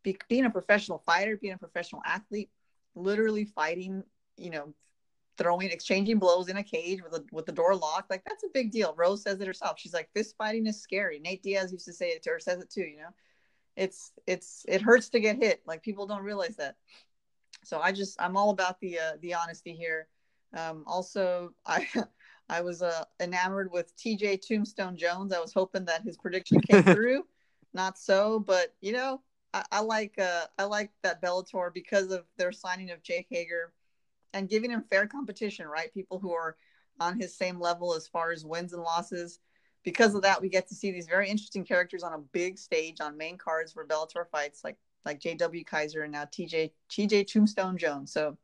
be, 0.03 0.19
being 0.29 0.45
a 0.45 0.51
professional 0.51 0.99
fighter, 0.99 1.39
being 1.39 1.55
a 1.55 1.59
professional 1.59 2.03
athlete 2.05 2.51
literally 2.95 3.45
fighting, 3.45 4.03
you 4.37 4.51
know, 4.51 4.75
throwing, 5.37 5.71
exchanging 5.71 6.19
blows 6.19 6.49
in 6.49 6.57
a 6.57 6.63
cage 6.63 7.03
with 7.03 7.15
a, 7.15 7.25
with 7.33 7.47
the 7.47 7.53
door 7.53 7.75
locked. 7.75 8.11
Like 8.11 8.25
that's 8.25 8.45
a 8.45 8.49
big 8.55 8.71
deal. 8.71 8.95
Rose 8.97 9.23
says 9.23 9.41
it 9.41 9.47
herself. 9.47 9.79
She's 9.79 9.95
like, 9.95 10.11
fist 10.15 10.37
fighting 10.37 10.67
is 10.67 10.81
scary. 10.81 11.19
Nate 11.19 11.43
Diaz 11.43 11.73
used 11.73 11.87
to 11.87 11.93
say 11.93 12.09
it 12.09 12.23
to 12.25 12.31
her, 12.31 12.41
says 12.41 12.61
it 12.63 12.71
too. 12.71 12.83
You 12.83 12.99
know, 12.99 13.15
it's 13.77 14.13
it's 14.27 14.65
it 14.69 14.83
hurts 14.83 15.09
to 15.11 15.21
get 15.21 15.37
hit. 15.37 15.63
Like 15.67 15.83
people 15.83 16.07
don't 16.07 16.23
realize 16.23 16.57
that. 16.57 16.77
So 17.65 17.81
I 17.81 17.93
just 17.93 18.21
I'm 18.21 18.37
all 18.37 18.51
about 18.51 18.81
the 18.81 18.99
uh, 18.99 19.13
the 19.21 19.35
honesty 19.35 19.73
here. 19.73 20.09
Um, 20.57 20.85
also, 20.87 21.53
I 21.67 21.87
I 22.49 22.61
was 22.61 22.83
uh, 22.83 23.05
enamored 23.21 23.73
with 23.73 23.97
TJ 23.97 24.47
Tombstone 24.47 24.97
Jones. 24.97 25.33
I 25.33 25.41
was 25.41 25.53
hoping 25.53 25.85
that 25.87 26.03
his 26.03 26.17
prediction 26.17 26.61
came 26.61 26.83
through. 26.95 27.25
Not 27.73 27.99
so, 27.99 28.39
but 28.39 28.75
you 28.81 28.93
know, 28.93 29.21
I, 29.55 29.65
I 29.71 29.81
like 29.81 30.19
uh, 30.19 30.47
I 30.59 30.65
like 30.65 30.91
that 31.03 31.23
Bellator 31.23 31.73
because 31.73 32.11
of 32.11 32.25
their 32.37 32.53
signing 32.53 32.91
of 32.91 33.03
Jake 33.03 33.29
Hager 33.31 33.73
and 34.35 34.49
giving 34.49 34.71
him 34.71 34.85
fair 34.91 35.07
competition, 35.07 35.67
right? 35.67 35.95
People 35.95 36.19
who 36.19 36.33
are 36.33 36.57
on 37.01 37.19
his 37.19 37.35
same 37.35 37.61
level 37.61 37.95
as 37.95 38.09
far 38.09 38.33
as 38.33 38.45
wins 38.45 38.73
and 38.73 38.83
losses. 38.83 39.39
Because 39.85 40.15
of 40.15 40.23
that, 40.23 40.41
we 40.41 40.49
get 40.49 40.67
to 40.69 40.75
see 40.75 40.91
these 40.91 41.07
very 41.07 41.29
interesting 41.29 41.65
characters 41.65 42.03
on 42.03 42.15
a 42.15 42.19
big 42.19 42.59
stage 42.59 43.01
on 43.01 43.17
main 43.17 43.39
cards 43.39 43.73
for 43.73 43.87
Bellator 43.87 44.27
fights, 44.31 44.65
like 44.65 44.77
like 45.05 45.21
J.W. 45.21 45.65
Kaiser 45.65 46.03
and 46.03 46.13
now 46.13 46.25
TJ 46.25 46.73
TJ 46.91 47.27
Tombstone 47.27 47.79
Jones. 47.79 48.13
So 48.13 48.37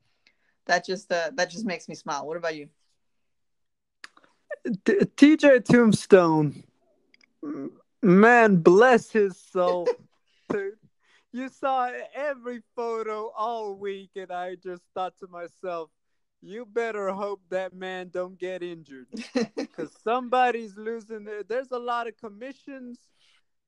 that 0.67 0.87
just 0.87 1.11
uh, 1.11 1.31
that 1.35 1.51
just 1.51 1.67
makes 1.67 1.89
me 1.89 1.95
smile. 1.95 2.27
What 2.27 2.37
about 2.37 2.55
you? 2.55 2.69
TJ 4.69 5.65
Tombstone, 5.65 6.63
man, 8.03 8.57
bless 8.57 9.11
his 9.11 9.37
soul, 9.39 9.89
you 11.33 11.49
saw 11.49 11.91
every 12.15 12.61
photo 12.75 13.33
all 13.37 13.75
week, 13.75 14.11
and 14.17 14.31
I 14.33 14.57
just 14.57 14.83
thought 14.95 15.15
to 15.19 15.29
myself, 15.29 15.91
you 16.43 16.65
better 16.65 17.11
hope 17.11 17.43
that 17.51 17.75
man 17.75 18.09
don't 18.13 18.39
get 18.39 18.63
injured. 18.63 19.07
Because 19.57 19.93
somebody's 20.03 20.77
losing 20.77 21.25
their, 21.25 21.43
there's 21.43 21.71
a 21.71 21.79
lot 21.79 22.07
of 22.09 22.17
commissions. 22.17 22.99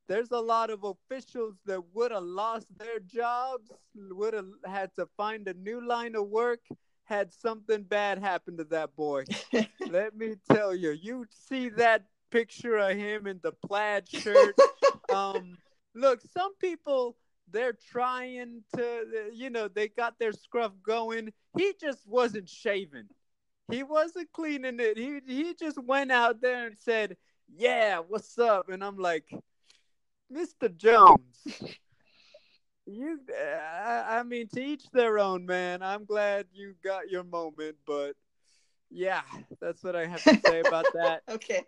There's 0.09 0.31
a 0.31 0.41
lot 0.41 0.71
of 0.71 0.85
officials 0.85 1.55
that 1.67 1.81
would 1.95 2.11
have 2.11 2.25
lost 2.25 2.67
their 2.77 2.99
jobs 2.99 3.71
would 3.95 4.35
have 4.35 4.49
had 4.67 4.95
to 4.97 5.07
find 5.17 5.47
a 5.49 5.55
new 5.55 5.87
line 5.87 6.15
of 6.15 6.27
work 6.29 6.61
had 7.05 7.33
something 7.33 7.83
bad 7.83 8.19
happen 8.19 8.57
to 8.57 8.65
that 8.65 8.95
boy. 8.97 9.25
Let 9.89 10.17
me 10.17 10.35
tell 10.51 10.75
you 10.75 10.91
you 10.91 11.27
see 11.31 11.69
that 11.71 12.05
picture 12.31 12.77
of 12.79 12.97
him 12.97 13.27
in 13.27 13.41
the 13.43 13.53
plaid 13.53 14.09
shirt? 14.09 14.55
Um 15.13 15.59
look 15.95 16.21
some 16.33 16.55
people 16.57 17.17
they're 17.51 17.77
trying 17.91 18.63
to, 18.75 19.31
you 19.33 19.51
know, 19.51 19.69
they 19.69 19.89
got 19.89 20.19
their 20.19 20.33
scruff 20.33 20.73
going. 20.83 21.33
He 21.57 21.75
just 21.81 22.07
wasn't 22.07 22.49
shaving. 22.49 23.09
He 23.71 23.83
wasn't 23.83 24.33
cleaning 24.33 24.79
it. 24.81 24.99
He 24.99 25.21
he 25.27 25.55
just 25.55 25.83
went 25.83 26.13
out 26.13 26.41
there 26.41 26.67
and 26.67 26.77
said, 26.79 27.17
"Yeah, 27.49 28.01
what's 28.01 28.39
up?" 28.39 28.69
And 28.69 28.83
I'm 28.85 28.99
like, 28.99 29.33
"Mr. 30.33 30.75
Jones, 30.77 31.43
you 32.87 33.19
I, 33.31 34.19
I 34.19 34.23
mean 34.25 34.49
to 34.55 34.63
each 34.63 34.91
their 34.91 35.19
own, 35.19 35.47
man. 35.47 35.83
I'm 35.83 36.05
glad 36.05 36.47
you 36.53 36.75
got 36.85 37.11
your 37.11 37.25
moment, 37.25 37.77
but 37.87 38.15
yeah, 38.91 39.23
that's 39.61 39.83
what 39.83 39.97
I 39.97 40.07
have 40.07 40.23
to 40.25 40.41
say 40.45 40.61
about 40.61 40.87
that." 40.95 41.23
okay. 41.29 41.65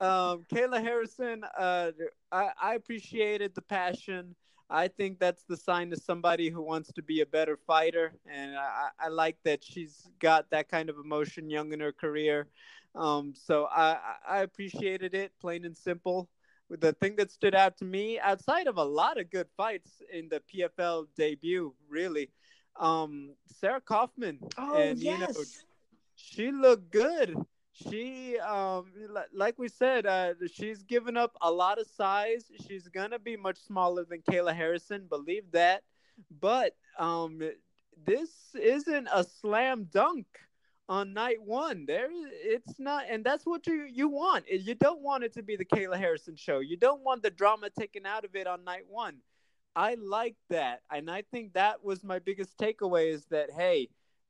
Um, 0.00 0.46
Kayla 0.50 0.82
Harrison, 0.82 1.44
uh, 1.58 1.90
I, 2.32 2.48
I 2.60 2.74
appreciated 2.76 3.54
the 3.54 3.60
passion. 3.60 4.34
I 4.70 4.86
think 4.88 5.18
that's 5.18 5.42
the 5.42 5.56
sign 5.56 5.92
of 5.92 5.98
somebody 6.00 6.48
who 6.48 6.62
wants 6.62 6.92
to 6.92 7.02
be 7.02 7.20
a 7.20 7.26
better 7.26 7.58
fighter, 7.66 8.12
and 8.30 8.56
I, 8.56 8.88
I 9.00 9.08
like 9.08 9.36
that 9.44 9.64
she's 9.64 10.08
got 10.20 10.48
that 10.50 10.68
kind 10.68 10.88
of 10.88 10.96
emotion 10.96 11.50
young 11.50 11.72
in 11.72 11.80
her 11.80 11.92
career. 11.92 12.46
Um, 12.94 13.34
so 13.34 13.66
I, 13.70 13.98
I 14.28 14.38
appreciated 14.38 15.14
it, 15.14 15.32
plain 15.40 15.64
and 15.64 15.76
simple. 15.76 16.28
The 16.70 16.92
thing 16.92 17.16
that 17.16 17.32
stood 17.32 17.54
out 17.54 17.76
to 17.78 17.84
me, 17.84 18.20
outside 18.20 18.68
of 18.68 18.76
a 18.76 18.84
lot 18.84 19.18
of 19.18 19.30
good 19.30 19.48
fights 19.56 20.02
in 20.12 20.28
the 20.28 20.40
PFL 20.52 21.06
debut, 21.16 21.74
really, 21.88 22.30
um, 22.78 23.30
Sarah 23.58 23.80
Kaufman. 23.80 24.38
Oh 24.56 24.76
and, 24.76 24.98
yes. 25.00 25.20
You 25.20 25.26
know, 25.26 25.44
she 26.14 26.52
looked 26.52 26.92
good 26.92 27.34
she 27.72 28.38
um 28.38 28.92
like 29.32 29.58
we 29.58 29.68
said 29.68 30.06
uh 30.06 30.34
she's 30.52 30.82
given 30.82 31.16
up 31.16 31.36
a 31.40 31.50
lot 31.50 31.78
of 31.78 31.86
size. 31.86 32.50
She's 32.66 32.88
gonna 32.88 33.18
be 33.18 33.36
much 33.36 33.58
smaller 33.58 34.04
than 34.04 34.22
kayla 34.22 34.54
harrison 34.54 35.06
believe 35.08 35.50
that. 35.52 35.82
But 36.30 36.76
um 36.98 37.40
this 37.96 38.54
isn't 38.54 39.08
a 39.12 39.24
slam 39.24 39.84
dunk 39.90 40.26
on 40.88 41.12
night 41.14 41.42
one. 41.42 41.86
There 41.86 42.08
it's 42.10 42.78
not 42.78 43.04
and 43.08 43.24
that's 43.24 43.46
what 43.46 43.66
you 43.66 43.84
you 43.84 44.08
want. 44.08 44.46
You 44.50 44.74
don't 44.74 45.02
want 45.02 45.24
it 45.24 45.32
to 45.34 45.42
be 45.42 45.56
the 45.56 45.64
kayla 45.64 45.96
harrison 45.98 46.36
show. 46.36 46.58
You 46.60 46.76
don't 46.76 47.02
want 47.02 47.22
the 47.22 47.30
drama 47.30 47.70
taken 47.70 48.06
out 48.06 48.24
of 48.24 48.34
it 48.34 48.46
on 48.46 48.64
night 48.64 48.86
one. 48.88 49.18
I 49.76 49.94
like 49.94 50.36
that 50.50 50.82
and 50.90 51.10
i 51.10 51.22
think 51.22 51.52
that 51.54 51.84
was 51.84 52.02
my 52.04 52.18
biggest 52.18 52.58
takeaway 52.58 53.12
is 53.12 53.26
that 53.26 53.50
hey 53.52 53.88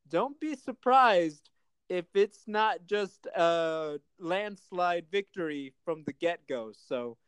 don't 0.09 0.39
be 0.41 0.55
surprised 0.55 1.50
if 1.91 2.07
it's 2.15 2.45
not 2.47 2.87
just 2.87 3.27
a 3.37 3.99
landslide 4.21 5.07
victory 5.11 5.75
from 5.85 6.05
the 6.05 6.13
get 6.13 6.47
go. 6.49 6.73
So 6.73 7.19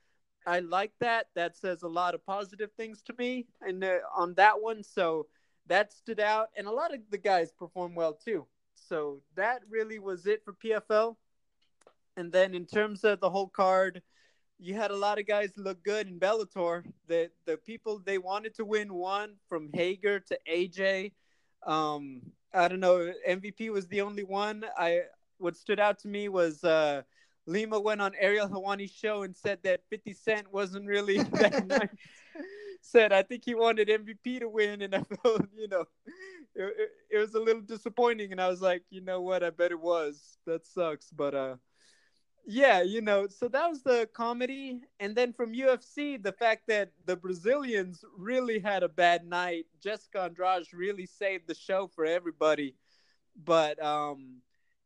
I 0.47 0.61
like 0.61 0.93
that. 1.01 1.27
That 1.35 1.57
says 1.57 1.83
a 1.83 1.89
lot 1.89 2.15
of 2.15 2.25
positive 2.25 2.71
things 2.77 3.03
to 3.03 3.15
me 3.19 3.47
and 3.61 3.83
uh, 3.83 3.99
on 4.17 4.35
that 4.35 4.63
one. 4.63 4.85
So 4.85 5.27
that 5.67 5.93
stood 5.93 6.21
out, 6.21 6.49
and 6.57 6.67
a 6.67 6.73
lot 6.73 6.95
of 6.95 7.01
the 7.11 7.19
guys 7.19 7.53
performed 7.53 7.97
well 7.97 8.15
too. 8.15 8.47
So 8.75 9.21
that 9.35 9.63
really 9.69 9.99
was 9.99 10.27
it 10.27 10.45
for 10.45 10.53
PFL. 10.55 11.17
And 12.17 12.33
then 12.33 12.55
in 12.55 12.67
terms 12.67 13.05
of 13.05 13.21
the 13.21 13.31
whole 13.31 13.49
card, 13.49 14.03
you 14.59 14.75
had 14.75 14.93
a 14.93 14.97
lot 14.97 15.19
of 15.19 15.27
guys 15.27 15.51
look 15.57 15.83
good 15.83 16.07
in 16.07 16.21
Bellator. 16.21 16.85
The 17.09 17.31
the 17.47 17.57
people 17.57 17.99
they 17.99 18.19
wanted 18.19 18.55
to 18.57 18.65
win 18.65 18.95
won 18.95 19.35
from 19.49 19.71
Hager 19.73 20.21
to 20.21 20.39
AJ. 20.49 21.13
Um, 21.67 22.23
I 22.55 22.69
don't 22.69 22.81
know. 22.81 23.13
MVP 23.29 23.71
was 23.71 23.87
the 23.89 24.03
only 24.03 24.25
one. 24.25 24.65
I 24.77 25.03
what 25.39 25.57
stood 25.57 25.81
out 25.81 25.99
to 26.01 26.09
me 26.09 26.29
was 26.29 26.63
uh, 26.65 27.03
Lima 27.47 27.81
went 27.81 28.01
on 28.01 28.13
Ariel 28.19 28.49
Helwani's 28.49 28.93
show 28.93 29.23
and 29.23 29.35
said 29.35 29.59
that 29.65 29.81
50 29.91 30.13
Cent 30.13 30.53
wasn't 30.53 30.87
really 30.87 31.19
that 31.23 31.67
nice. 31.67 31.89
said 32.81 33.13
I 33.13 33.23
think 33.23 33.45
he 33.45 33.55
wanted 33.55 33.89
MVP 33.89 34.41
to 34.41 34.49
win, 34.49 34.83
and 34.83 34.95
I 34.95 35.03
felt 35.03 35.43
you 35.55 35.69
know 35.69 35.85
it, 36.55 36.63
it, 36.79 36.91
it 37.13 37.19
was 37.19 37.35
a 37.35 37.41
little 37.41 37.63
disappointing. 37.63 38.33
And 38.33 38.41
I 38.41 38.49
was 38.49 38.61
like, 38.63 38.83
you 38.91 39.01
know 39.01 39.21
what? 39.23 39.43
I 39.43 39.51
bet 39.51 39.73
it 39.73 39.81
was. 39.81 40.39
That 40.47 40.67
sucks, 40.67 41.11
but 41.11 41.35
uh 41.35 41.57
yeah, 42.45 42.82
you 42.82 43.01
know, 43.01 43.28
so 43.28 43.47
that 43.49 43.70
was 43.70 43.82
the 43.82 44.09
comedy. 44.12 44.80
And 44.99 45.14
then 45.14 45.32
from 45.32 45.55
UFC, 45.55 46.20
the 46.20 46.32
fact 46.32 46.64
that 46.68 46.90
the 47.07 47.16
Brazilians 47.16 48.05
really 48.16 48.59
had 48.59 48.82
a 48.82 48.88
bad 48.88 49.24
night. 49.24 49.66
Jessica 49.80 50.22
Andrade 50.22 50.72
really 50.72 51.07
saved 51.07 51.47
the 51.47 51.55
show 51.55 51.86
for 51.86 52.05
everybody. 52.05 52.74
But 53.36 53.82
um, 53.82 54.43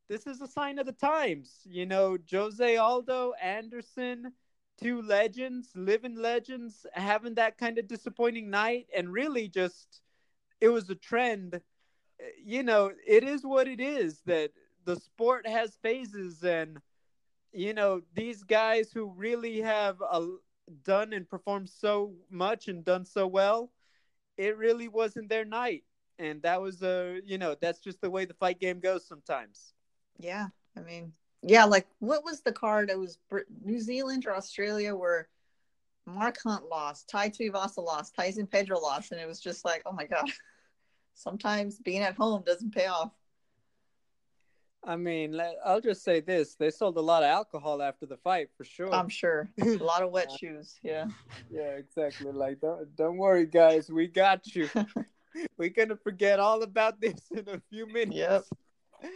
this 0.08 0.26
is 0.26 0.40
a 0.42 0.46
sign 0.46 0.78
of 0.78 0.86
the 0.86 0.92
times. 0.92 1.60
You 1.64 1.86
know, 1.86 2.18
Jose 2.30 2.76
Aldo, 2.76 3.32
Anderson, 3.40 4.32
two 4.78 5.00
legends, 5.00 5.70
living 5.74 6.16
legends, 6.16 6.84
having 6.92 7.34
that 7.36 7.56
kind 7.56 7.78
of 7.78 7.88
disappointing 7.88 8.50
night. 8.50 8.86
And 8.94 9.10
really 9.10 9.48
just, 9.48 10.02
it 10.60 10.68
was 10.68 10.90
a 10.90 10.94
trend. 10.94 11.62
You 12.44 12.62
know, 12.62 12.92
it 13.06 13.24
is 13.24 13.44
what 13.46 13.66
it 13.66 13.80
is 13.80 14.20
that 14.26 14.50
the 14.84 14.96
sport 14.96 15.46
has 15.46 15.78
phases 15.82 16.44
and– 16.44 16.82
you 17.56 17.74
know 17.74 18.02
these 18.14 18.42
guys 18.42 18.92
who 18.92 19.06
really 19.16 19.60
have 19.60 19.96
uh, 20.02 20.26
done 20.84 21.12
and 21.12 21.28
performed 21.28 21.68
so 21.68 22.12
much 22.30 22.68
and 22.68 22.84
done 22.84 23.04
so 23.04 23.26
well 23.26 23.70
it 24.36 24.56
really 24.56 24.88
wasn't 24.88 25.28
their 25.28 25.44
night. 25.44 25.84
And 26.18 26.42
that 26.42 26.60
was 26.60 26.82
a 26.82 27.16
uh, 27.16 27.20
you 27.24 27.38
know 27.38 27.56
that's 27.60 27.80
just 27.80 28.00
the 28.00 28.10
way 28.10 28.24
the 28.24 28.34
fight 28.34 28.58
game 28.60 28.80
goes 28.80 29.06
sometimes. 29.06 29.74
Yeah 30.18 30.46
i 30.78 30.80
mean 30.80 31.12
yeah 31.42 31.64
like 31.64 31.86
what 32.00 32.24
was 32.24 32.40
the 32.40 32.52
card? 32.52 32.90
It 32.90 32.98
was 32.98 33.18
new 33.64 33.80
zealand 33.80 34.26
or 34.26 34.34
australia 34.34 34.94
where 34.94 35.28
mark 36.06 36.38
hunt 36.42 36.64
lost 36.70 37.08
tai 37.08 37.28
tuivasa 37.28 37.78
lost 37.78 38.14
tyson 38.14 38.46
pedro 38.46 38.78
lost 38.78 39.12
and 39.12 39.20
it 39.20 39.26
was 39.26 39.40
just 39.40 39.64
like 39.64 39.82
oh 39.86 39.92
my 39.92 40.06
god 40.06 40.24
sometimes 41.14 41.78
being 41.78 42.02
at 42.02 42.14
home 42.14 42.42
doesn't 42.46 42.74
pay 42.74 42.86
off 42.86 43.12
I 44.86 44.94
mean, 44.94 45.40
I'll 45.64 45.80
just 45.80 46.04
say 46.04 46.20
this: 46.20 46.54
they 46.54 46.70
sold 46.70 46.96
a 46.96 47.00
lot 47.00 47.24
of 47.24 47.28
alcohol 47.28 47.82
after 47.82 48.06
the 48.06 48.16
fight, 48.16 48.50
for 48.56 48.64
sure. 48.64 48.94
I'm 48.94 49.08
sure 49.08 49.50
a 49.60 49.76
lot 49.78 50.02
of 50.02 50.12
wet 50.12 50.30
shoes. 50.38 50.78
Yeah. 50.82 51.06
Yeah, 51.50 51.72
exactly. 51.72 52.30
Like, 52.30 52.60
don't 52.60 52.94
don't 52.94 53.16
worry, 53.16 53.46
guys, 53.46 53.90
we 53.90 54.06
got 54.06 54.54
you. 54.54 54.70
We're 55.58 55.70
gonna 55.70 55.96
forget 55.96 56.38
all 56.38 56.62
about 56.62 57.00
this 57.00 57.20
in 57.32 57.48
a 57.48 57.60
few 57.68 57.86
minutes. 57.86 58.16
Yep. 58.16 58.44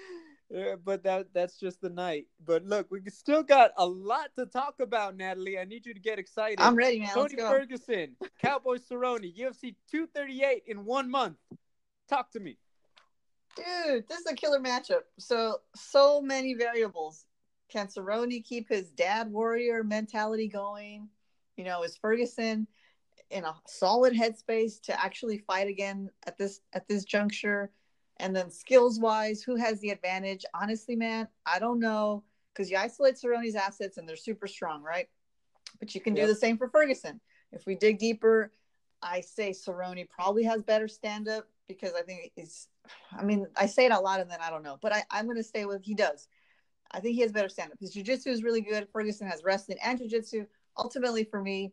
Yeah, 0.52 0.74
but 0.84 1.04
that 1.04 1.32
that's 1.32 1.60
just 1.60 1.80
the 1.80 1.90
night. 1.90 2.26
But 2.44 2.64
look, 2.64 2.90
we 2.90 3.00
still 3.06 3.44
got 3.44 3.70
a 3.76 3.86
lot 3.86 4.30
to 4.36 4.46
talk 4.46 4.80
about, 4.80 5.16
Natalie. 5.16 5.60
I 5.60 5.64
need 5.64 5.86
you 5.86 5.94
to 5.94 6.00
get 6.00 6.18
excited. 6.18 6.58
I'm 6.58 6.74
ready, 6.74 6.98
man. 6.98 7.10
Tony 7.14 7.36
Ferguson, 7.36 8.16
Cowboy 8.42 8.78
Cerrone, 8.78 9.32
UFC 9.32 9.76
238 9.92 10.64
in 10.66 10.84
one 10.84 11.08
month. 11.08 11.36
Talk 12.08 12.32
to 12.32 12.40
me 12.40 12.58
dude, 13.56 14.08
this 14.08 14.20
is 14.20 14.26
a 14.26 14.34
killer 14.34 14.60
matchup. 14.60 15.02
So 15.18 15.58
so 15.74 16.20
many 16.20 16.54
variables. 16.54 17.24
Can 17.68 17.86
Cerrone 17.86 18.44
keep 18.44 18.68
his 18.68 18.90
dad 18.90 19.30
warrior 19.30 19.84
mentality 19.84 20.48
going? 20.48 21.08
You 21.56 21.64
know, 21.64 21.82
is 21.82 21.96
Ferguson 21.96 22.66
in 23.30 23.44
a 23.44 23.54
solid 23.66 24.12
headspace 24.12 24.80
to 24.82 25.04
actually 25.04 25.38
fight 25.38 25.68
again 25.68 26.10
at 26.26 26.36
this 26.36 26.60
at 26.72 26.88
this 26.88 27.04
juncture? 27.04 27.70
And 28.18 28.36
then 28.36 28.50
skills 28.50 29.00
wise, 29.00 29.42
who 29.42 29.56
has 29.56 29.80
the 29.80 29.90
advantage? 29.90 30.44
Honestly, 30.54 30.94
man, 30.94 31.28
I 31.46 31.58
don't 31.58 31.80
know 31.80 32.24
because 32.52 32.70
you 32.70 32.76
isolate 32.76 33.14
Cerrone's 33.14 33.54
assets 33.54 33.96
and 33.96 34.08
they're 34.08 34.16
super 34.16 34.46
strong, 34.46 34.82
right? 34.82 35.08
But 35.78 35.94
you 35.94 36.00
can 36.00 36.14
do 36.14 36.26
the 36.26 36.34
same 36.34 36.58
for 36.58 36.68
Ferguson. 36.68 37.20
If 37.52 37.64
we 37.64 37.74
dig 37.74 37.98
deeper, 37.98 38.52
I 39.00 39.20
say 39.20 39.50
Cerrone 39.50 40.06
probably 40.08 40.42
has 40.44 40.62
better 40.62 40.88
stand 40.88 41.28
up 41.28 41.46
because 41.78 41.94
I 41.98 42.02
think 42.02 42.32
he's 42.34 42.68
I 43.12 43.22
mean, 43.22 43.46
I 43.56 43.66
say 43.66 43.86
it 43.86 43.92
a 43.92 44.00
lot 44.00 44.20
and 44.20 44.30
then 44.30 44.40
I 44.40 44.50
don't 44.50 44.62
know, 44.62 44.78
but 44.80 44.92
I, 44.92 45.04
I'm 45.10 45.26
going 45.26 45.36
to 45.36 45.42
stay 45.42 45.64
with 45.64 45.82
he 45.82 45.94
does. 45.94 46.28
I 46.90 47.00
think 47.00 47.14
he 47.14 47.22
has 47.22 47.32
better 47.32 47.48
stand 47.48 47.72
up. 47.72 47.78
His 47.78 47.94
jujitsu 47.94 48.28
is 48.28 48.42
really 48.42 48.60
good. 48.60 48.88
Ferguson 48.92 49.28
has 49.28 49.44
wrestling 49.44 49.78
and 49.84 49.98
jujitsu. 49.98 50.46
Ultimately, 50.76 51.24
for 51.24 51.40
me, 51.40 51.72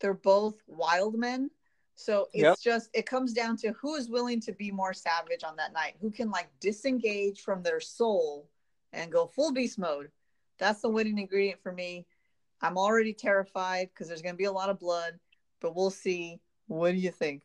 they're 0.00 0.14
both 0.14 0.56
wild 0.66 1.18
men. 1.18 1.50
So 1.96 2.28
it's 2.32 2.42
yep. 2.42 2.58
just, 2.60 2.90
it 2.92 3.06
comes 3.06 3.32
down 3.32 3.56
to 3.58 3.72
who 3.72 3.94
is 3.94 4.08
willing 4.08 4.40
to 4.40 4.52
be 4.52 4.70
more 4.70 4.92
savage 4.92 5.44
on 5.44 5.56
that 5.56 5.72
night, 5.72 5.94
who 6.00 6.10
can 6.10 6.30
like 6.30 6.48
disengage 6.60 7.42
from 7.42 7.62
their 7.62 7.78
soul 7.78 8.48
and 8.92 9.12
go 9.12 9.26
full 9.26 9.52
beast 9.52 9.78
mode. 9.78 10.10
That's 10.58 10.80
the 10.80 10.88
winning 10.88 11.18
ingredient 11.18 11.62
for 11.62 11.72
me. 11.72 12.06
I'm 12.62 12.78
already 12.78 13.12
terrified 13.12 13.90
because 13.90 14.08
there's 14.08 14.22
going 14.22 14.34
to 14.34 14.38
be 14.38 14.44
a 14.44 14.52
lot 14.52 14.70
of 14.70 14.78
blood, 14.78 15.18
but 15.60 15.76
we'll 15.76 15.90
see. 15.90 16.40
What 16.66 16.92
do 16.92 16.96
you 16.96 17.10
think? 17.10 17.42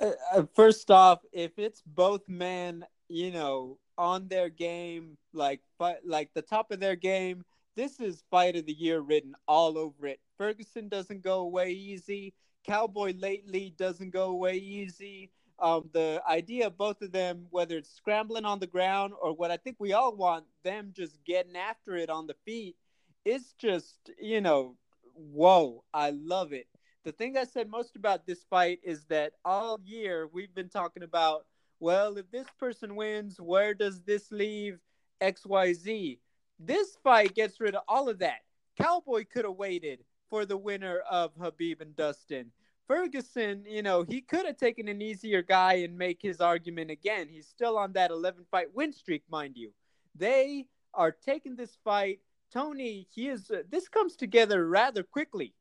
Uh, 0.00 0.10
uh, 0.34 0.42
first 0.54 0.90
off, 0.90 1.20
if 1.32 1.52
it's 1.58 1.82
both 1.86 2.28
men, 2.28 2.84
you 3.08 3.30
know, 3.30 3.78
on 3.96 4.28
their 4.28 4.50
game, 4.50 5.16
like 5.32 5.60
but 5.78 6.00
like 6.04 6.30
the 6.34 6.42
top 6.42 6.70
of 6.70 6.80
their 6.80 6.96
game, 6.96 7.44
this 7.76 7.98
is 8.00 8.22
fight 8.30 8.56
of 8.56 8.66
the 8.66 8.72
year 8.74 9.00
written 9.00 9.34
all 9.48 9.78
over 9.78 10.06
it. 10.06 10.20
Ferguson 10.36 10.88
doesn't 10.88 11.22
go 11.22 11.40
away 11.40 11.70
easy. 11.70 12.34
Cowboy 12.64 13.14
lately 13.16 13.74
doesn't 13.78 14.10
go 14.10 14.30
away 14.30 14.56
easy. 14.56 15.30
Um, 15.58 15.88
the 15.94 16.22
idea 16.28 16.66
of 16.66 16.76
both 16.76 17.00
of 17.00 17.12
them, 17.12 17.46
whether 17.50 17.78
it's 17.78 17.94
scrambling 17.94 18.44
on 18.44 18.58
the 18.58 18.66
ground 18.66 19.14
or 19.22 19.32
what 19.32 19.50
I 19.50 19.56
think 19.56 19.76
we 19.78 19.94
all 19.94 20.14
want, 20.14 20.44
them 20.62 20.92
just 20.94 21.16
getting 21.24 21.56
after 21.56 21.96
it 21.96 22.10
on 22.10 22.26
the 22.26 22.36
feet, 22.44 22.76
it's 23.24 23.54
just, 23.54 24.10
you 24.20 24.42
know, 24.42 24.76
whoa, 25.14 25.84
I 25.94 26.10
love 26.10 26.52
it 26.52 26.66
the 27.06 27.12
thing 27.12 27.36
I 27.36 27.44
said 27.44 27.70
most 27.70 27.94
about 27.94 28.26
this 28.26 28.42
fight 28.50 28.80
is 28.82 29.04
that 29.04 29.34
all 29.44 29.78
year 29.84 30.28
we've 30.32 30.52
been 30.52 30.68
talking 30.68 31.04
about, 31.04 31.46
well, 31.78 32.16
if 32.16 32.28
this 32.32 32.48
person 32.58 32.96
wins, 32.96 33.40
where 33.40 33.74
does 33.74 34.00
this 34.00 34.32
leave 34.32 34.80
XYZ? 35.20 36.18
This 36.58 36.98
fight 37.04 37.32
gets 37.36 37.60
rid 37.60 37.76
of 37.76 37.84
all 37.86 38.08
of 38.08 38.18
that. 38.18 38.40
Cowboy 38.76 39.24
could 39.32 39.44
have 39.44 39.54
waited 39.54 40.00
for 40.28 40.44
the 40.44 40.56
winner 40.56 40.98
of 41.08 41.32
Khabib 41.36 41.80
and 41.80 41.94
Dustin. 41.94 42.50
Ferguson, 42.88 43.62
you 43.68 43.84
know, 43.84 44.02
he 44.02 44.20
could 44.20 44.44
have 44.44 44.56
taken 44.56 44.88
an 44.88 45.00
easier 45.00 45.42
guy 45.42 45.74
and 45.74 45.96
make 45.96 46.20
his 46.20 46.40
argument 46.40 46.90
again. 46.90 47.28
He's 47.30 47.46
still 47.46 47.78
on 47.78 47.92
that 47.92 48.10
11 48.10 48.46
fight 48.50 48.74
win 48.74 48.92
streak, 48.92 49.22
mind 49.30 49.56
you. 49.56 49.70
They 50.16 50.66
are 50.92 51.12
taking 51.12 51.54
this 51.54 51.78
fight. 51.84 52.18
Tony, 52.52 53.06
he 53.14 53.28
is. 53.28 53.48
Uh, 53.48 53.62
this 53.70 53.88
comes 53.88 54.16
together 54.16 54.68
rather 54.68 55.04
quickly 55.04 55.54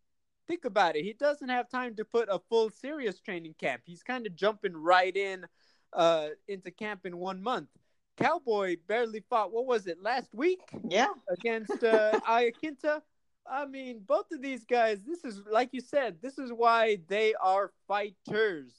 think 0.48 0.66
about 0.66 0.96
it. 0.96 1.04
He 1.04 1.14
doesn't 1.14 1.50
have 1.50 1.70
time 1.70 1.96
to 1.96 2.06
put 2.06 2.28
a 2.30 2.39
full 2.50 2.70
serious 2.70 3.20
training 3.20 3.56
camp. 3.60 3.84
He's 3.86 4.04
kind 4.04 4.26
of 4.26 4.36
jumping 4.36 4.76
right 4.76 5.16
in 5.16 5.46
uh, 5.93 6.30
into 6.48 6.72
camp 6.72 7.06
in 7.06 7.18
one 7.18 7.41
month. 7.41 7.70
Cowboy 8.18 8.78
barely 8.88 9.24
fought. 9.30 9.52
What 9.52 9.66
was 9.66 9.88
it 9.88 10.02
last 10.02 10.34
week? 10.34 10.62
Yeah, 10.88 11.08
against 11.30 11.84
uh, 11.84 12.20
Iaquinta. 12.28 13.02
I 13.50 13.66
mean, 13.66 14.02
both 14.06 14.32
of 14.32 14.41
these 14.41 14.66
guys. 14.66 15.00
This 15.06 15.24
is 15.26 15.41
like 15.52 15.70
you 15.74 15.82
said. 15.82 16.18
This 16.22 16.38
is 16.38 16.52
why 16.52 17.00
they 17.08 17.34
are 17.36 17.72
fighters. 17.88 18.74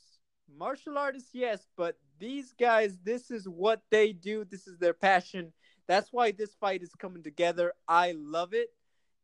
Martial 0.59 0.97
artists, 0.97 1.31
yes, 1.33 1.67
but 1.77 1.99
these 2.19 2.55
guys. 2.59 2.99
This 3.05 3.31
is 3.31 3.49
what 3.49 3.83
they 3.91 4.13
do. 4.13 4.45
This 4.45 4.67
is 4.67 4.79
their 4.79 4.95
passion. 4.95 5.53
That's 5.87 6.13
why 6.13 6.33
this 6.33 6.55
fight 6.61 6.83
is 6.83 6.93
coming 6.99 7.23
together. 7.23 7.73
I 7.87 8.13
love 8.17 8.55
it. 8.55 8.71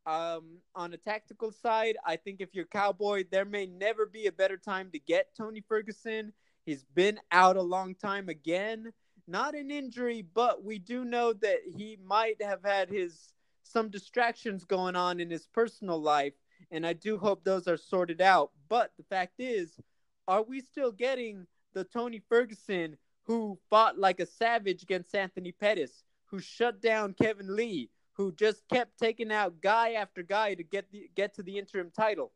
Um, 0.04 0.58
on 0.74 0.92
a 0.92 0.96
tactical 0.96 1.52
side, 1.52 1.96
I 2.04 2.16
think 2.16 2.40
if 2.40 2.54
you're 2.54 2.64
Cowboy, 2.64 3.24
there 3.30 3.44
may 3.44 3.66
never 3.66 4.06
be 4.06 4.26
a 4.26 4.32
better 4.32 4.56
time 4.56 4.90
to 4.92 4.98
get 4.98 5.34
Tony 5.36 5.62
Ferguson. 5.68 6.32
He's 6.66 6.84
been 6.94 7.20
out 7.30 7.56
a 7.56 7.62
long 7.62 7.94
time 7.94 8.28
again. 8.28 8.92
Not 9.28 9.54
an 9.54 9.70
injury, 9.70 10.22
but 10.34 10.64
we 10.64 10.78
do 10.78 11.04
know 11.04 11.32
that 11.34 11.60
he 11.76 11.98
might 12.04 12.42
have 12.42 12.64
had 12.64 12.88
his 12.88 13.32
some 13.62 13.88
distractions 13.88 14.64
going 14.64 14.96
on 14.96 15.20
in 15.20 15.30
his 15.30 15.46
personal 15.46 16.00
life, 16.00 16.34
and 16.70 16.84
I 16.84 16.92
do 16.92 17.16
hope 17.16 17.44
those 17.44 17.68
are 17.68 17.76
sorted 17.76 18.20
out. 18.20 18.50
But 18.68 18.92
the 18.96 19.04
fact 19.04 19.34
is, 19.38 19.78
are 20.26 20.42
we 20.42 20.60
still 20.60 20.92
getting 20.92 21.46
the 21.72 21.84
Tony 21.84 22.20
Ferguson 22.28 22.98
who 23.24 23.58
fought 23.70 23.98
like 23.98 24.20
a 24.20 24.26
savage 24.26 24.82
against 24.82 25.14
Anthony 25.14 25.52
Pettis, 25.52 26.02
who 26.26 26.40
shut 26.40 26.82
down 26.82 27.14
Kevin 27.14 27.54
Lee, 27.54 27.88
who 28.14 28.32
just 28.32 28.62
kept 28.68 28.98
taking 28.98 29.32
out 29.32 29.60
guy 29.60 29.92
after 29.92 30.22
guy 30.22 30.54
to 30.54 30.62
get 30.62 30.90
the 30.90 31.10
get 31.14 31.34
to 31.34 31.42
the 31.42 31.58
interim 31.58 31.90
title. 31.90 32.32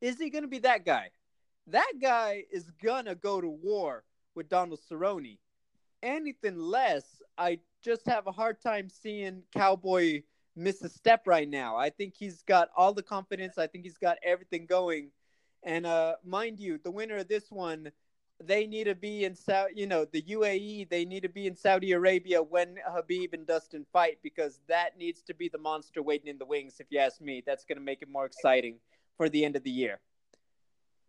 Is 0.00 0.18
he 0.18 0.30
going 0.30 0.42
to 0.42 0.48
be 0.48 0.60
that 0.60 0.84
guy? 0.84 1.10
That 1.66 1.92
guy 2.00 2.44
is 2.50 2.70
gonna 2.82 3.14
go 3.14 3.40
to 3.40 3.48
war 3.48 4.04
with 4.34 4.48
Donald 4.48 4.80
Cerrone. 4.90 5.38
Anything 6.02 6.58
less, 6.58 7.20
I 7.36 7.58
just 7.82 8.06
have 8.06 8.26
a 8.26 8.32
hard 8.32 8.60
time 8.62 8.88
seeing 8.88 9.42
Cowboy 9.52 10.22
miss 10.56 10.82
a 10.82 10.88
step 10.88 11.26
right 11.26 11.48
now. 11.48 11.76
I 11.76 11.90
think 11.90 12.14
he's 12.16 12.42
got 12.42 12.68
all 12.76 12.94
the 12.94 13.02
confidence. 13.02 13.58
I 13.58 13.66
think 13.66 13.84
he's 13.84 13.98
got 13.98 14.16
everything 14.22 14.64
going. 14.64 15.10
And 15.62 15.84
uh, 15.84 16.16
mind 16.24 16.58
you, 16.58 16.78
the 16.78 16.90
winner 16.90 17.16
of 17.16 17.28
this 17.28 17.50
one, 17.50 17.90
they 18.42 18.66
need 18.66 18.84
to 18.84 18.94
be 18.94 19.24
in 19.24 19.34
Saudi, 19.34 19.74
you 19.76 19.86
know, 19.86 20.04
the 20.04 20.22
UAE. 20.22 20.88
They 20.88 21.04
need 21.04 21.22
to 21.22 21.28
be 21.28 21.46
in 21.46 21.56
Saudi 21.56 21.92
Arabia 21.92 22.42
when 22.42 22.76
Khabib 22.88 23.34
and 23.34 23.46
Dustin 23.46 23.84
fight 23.92 24.18
because 24.22 24.60
that 24.68 24.96
needs 24.96 25.22
to 25.22 25.34
be 25.34 25.48
the 25.48 25.58
monster 25.58 26.02
waiting 26.02 26.28
in 26.28 26.38
the 26.38 26.46
wings. 26.46 26.76
If 26.78 26.86
you 26.90 27.00
ask 27.00 27.20
me, 27.20 27.42
that's 27.44 27.64
going 27.64 27.78
to 27.78 27.84
make 27.84 28.02
it 28.02 28.08
more 28.08 28.26
exciting 28.26 28.76
for 29.16 29.28
the 29.28 29.44
end 29.44 29.56
of 29.56 29.64
the 29.64 29.70
year. 29.70 29.98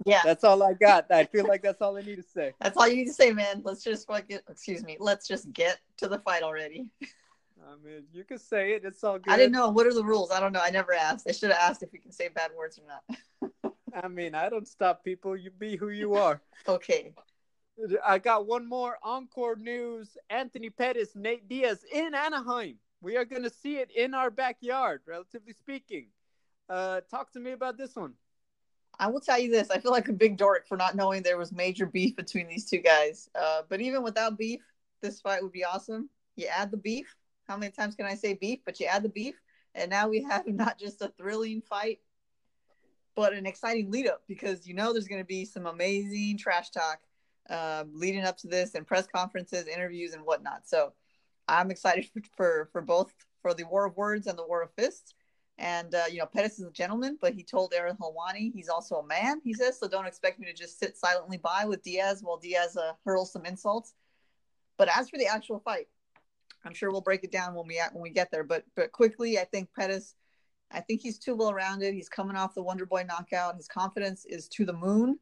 Yeah, 0.06 0.22
that's 0.24 0.44
all 0.44 0.64
I 0.64 0.74
got. 0.74 1.12
I 1.12 1.26
feel 1.26 1.46
like 1.46 1.62
that's 1.62 1.82
all 1.82 1.98
I 1.98 2.02
need 2.02 2.16
to 2.16 2.24
say. 2.24 2.54
That's 2.62 2.78
all 2.78 2.88
you 2.88 2.96
need 2.96 3.08
to 3.08 3.14
say, 3.14 3.34
man. 3.34 3.62
Let's 3.66 3.84
just 3.84 4.08
fucking, 4.08 4.40
excuse 4.50 4.82
me. 4.82 4.96
Let's 4.98 5.28
just 5.28 5.52
get 5.52 5.80
to 5.98 6.08
the 6.08 6.20
fight 6.20 6.42
already. 6.42 6.88
I 7.02 7.76
mean, 7.86 8.04
you 8.14 8.24
can 8.24 8.40
say 8.40 8.72
it. 8.72 8.86
It's 8.86 9.04
all 9.04 9.20
good. 9.20 9.32
I 9.32 9.36
didn't 9.36 9.52
know. 9.52 9.70
What 9.70 9.86
are 9.86 9.94
the 9.94 10.04
rules? 10.04 10.32
I 10.32 10.40
don't 10.40 10.54
know. 10.54 10.62
I 10.62 10.70
never 10.70 10.94
asked. 10.94 11.28
I 11.28 11.34
should 11.34 11.52
have 11.52 11.60
asked 11.60 11.84
if 11.84 11.92
you 11.92 12.00
can 12.00 12.14
say 12.14 12.30
bad 12.30 12.52
words 12.58 12.80
or 12.80 12.84
not. 12.88 13.52
I 13.96 14.08
mean, 14.08 14.36
I 14.36 14.50
don't 14.50 14.68
stop 14.68 15.04
people. 15.04 15.36
You 15.36 15.52
be 15.52 15.76
who 15.76 15.90
you 15.90 16.16
are. 16.16 16.42
okay. 16.68 17.14
I 18.06 18.18
got 18.18 18.46
one 18.46 18.68
more 18.68 18.98
encore 19.04 19.56
news. 19.56 20.18
Anthony 20.30 20.70
Pettis, 20.70 21.16
Nate 21.16 21.48
Diaz 21.48 21.86
in 21.92 22.14
Anaheim. 22.14 22.76
We 23.02 23.16
are 23.16 23.26
going 23.26 23.44
to 23.44 23.50
see 23.50 23.78
it 23.78 23.92
in 23.96 24.14
our 24.14 24.30
backyard, 24.30 25.02
relatively 25.08 25.54
speaking. 25.54 26.08
Uh, 26.68 27.02
talk 27.10 27.32
to 27.34 27.40
me 27.40 27.52
about 27.52 27.78
this 27.78 27.96
one. 27.96 28.14
I 29.00 29.08
will 29.08 29.22
tell 29.22 29.40
you 29.40 29.50
this: 29.50 29.72
I 29.72 29.80
feel 29.80 29.92
like 29.92 30.10
a 30.10 30.14
big 30.14 30.38
dork 30.38 30.68
for 30.68 30.76
not 30.76 30.96
knowing 30.96 31.24
there 31.24 31.38
was 31.38 31.54
major 31.54 31.86
beef 31.86 32.16
between 32.16 32.48
these 32.48 32.70
two 32.70 32.80
guys. 32.80 33.30
Uh, 33.34 33.62
but 33.70 33.80
even 33.80 34.04
without 34.04 34.38
beef, 34.38 34.62
this 35.02 35.22
fight 35.22 35.42
would 35.42 35.54
be 35.54 35.64
awesome. 35.64 36.10
You 36.36 36.48
add 36.48 36.72
the 36.72 36.78
beef. 36.78 37.16
How 37.48 37.56
many 37.56 37.72
times 37.72 37.96
can 37.96 38.06
I 38.06 38.16
say 38.16 38.34
beef? 38.34 38.60
But 38.66 38.80
you 38.80 38.88
add 38.88 39.04
the 39.04 39.10
beef, 39.10 39.36
and 39.74 39.90
now 39.90 40.10
we 40.10 40.22
have 40.24 40.46
not 40.48 40.78
just 40.78 41.02
a 41.02 41.14
thrilling 41.18 41.62
fight, 41.62 42.00
but 43.20 43.34
an 43.34 43.46
exciting 43.46 43.92
lead 43.92 44.08
up 44.08 44.22
because 44.30 44.66
you 44.66 44.74
know 44.74 44.94
there's 44.94 45.10
going 45.10 45.20
to 45.22 45.28
be 45.28 45.44
some 45.44 45.66
amazing 45.66 46.38
trash 46.38 46.70
talk 46.70 47.02
uh, 47.50 47.84
leading 47.92 48.24
up 48.24 48.38
to 48.38 48.48
this 48.48 48.76
and 48.76 48.88
press 48.88 49.08
conferences, 49.14 49.68
interviews, 49.68 50.14
and 50.14 50.24
whatnot. 50.24 50.62
So 50.66 50.94
I'm 51.46 51.70
excited 51.70 52.10
for, 52.38 52.70
for, 52.72 52.82
both 52.82 53.14
for 53.42 53.54
the 53.54 53.66
war 53.66 53.86
of 53.86 53.98
words 53.98 54.26
and 54.26 54.38
the 54.38 54.48
war 54.48 54.62
of 54.62 54.72
fists. 54.72 55.16
And 55.58 55.94
uh, 55.94 56.04
you 56.10 56.20
know, 56.20 56.28
Pettis 56.28 56.60
is 56.60 56.66
a 56.66 56.72
gentleman, 56.72 57.18
but 57.20 57.34
he 57.34 57.44
told 57.44 57.74
Ariel 57.76 57.98
Helwani 57.98 58.54
he's 58.54 58.70
also 58.70 58.96
a 58.96 59.06
man. 59.06 59.42
He 59.44 59.54
says, 59.54 59.78
so 59.78 59.90
don't 59.90 60.08
expect 60.08 60.40
me 60.40 60.46
to 60.46 60.54
just 60.54 60.80
sit 60.80 60.96
silently 60.96 61.40
by 61.40 61.66
with 61.66 61.84
Diaz 61.84 62.22
while 62.24 62.38
Diaz 62.38 62.78
uh, 62.78 62.94
hurls 63.04 63.34
some 63.34 63.46
insults. 63.46 63.96
But 64.78 64.88
as 64.98 65.10
for 65.10 65.18
the 65.18 65.28
actual 65.28 65.60
fight, 65.60 65.90
I'm 66.64 66.74
sure 66.74 66.90
we'll 66.90 67.02
break 67.02 67.26
it 67.26 67.34
down 67.34 67.54
when 67.54 67.68
we 67.68 67.82
when 67.92 68.02
we 68.02 68.12
get 68.12 68.32
there. 68.32 68.46
But 68.46 68.64
but 68.78 68.94
quickly, 68.94 69.38
I 69.38 69.44
think 69.44 69.68
Pettis, 69.78 70.16
I 70.72 70.82
think 70.82 71.02
he's 71.02 71.18
too 71.18 71.36
well 71.36 71.54
rounded. 71.54 71.94
He's 71.94 72.10
coming 72.10 72.36
off 72.36 72.54
the 72.54 72.64
Wonder 72.64 72.86
Boy 72.86 73.04
knockout. 73.08 73.56
His 73.56 73.68
confidence 73.68 74.26
is 74.26 74.48
to 74.50 74.66
the 74.66 74.74
moon. 74.74 75.18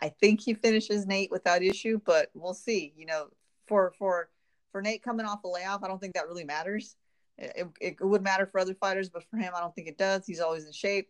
I 0.00 0.08
think 0.08 0.40
he 0.40 0.54
finishes 0.54 1.06
Nate 1.06 1.30
without 1.30 1.62
issue, 1.62 2.00
but 2.04 2.30
we'll 2.34 2.54
see. 2.54 2.92
You 2.96 3.06
know, 3.06 3.28
for 3.66 3.92
for 3.98 4.30
for 4.72 4.82
Nate 4.82 5.02
coming 5.02 5.26
off 5.26 5.44
a 5.44 5.48
layoff, 5.48 5.82
I 5.82 5.88
don't 5.88 6.00
think 6.00 6.14
that 6.14 6.28
really 6.28 6.44
matters. 6.44 6.96
It, 7.38 7.68
it, 7.80 7.96
it 8.00 8.04
would 8.04 8.22
matter 8.22 8.46
for 8.46 8.60
other 8.60 8.74
fighters, 8.74 9.08
but 9.08 9.24
for 9.24 9.38
him, 9.38 9.52
I 9.56 9.60
don't 9.60 9.74
think 9.74 9.88
it 9.88 9.96
does. 9.96 10.26
He's 10.26 10.40
always 10.40 10.66
in 10.66 10.72
shape, 10.72 11.08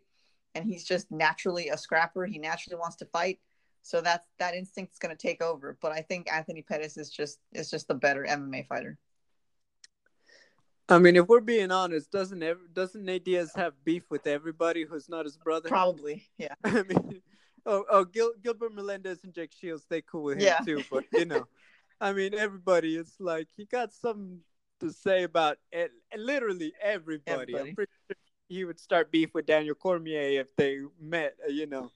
and 0.55 0.65
he's 0.65 0.85
just 0.85 1.11
naturally 1.11 1.69
a 1.69 1.77
scrapper. 1.77 2.25
He 2.25 2.39
naturally 2.39 2.79
wants 2.79 2.97
to 2.97 3.05
fight, 3.07 3.41
so 3.83 4.01
that's 4.01 4.27
that 4.39 4.55
instinct 4.55 4.93
is 4.93 4.99
going 4.99 5.17
to 5.17 5.21
take 5.21 5.43
over. 5.43 5.77
But 5.81 5.93
I 5.93 6.03
think 6.03 6.33
Anthony 6.33 6.63
Pettis 6.63 6.97
is 6.97 7.11
just 7.11 7.41
is 7.53 7.71
just 7.71 7.89
the 7.89 7.95
better 7.95 8.25
MMA 8.29 8.69
fighter. 8.69 8.99
I 10.91 10.99
mean, 10.99 11.17
if 11.17 11.29
we're 11.29 11.41
being 11.41 11.71
honest, 11.71 12.11
doesn't 12.11 12.43
ever, 12.43 12.61
doesn't 12.73 13.05
Nate 13.05 13.25
Diaz 13.25 13.53
have 13.55 13.75
beef 13.85 14.03
with 14.11 14.27
everybody 14.27 14.85
who's 14.85 15.09
not 15.09 15.25
his 15.25 15.37
brother? 15.37 15.69
Probably, 15.69 16.29
yeah. 16.37 16.55
I 16.65 16.83
mean, 16.83 17.23
oh, 17.67 17.85
oh, 17.91 18.05
Gil, 18.05 18.33
Gilbert 18.43 18.75
Melendez 18.75 19.21
and 19.25 19.33
Jake 19.33 19.53
Shields, 19.53 19.85
they 19.89 20.03
cool 20.03 20.25
with 20.25 20.39
him 20.39 20.45
yeah. 20.45 20.59
too. 20.59 20.83
But 20.91 21.05
you 21.13 21.25
know, 21.25 21.47
I 22.01 22.13
mean, 22.13 22.35
everybody, 22.35 22.97
it's 22.97 23.21
like 23.21 23.49
he 23.57 23.67
got 23.67 23.93
something 23.93 24.41
to 24.81 24.93
say 24.93 25.23
about 25.23 25.59
it, 25.71 25.93
literally 26.17 26.73
everybody. 26.83 27.55
everybody. 27.55 27.71
I'm 27.71 27.75
pretty 27.75 27.93
sure 28.09 28.17
he 28.49 28.65
would 28.65 28.81
start 28.81 29.13
beef 29.13 29.33
with 29.33 29.47
Daniel 29.47 29.75
Cormier 29.75 30.41
if 30.41 30.55
they 30.57 30.79
met. 31.01 31.37
Uh, 31.47 31.53
you 31.53 31.67
know, 31.67 31.91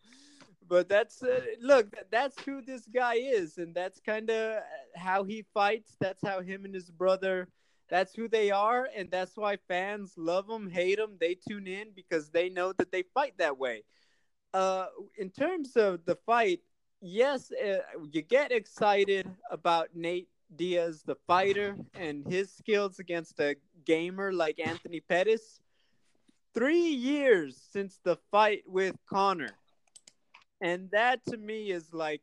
but 0.69 0.89
that's 0.89 1.23
uh, 1.23 1.41
look, 1.61 1.93
that's 2.11 2.41
who 2.43 2.63
this 2.63 2.87
guy 2.87 3.15
is, 3.15 3.59
and 3.59 3.75
that's 3.75 3.99
kind 4.01 4.31
of 4.31 4.63
how 4.95 5.25
he 5.25 5.45
fights. 5.53 5.97
That's 6.01 6.25
how 6.25 6.41
him 6.41 6.65
and 6.65 6.75
his 6.75 6.91
brother 6.91 7.49
that's 7.89 8.15
who 8.15 8.29
they 8.29 8.51
are, 8.51 8.89
and 8.97 9.11
that's 9.11 9.37
why 9.37 9.57
fans 9.69 10.15
love 10.17 10.47
them, 10.47 10.71
hate 10.71 10.99
them. 10.99 11.17
They 11.21 11.35
tune 11.35 11.67
in 11.67 11.89
because 11.95 12.31
they 12.31 12.49
know 12.49 12.73
that 12.75 12.91
they 12.91 13.03
fight 13.15 13.35
that 13.39 13.59
way. 13.59 13.85
Uh, 14.53 14.87
in 15.19 15.31
terms 15.31 15.77
of 15.77 16.05
the 16.05 16.17
fight, 16.27 16.61
yes, 17.01 17.53
uh, 17.53 17.79
you 18.11 18.23
get 18.23 18.53
excited 18.53 19.29
about 19.51 19.89
Nate 19.95 20.29
Diaz, 20.57 21.03
the 21.05 21.17
fighter, 21.27 21.77
and 21.95 22.25
his 22.27 22.51
skills 22.53 22.99
against 22.99 23.41
a 23.41 23.57
gamer 23.85 24.33
like 24.33 24.59
Anthony 24.61 25.01
Pettis. 25.01 25.61
Three 26.55 26.89
years 26.89 27.61
since 27.73 27.99
the 28.05 28.17
fight 28.31 28.63
with 28.67 28.95
Conor. 29.09 29.51
And 30.61 30.89
that 30.93 31.25
to 31.27 31.37
me 31.37 31.73
is 31.73 31.93
like, 31.93 32.23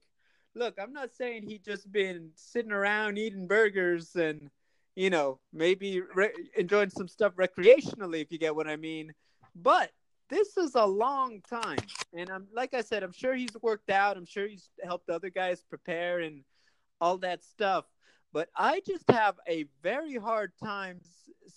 look, 0.56 0.78
I'm 0.82 0.94
not 0.94 1.14
saying 1.14 1.44
he 1.44 1.58
just 1.58 1.92
been 1.92 2.32
sitting 2.36 2.72
around 2.72 3.18
eating 3.18 3.46
burgers 3.48 4.16
and 4.16 4.50
you 4.96 5.10
know, 5.10 5.40
maybe 5.54 6.02
re- 6.14 6.34
enjoying 6.58 6.90
some 6.90 7.08
stuff 7.08 7.34
recreationally, 7.36 8.22
if 8.22 8.32
you 8.32 8.38
get 8.38 8.56
what 8.56 8.68
I 8.68 8.76
mean. 8.76 9.14
But 9.56 9.92
this 10.30 10.58
is 10.58 10.76
a 10.76 10.86
long 10.86 11.42
time, 11.50 11.80
and 12.14 12.30
I'm 12.30 12.48
like 12.54 12.74
I 12.74 12.82
said, 12.82 13.04
I'm 13.04 13.12
sure 13.12 13.36
he's 13.36 13.56
worked 13.62 13.90
out. 13.90 14.18
I'm 14.18 14.26
sure 14.26 14.48
he's 14.48 14.70
helped 14.84 15.10
other 15.10 15.30
guys 15.30 15.62
prepare 15.70 16.20
and 16.20 16.44
all 17.00 17.18
that 17.20 17.44
stuff. 17.44 17.86
But 18.34 18.50
I 18.56 18.82
just 18.88 19.10
have 19.12 19.36
a 19.48 19.66
very 19.84 20.16
hard 20.16 20.54
time 20.64 21.02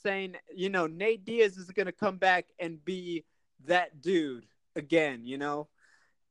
saying, 0.02 0.36
you 0.54 0.70
know, 0.70 0.86
Nate 0.86 1.24
Diaz 1.24 1.56
is 1.56 1.70
going 1.70 1.86
to 1.86 1.92
come 1.92 2.16
back 2.16 2.46
and 2.58 2.84
be 2.84 3.24
that 3.66 4.00
dude 4.00 4.46
again. 4.74 5.20
You 5.24 5.38
know, 5.38 5.68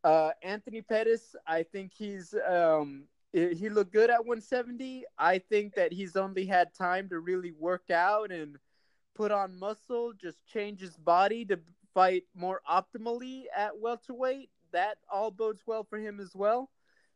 uh, 0.03 0.31
Anthony 0.41 0.81
Pettis, 0.81 1.35
I 1.47 1.63
think 1.63 1.93
he's 1.95 2.35
um, 2.45 3.05
Eh, 3.33 3.53
he 3.53 3.69
looked 3.69 3.93
good 3.93 4.09
at 4.09 4.25
170. 4.25 5.05
I 5.17 5.39
think 5.39 5.75
that 5.75 5.91
he's 5.91 6.15
only 6.15 6.45
had 6.45 6.73
time 6.73 7.09
to 7.09 7.19
really 7.19 7.51
work 7.51 7.89
out 7.89 8.31
and 8.31 8.57
put 9.15 9.31
on 9.31 9.57
muscle, 9.59 10.13
just 10.13 10.45
change 10.45 10.81
his 10.81 10.97
body 10.97 11.45
to 11.45 11.59
fight 11.93 12.23
more 12.35 12.61
optimally 12.69 13.43
at 13.55 13.79
welterweight. 13.79 14.49
That 14.71 14.97
all 15.11 15.31
bodes 15.31 15.63
well 15.67 15.83
for 15.83 15.99
him 15.99 16.19
as 16.19 16.35
well. 16.35 16.69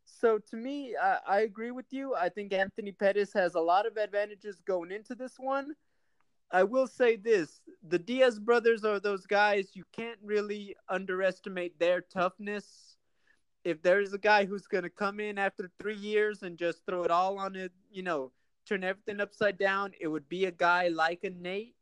So 0.06 0.40
to 0.50 0.56
me, 0.56 0.96
I, 0.96 1.18
I 1.28 1.40
agree 1.42 1.72
with 1.72 1.92
you. 1.92 2.16
I 2.16 2.30
think 2.30 2.54
Anthony 2.54 2.92
Pettis 2.92 3.34
has 3.34 3.56
a 3.56 3.60
lot 3.60 3.86
of 3.86 3.98
advantages 3.98 4.62
going 4.66 4.92
into 4.92 5.16
this 5.16 5.34
one. 5.38 5.74
I 6.50 6.64
will 6.64 6.88
say 6.88 7.18
this 7.18 7.60
the 7.84 8.00
Diaz 8.00 8.40
brothers 8.40 8.86
are 8.86 9.00
those 9.02 9.26
guys 9.26 9.76
you 9.76 9.84
can't 9.92 10.20
really 10.24 10.78
underestimate 10.88 11.78
their 11.78 12.00
toughness 12.00 12.87
if 13.68 13.82
there's 13.82 14.14
a 14.14 14.18
guy 14.18 14.46
who's 14.46 14.66
going 14.66 14.86
to 14.86 14.90
come 14.90 15.20
in 15.20 15.38
after 15.38 15.70
three 15.78 15.98
years 15.98 16.42
and 16.42 16.58
just 16.58 16.86
throw 16.86 17.04
it 17.04 17.12
all 17.12 17.38
on 17.38 17.54
it, 17.58 17.74
you 17.92 18.02
know, 18.02 18.32
turn 18.66 18.82
everything 18.82 19.20
upside 19.20 19.58
down, 19.58 19.92
it 20.00 20.08
would 20.08 20.30
be 20.30 20.46
a 20.46 20.52
guy 20.52 20.88
like 20.88 21.26
a 21.26 21.30
Nate. 21.32 21.76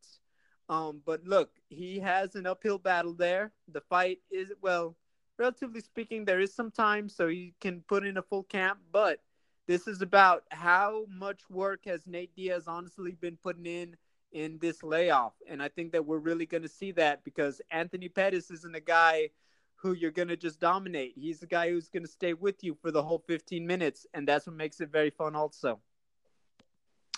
Um, 0.67 1.03
but 1.05 1.23
look, 1.25 1.51
he 1.69 1.99
has 1.99 2.33
an 2.33 2.47
uphill 2.47 2.79
battle 2.79 3.13
there. 3.13 3.51
The 3.71 3.81
fight 3.81 4.17
is, 4.31 4.51
well, 4.63 4.95
relatively 5.37 5.79
speaking, 5.79 6.25
there 6.25 6.39
is 6.39 6.55
some 6.55 6.71
time, 6.71 7.07
so 7.07 7.27
he 7.27 7.53
can 7.61 7.83
put 7.87 8.03
in 8.03 8.17
a 8.17 8.23
full 8.23 8.45
camp. 8.45 8.79
But 8.91 9.19
this 9.67 9.87
is 9.87 10.01
about 10.01 10.43
how 10.49 11.05
much 11.07 11.41
work 11.51 11.81
has 11.85 12.07
Nate 12.07 12.35
Diaz 12.35 12.63
honestly 12.65 13.11
been 13.11 13.37
putting 13.37 13.67
in 13.67 13.95
in 14.31 14.57
this 14.57 14.81
layoff. 14.81 15.33
And 15.47 15.61
I 15.61 15.67
think 15.67 15.91
that 15.91 16.07
we're 16.07 16.17
really 16.17 16.47
going 16.47 16.63
to 16.63 16.67
see 16.69 16.93
that 16.93 17.23
because 17.23 17.61
Anthony 17.69 18.09
Pettis 18.09 18.49
isn't 18.49 18.75
a 18.75 18.81
guy– 18.81 19.29
who 19.85 19.93
you're 19.93 20.11
going 20.11 20.27
to 20.29 20.35
just 20.35 20.59
dominate. 20.59 21.13
He's 21.15 21.39
the 21.39 21.45
guy 21.45 21.69
who's 21.69 21.89
going 21.89 22.03
to 22.03 22.09
stay 22.09 22.33
with 22.33 22.63
you 22.63 22.75
for 22.81 22.89
the 22.89 23.03
whole 23.03 23.23
15 23.27 23.65
minutes. 23.65 24.07
And 24.15 24.27
that's 24.27 24.47
what 24.47 24.55
makes 24.55 24.81
it 24.81 24.91
very 24.91 25.11
fun, 25.11 25.35
also. 25.35 25.79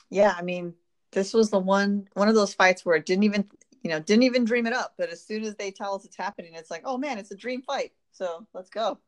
Yeah. 0.10 0.36
I 0.38 0.42
mean, 0.42 0.74
this 1.12 1.34
was 1.34 1.50
the 1.50 1.60
one, 1.60 2.10
one 2.14 2.28
of 2.28 2.36
those 2.36 2.54
fights 2.54 2.86
where 2.86 2.98
it 2.98 3.06
didn't 3.06 3.24
even, 3.24 3.46
you 3.84 3.90
know, 3.90 4.02
didn't 4.02 4.24
even 4.24 4.44
dream 4.44 4.68
it 4.68 4.74
up. 4.74 4.96
But 4.98 5.10
as 5.10 5.26
soon 5.26 5.44
as 5.44 5.56
they 5.56 5.72
tell 5.72 5.96
us 5.96 6.04
it's 6.04 6.18
happening, 6.18 6.56
it's 6.56 6.70
like, 6.70 6.82
oh 6.84 6.98
man, 6.98 7.18
it's 7.18 7.32
a 7.32 7.38
dream 7.38 7.62
fight. 7.62 7.94
So 8.12 8.46
let's 8.54 8.70
go. 8.70 9.00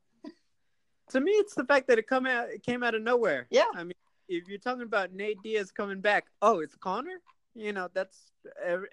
to 1.09 1.19
me, 1.19 1.31
it's 1.31 1.55
the 1.55 1.65
fact 1.65 1.89
that 1.89 1.99
it 1.99 2.07
come 2.07 2.25
out, 2.25 2.49
it 2.49 2.63
came 2.63 2.81
out 2.81 2.95
of 2.95 3.01
nowhere. 3.01 3.45
Yeah. 3.49 3.65
I 3.75 3.83
mean, 3.83 3.93
if 4.29 4.47
you're 4.47 4.57
talking 4.57 4.83
about 4.83 5.11
Nate 5.13 5.41
Diaz 5.43 5.71
coming 5.71 5.99
back, 5.99 6.27
oh, 6.41 6.59
it's 6.59 6.75
Conor. 6.75 7.19
You 7.55 7.73
know, 7.73 7.89
that's 7.93 8.31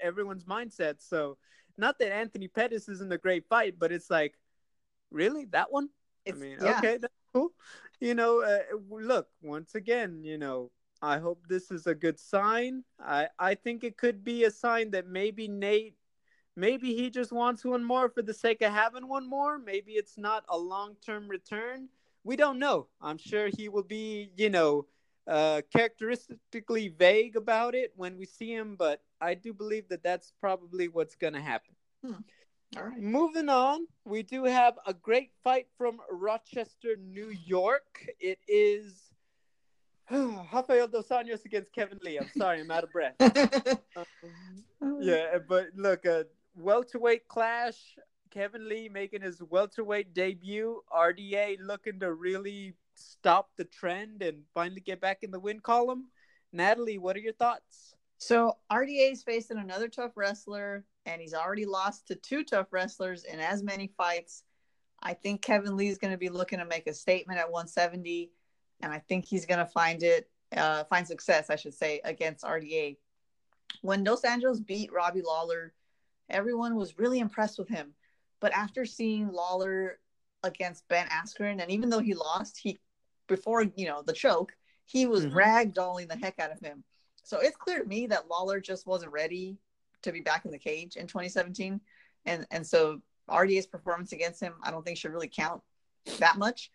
everyone's 0.03 0.45
mindset. 0.45 0.97
So, 0.99 1.39
not 1.79 1.99
that 2.01 2.12
Anthony 2.12 2.49
Pettis 2.49 2.89
isn't 2.89 3.12
a 3.12 3.19
great 3.19 3.45
fight, 3.49 3.75
but 3.79 3.93
it's 3.93 4.11
like, 4.11 4.35
really 5.11 5.45
that 5.47 5.71
one 5.71 5.89
it's, 6.25 6.37
i 6.37 6.41
mean 6.41 6.59
yeah. 6.61 6.79
okay 6.79 6.99
that's 6.99 7.15
cool 7.33 7.51
you 8.01 8.15
know 8.15 8.43
uh, 8.43 8.59
look 8.91 9.29
once 9.43 9.75
again 9.75 10.23
you 10.23 10.39
know 10.39 10.71
i 11.03 11.19
hope 11.19 11.41
this 11.49 11.71
is 11.71 11.87
a 11.87 11.95
good 11.95 12.19
sign 12.19 12.83
i 13.01 13.29
i 13.39 13.55
think 13.55 13.85
it 13.85 13.97
could 13.97 14.25
be 14.25 14.45
a 14.45 14.51
sign 14.51 14.91
that 14.91 15.07
maybe 15.07 15.49
nate 15.49 15.95
Maybe 16.57 16.95
he 16.95 17.11
just 17.11 17.33
wants 17.33 17.65
one 17.65 17.85
more 17.85 18.09
for 18.09 18.23
the 18.23 18.33
sake 18.33 18.63
of 18.63 18.73
having 18.73 19.07
one 19.07 19.29
more. 19.29 19.59
Maybe 19.59 19.93
it's 19.93 20.17
not 20.17 20.45
a 20.49 20.57
long 20.57 20.97
term 21.05 21.29
return. 21.29 21.89
We 22.25 22.35
don't 22.35 22.59
know. 22.59 22.89
I'm 23.01 23.19
sure 23.19 23.49
he 23.49 23.69
will 23.69 23.83
be, 23.83 24.31
you 24.37 24.49
know, 24.49 24.87
uh, 25.29 25.61
characteristically 25.71 26.89
vague 26.89 27.37
about 27.37 27.75
it 27.75 27.93
when 27.95 28.17
we 28.17 28.25
see 28.25 28.55
him, 28.55 28.75
but 28.77 29.03
I 29.21 29.35
do 29.35 29.53
believe 29.53 29.89
that 29.89 30.03
that's 30.03 30.33
probably 30.41 30.89
what's 30.89 31.15
going 31.15 31.35
to 31.35 31.41
happen. 31.41 31.75
Hmm. 32.05 32.21
All 32.77 32.85
right. 32.85 32.99
Moving 32.99 33.49
on, 33.49 33.87
we 34.05 34.23
do 34.23 34.45
have 34.45 34.75
a 34.87 34.93
great 34.93 35.31
fight 35.43 35.67
from 35.79 35.99
Rochester, 36.11 36.97
New 37.01 37.33
York. 37.47 38.07
It 38.21 38.39
is 38.49 39.07
Rafael 40.11 40.89
Dos 40.89 41.09
Anjos 41.09 41.45
against 41.45 41.73
Kevin 41.73 41.99
Lee. 42.03 42.19
I'm 42.19 42.31
sorry, 42.37 42.61
I'm 42.61 42.71
out 42.71 42.85
of 42.85 42.93
breath. 42.93 43.14
um, 44.81 44.99
yeah, 45.01 45.39
but 45.49 45.69
look, 45.75 46.05
a 46.05 46.27
welterweight 46.55 47.29
clash. 47.29 47.97
Kevin 48.31 48.69
Lee 48.69 48.89
making 48.89 49.23
his 49.23 49.43
welterweight 49.43 50.12
debut. 50.12 50.83
RDA 50.95 51.57
looking 51.61 52.01
to 52.01 52.12
really 52.12 52.75
stop 52.95 53.51
the 53.57 53.64
trend 53.64 54.23
and 54.23 54.43
finally 54.55 54.81
get 54.81 55.01
back 55.01 55.23
in 55.23 55.31
the 55.31 55.41
win 55.41 55.61
column. 55.61 56.09
Natalie, 56.53 56.99
what 56.99 57.17
are 57.17 57.21
your 57.21 57.33
thoughts? 57.33 57.95
So 58.19 58.57
RDA 58.71 59.12
is 59.12 59.23
facing 59.23 59.59
another 59.59 59.89
tough 59.89 60.12
wrestler, 60.17 60.85
and 61.07 61.21
he's 61.21 61.35
already 61.35 61.65
lost 61.65 62.09
to 62.09 62.17
two 62.17 62.45
tough 62.45 62.73
wrestlers 62.73 63.25
in 63.25 63.39
as 63.41 63.63
many 63.63 63.87
fights. 63.97 64.43
I 65.03 65.15
think 65.15 65.41
Kevin 65.41 65.77
Lee 65.77 65.89
is 65.89 65.99
going 65.99 66.13
to 66.13 66.19
be 66.19 66.29
looking 66.29 66.59
to 66.59 66.65
make 66.65 66.87
a 66.87 66.93
statement 66.93 67.39
at 67.39 67.51
170, 67.51 68.33
and 68.81 68.93
I 68.93 68.99
think 68.99 69.25
he's 69.25 69.47
going 69.47 69.61
to 69.61 69.67
find 69.67 70.03
it, 70.03 70.29
uh, 70.57 70.85
find 70.85 71.07
success, 71.07 71.49
I 71.49 71.57
should 71.57 71.75
say, 71.75 72.01
against 72.05 72.45
RDA. 72.45 72.97
When 73.83 74.05
Dos 74.05 74.23
Anjos 74.23 74.65
beat 74.65 74.93
Robbie 74.93 75.23
Lawler, 75.23 75.73
everyone 76.29 76.75
was 76.75 76.99
really 76.99 77.21
impressed 77.21 77.59
with 77.59 77.69
him. 77.69 77.93
But 78.41 78.53
after 78.53 78.85
seeing 78.85 79.31
Lawler 79.33 79.99
against 80.43 80.89
Ben 80.89 81.07
Askren, 81.09 81.63
and 81.63 81.71
even 81.71 81.89
though 81.89 82.01
he 82.01 82.15
lost, 82.15 82.59
he 82.59 82.81
before 83.29 83.63
you 83.63 83.87
know 83.87 84.03
the 84.03 84.13
choke, 84.13 84.53
he 84.85 85.07
was 85.07 85.27
mm-hmm. 85.27 85.37
ragdolling 85.37 86.09
the 86.09 86.17
heck 86.17 86.39
out 86.39 86.53
of 86.53 86.61
him. 86.61 86.85
So 87.23 87.41
it's 87.41 87.57
clear 87.57 87.81
to 87.81 87.89
me 87.89 88.07
that 88.09 88.29
Lawler 88.29 88.61
just 88.61 88.87
wasn't 88.87 89.13
ready 89.13 89.59
to 90.03 90.13
be 90.13 90.21
back 90.21 90.45
in 90.45 90.51
the 90.51 90.59
cage 90.59 90.97
in 90.97 91.07
2017, 91.07 91.81
and 92.25 92.47
and 92.51 92.67
so 92.67 93.01
RDA's 93.31 93.67
performance 93.67 94.13
against 94.13 94.41
him, 94.41 94.55
I 94.63 94.71
don't 94.71 94.85
think 94.85 94.99
should 94.99 95.13
really 95.13 95.29
count 95.29 95.63
that 96.19 96.39
much. 96.39 96.71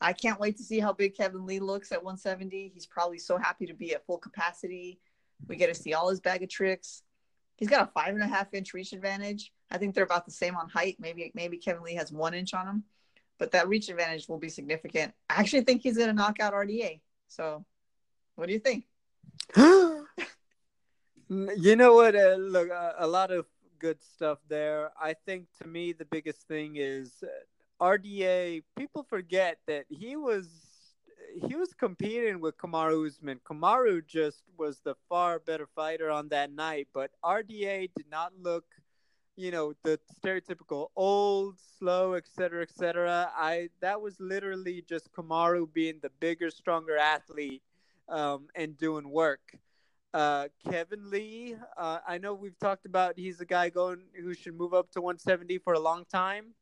I 0.00 0.12
can't 0.12 0.40
wait 0.40 0.56
to 0.56 0.62
see 0.64 0.80
how 0.80 0.92
big 0.92 1.16
Kevin 1.16 1.46
Lee 1.46 1.60
looks 1.60 1.92
at 1.92 2.02
170. 2.02 2.72
He's 2.74 2.86
probably 2.86 3.18
so 3.18 3.36
happy 3.38 3.66
to 3.66 3.74
be 3.74 3.94
at 3.94 4.04
full 4.04 4.18
capacity. 4.18 4.98
We 5.46 5.56
get 5.56 5.68
to 5.68 5.80
see 5.80 5.94
all 5.94 6.08
his 6.08 6.20
bag 6.20 6.42
of 6.42 6.48
tricks. 6.48 7.02
He's 7.56 7.68
got 7.68 7.88
a 7.88 7.92
five 7.92 8.14
and 8.14 8.22
a 8.22 8.26
half 8.26 8.52
inch 8.54 8.74
reach 8.74 8.92
advantage. 8.92 9.52
I 9.70 9.78
think 9.78 9.94
they're 9.94 10.04
about 10.04 10.24
the 10.24 10.32
same 10.32 10.56
on 10.56 10.68
height. 10.68 10.96
Maybe 10.98 11.30
maybe 11.34 11.58
Kevin 11.58 11.82
Lee 11.82 11.94
has 11.94 12.10
one 12.10 12.34
inch 12.34 12.54
on 12.54 12.66
him 12.66 12.84
but 13.42 13.50
that 13.50 13.66
reach 13.66 13.88
advantage 13.88 14.28
will 14.28 14.38
be 14.38 14.48
significant. 14.48 15.12
I 15.28 15.34
actually 15.34 15.62
think 15.62 15.82
he's 15.82 15.96
going 15.96 16.06
to 16.06 16.14
knock 16.14 16.38
out 16.38 16.52
RDA. 16.52 17.00
So, 17.26 17.64
what 18.36 18.46
do 18.46 18.52
you 18.52 18.60
think? 18.60 18.84
you 21.56 21.76
know 21.76 21.94
what? 21.94 22.14
Uh, 22.14 22.36
look, 22.38 22.70
uh, 22.70 22.92
a 22.98 23.06
lot 23.06 23.30
of 23.30 23.46
good 23.78 24.02
stuff 24.02 24.38
there. 24.48 24.90
I 25.00 25.14
think 25.14 25.46
to 25.60 25.68
me 25.68 25.92
the 25.92 26.04
biggest 26.04 26.46
thing 26.46 26.76
is 26.76 27.22
uh, 27.22 27.84
RDA. 27.84 28.62
People 28.76 29.02
forget 29.02 29.58
that 29.66 29.86
he 29.88 30.16
was 30.16 30.48
he 31.48 31.56
was 31.56 31.72
competing 31.72 32.40
with 32.40 32.58
Kamaru 32.58 33.06
Usman. 33.06 33.40
Kamaru 33.48 34.06
just 34.06 34.42
was 34.58 34.80
the 34.84 34.94
far 35.08 35.38
better 35.38 35.66
fighter 35.74 36.10
on 36.10 36.28
that 36.28 36.52
night, 36.52 36.88
but 36.92 37.10
RDA 37.24 37.90
did 37.96 38.06
not 38.10 38.32
look 38.40 38.64
you 39.34 39.50
know 39.50 39.72
the 39.82 39.98
stereotypical 40.22 40.88
old 40.94 41.56
slow 41.78 42.12
etc 42.12 42.60
etc 42.60 43.30
i 43.34 43.66
that 43.80 43.98
was 43.98 44.20
literally 44.20 44.84
just 44.86 45.10
kamaru 45.12 45.66
being 45.72 45.98
the 46.02 46.10
bigger 46.20 46.50
stronger 46.50 46.98
athlete 46.98 47.62
um, 48.10 48.48
and 48.54 48.76
doing 48.76 49.08
work 49.08 49.56
uh, 50.14 50.48
kevin 50.70 51.10
lee 51.10 51.56
uh, 51.76 51.98
i 52.06 52.18
know 52.18 52.34
we've 52.34 52.58
talked 52.58 52.86
about 52.86 53.18
he's 53.18 53.40
a 53.40 53.46
guy 53.46 53.68
going 53.68 54.02
who 54.20 54.34
should 54.34 54.56
move 54.56 54.74
up 54.74 54.90
to 54.90 55.00
170 55.00 55.58
for 55.58 55.72
a 55.72 55.80
long 55.80 56.04
time 56.12 56.54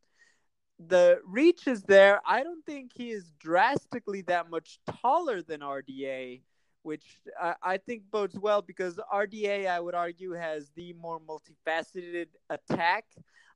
the 0.79 1.21
reach 1.27 1.67
is 1.67 1.83
there 1.83 2.21
i 2.27 2.43
don't 2.43 2.65
think 2.65 2.93
he 2.95 3.11
is 3.11 3.33
drastically 3.39 4.23
that 4.23 4.49
much 4.49 4.79
taller 5.03 5.43
than 5.43 5.61
rda 5.61 6.41
which 6.83 7.21
I, 7.41 7.55
I, 7.63 7.77
think 7.77 8.05
bodes 8.11 8.39
well 8.39 8.63
because 8.63 8.99
RDA, 9.13 9.67
I 9.67 9.81
would 9.81 9.95
argue, 9.95 10.33
has 10.33 10.71
the 10.75 10.95
more 10.95 11.21
multifaceted 11.21 12.29
attack. 12.49 13.05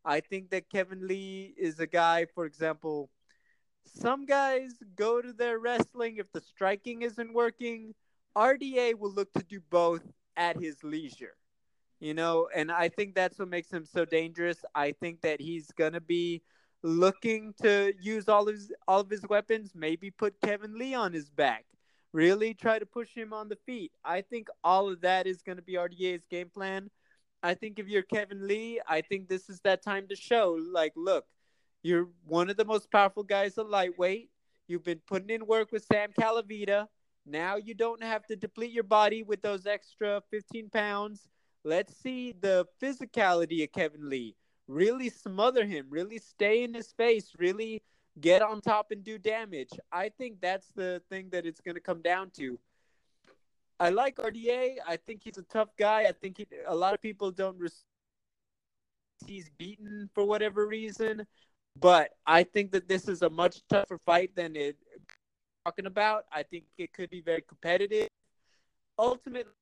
I 0.05 0.21
think 0.21 0.51
that 0.51 0.69
Kevin 0.69 1.07
Lee 1.07 1.55
is 1.57 1.81
a 1.81 1.87
guy, 1.87 2.27
for 2.35 2.45
example, 2.45 3.09
some 3.87 4.27
guys 4.27 4.73
go 4.97 5.23
to 5.23 5.33
their 5.33 5.59
wrestling 5.59 6.17
if 6.19 6.31
the 6.33 6.41
striking 6.41 7.03
isn't 7.03 7.33
working. 7.33 7.95
RDA 8.37 8.99
will 8.99 9.13
look 9.13 9.33
to 9.35 9.43
do 9.43 9.61
both 9.71 10.03
at 10.37 10.57
his 10.57 10.83
leisure, 10.83 11.37
you 12.01 12.15
know, 12.15 12.49
and 12.55 12.71
I 12.73 12.89
think 12.89 13.15
that's 13.15 13.39
what 13.39 13.49
makes 13.49 13.71
him 13.71 13.85
so 13.85 14.05
dangerous. 14.05 14.65
I 14.75 14.93
think 14.93 15.21
that 15.23 15.41
he's 15.41 15.71
gonna 15.73 16.01
be 16.01 16.43
looking 16.83 17.55
to 17.63 17.93
use 18.01 18.29
all 18.29 18.47
his 18.47 18.73
all 18.89 19.01
of 19.01 19.11
his 19.11 19.27
weapons, 19.29 19.73
maybe 19.75 20.11
put 20.11 20.41
Kevin 20.41 20.79
Lee 20.79 20.95
on 20.95 21.13
his 21.13 21.31
back 21.31 21.65
really 22.15 22.55
try 22.55 22.79
to 22.79 22.87
push 22.87 23.13
him 23.13 23.33
on 23.33 23.49
the 23.49 23.59
feet. 23.67 23.93
I 24.05 24.23
think 24.23 24.49
all 24.63 24.89
of 24.89 25.01
that 25.03 25.27
is 25.27 25.43
going 25.43 25.57
to 25.57 25.63
be 25.63 25.75
RDA's 25.75 26.25
game 26.31 26.49
plan. 26.49 26.89
I 27.43 27.55
think 27.55 27.79
if 27.79 27.89
you're 27.89 28.03
Kevin 28.03 28.47
Lee, 28.47 28.81
I 28.89 29.03
think 29.03 29.29
this 29.29 29.51
is 29.51 29.61
that 29.65 29.83
time 29.83 30.07
to 30.09 30.17
show 30.17 30.57
like, 30.73 30.93
look, 30.97 31.27
you're 31.83 32.09
one 32.25 32.49
of 32.49 32.57
the 32.57 32.65
most 32.65 32.91
powerful 32.91 33.25
guys 33.25 33.59
at 33.59 33.69
lightweight. 33.69 34.31
You've 34.69 34.85
been 34.85 35.01
putting 35.07 35.29
in 35.29 35.45
work 35.45 35.73
with 35.73 35.85
Sam 35.85 36.11
Calavitta. 36.19 36.87
Now 37.27 37.57
you 37.57 37.75
don't 37.75 38.03
have 38.03 38.27
to 38.27 38.37
deplete 38.37 38.73
your 38.73 38.85
body 38.85 39.23
with 39.23 39.41
those 39.41 39.67
extra 39.67 40.23
15 40.31 40.71
pounds. 40.71 41.29
Let's 41.65 41.97
see 41.97 42.35
the 42.39 42.67
physicality 42.83 43.65
of 43.65 43.73
Kevin 43.73 44.11
Lee. 44.11 44.37
Really 44.69 45.09
smother 45.09 45.65
him, 45.65 45.87
really 45.89 46.19
stay 46.19 46.63
in 46.65 46.75
his 46.75 46.93
face, 46.93 47.33
really 47.39 47.83
get 48.21 48.43
on 48.43 48.61
top 48.61 48.91
and 48.91 49.03
do 49.03 49.19
damage. 49.19 49.71
I 49.93 50.11
think 50.11 50.41
that's 50.41 50.69
the 50.75 51.03
thing 51.09 51.29
that 51.33 51.47
it's 51.47 51.61
going 51.61 51.75
to 51.75 51.81
come 51.81 52.03
down 52.03 52.31
to. 52.37 52.59
I 53.81 53.91
like 53.91 54.17
RDA. 54.17 54.77
I 54.87 54.97
think 54.97 55.23
he's 55.25 55.39
a 55.39 55.43
tough 55.43 55.71
guy. 55.77 56.03
I 56.03 56.13
think 56.13 56.39
he, 56.39 56.47
a 56.67 56.75
lot 56.75 56.95
of 56.95 57.03
people 57.03 57.31
don't. 57.31 57.59
He's 59.27 59.51
beaten 59.59 60.09
for 60.15 60.25
whatever 60.25 60.67
reason, 60.67 61.27
but 61.81 62.11
I 62.27 62.45
think 62.45 62.73
that 62.73 62.89
this 62.89 63.09
is 63.09 63.23
a 63.23 63.31
much 63.31 63.63
tougher 63.69 63.99
fight 63.99 64.37
than 64.37 64.55
it 64.55 64.77
talking 65.65 65.87
about. 65.87 66.25
I 66.33 66.43
think 66.43 66.65
it 66.77 66.93
could 66.93 67.11
be 67.11 67.21
very 67.21 67.43
competitive. 67.43 68.09
Ultimately, 68.99 69.53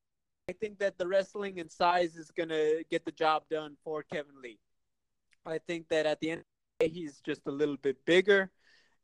I 0.49 0.53
think 0.53 0.79
that 0.79 0.97
the 0.97 1.07
wrestling 1.07 1.59
and 1.59 1.71
size 1.71 2.15
is 2.15 2.29
going 2.31 2.49
to 2.49 2.83
get 2.91 3.05
the 3.05 3.11
job 3.11 3.43
done 3.49 3.77
for 3.83 4.03
Kevin 4.03 4.41
Lee. 4.41 4.59
I 5.45 5.59
think 5.59 5.87
that 5.89 6.05
at 6.05 6.19
the 6.19 6.31
end 6.31 6.43
he's 6.81 7.21
just 7.21 7.41
a 7.47 7.51
little 7.51 7.77
bit 7.77 8.03
bigger. 8.05 8.51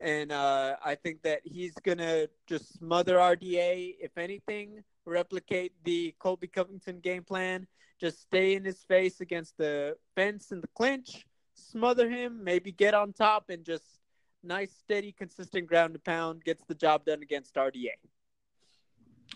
And 0.02 0.32
uh, 0.32 0.76
I 0.84 0.96
think 0.96 1.22
that 1.24 1.42
he's 1.44 1.74
going 1.84 1.98
to 1.98 2.30
just 2.48 2.78
smother 2.78 3.16
RDA, 3.16 3.96
if 4.00 4.18
anything, 4.18 4.84
replicate 5.06 5.74
the 5.84 6.16
Colby 6.20 6.48
Covington 6.48 7.00
game 7.00 7.24
plan. 7.24 7.68
Just 8.00 8.22
stay 8.22 8.56
in 8.56 8.64
his 8.64 8.84
face 8.84 9.20
against 9.20 9.58
the 9.58 9.98
fence 10.16 10.52
and 10.52 10.64
the 10.64 10.70
clinch, 10.70 11.26
smother 11.54 12.10
him, 12.10 12.44
maybe 12.44 12.72
get 12.72 12.94
on 12.94 13.12
top, 13.12 13.50
and 13.50 13.66
just 13.66 13.99
nice, 14.44 14.72
steady, 14.72 15.12
consistent 15.12 15.68
ground 15.68 15.94
to 15.94 16.00
pound 16.00 16.44
gets 16.44 16.64
the 16.66 16.76
job 16.76 17.06
done 17.06 17.22
against 17.22 17.56
RDA. 17.56 17.92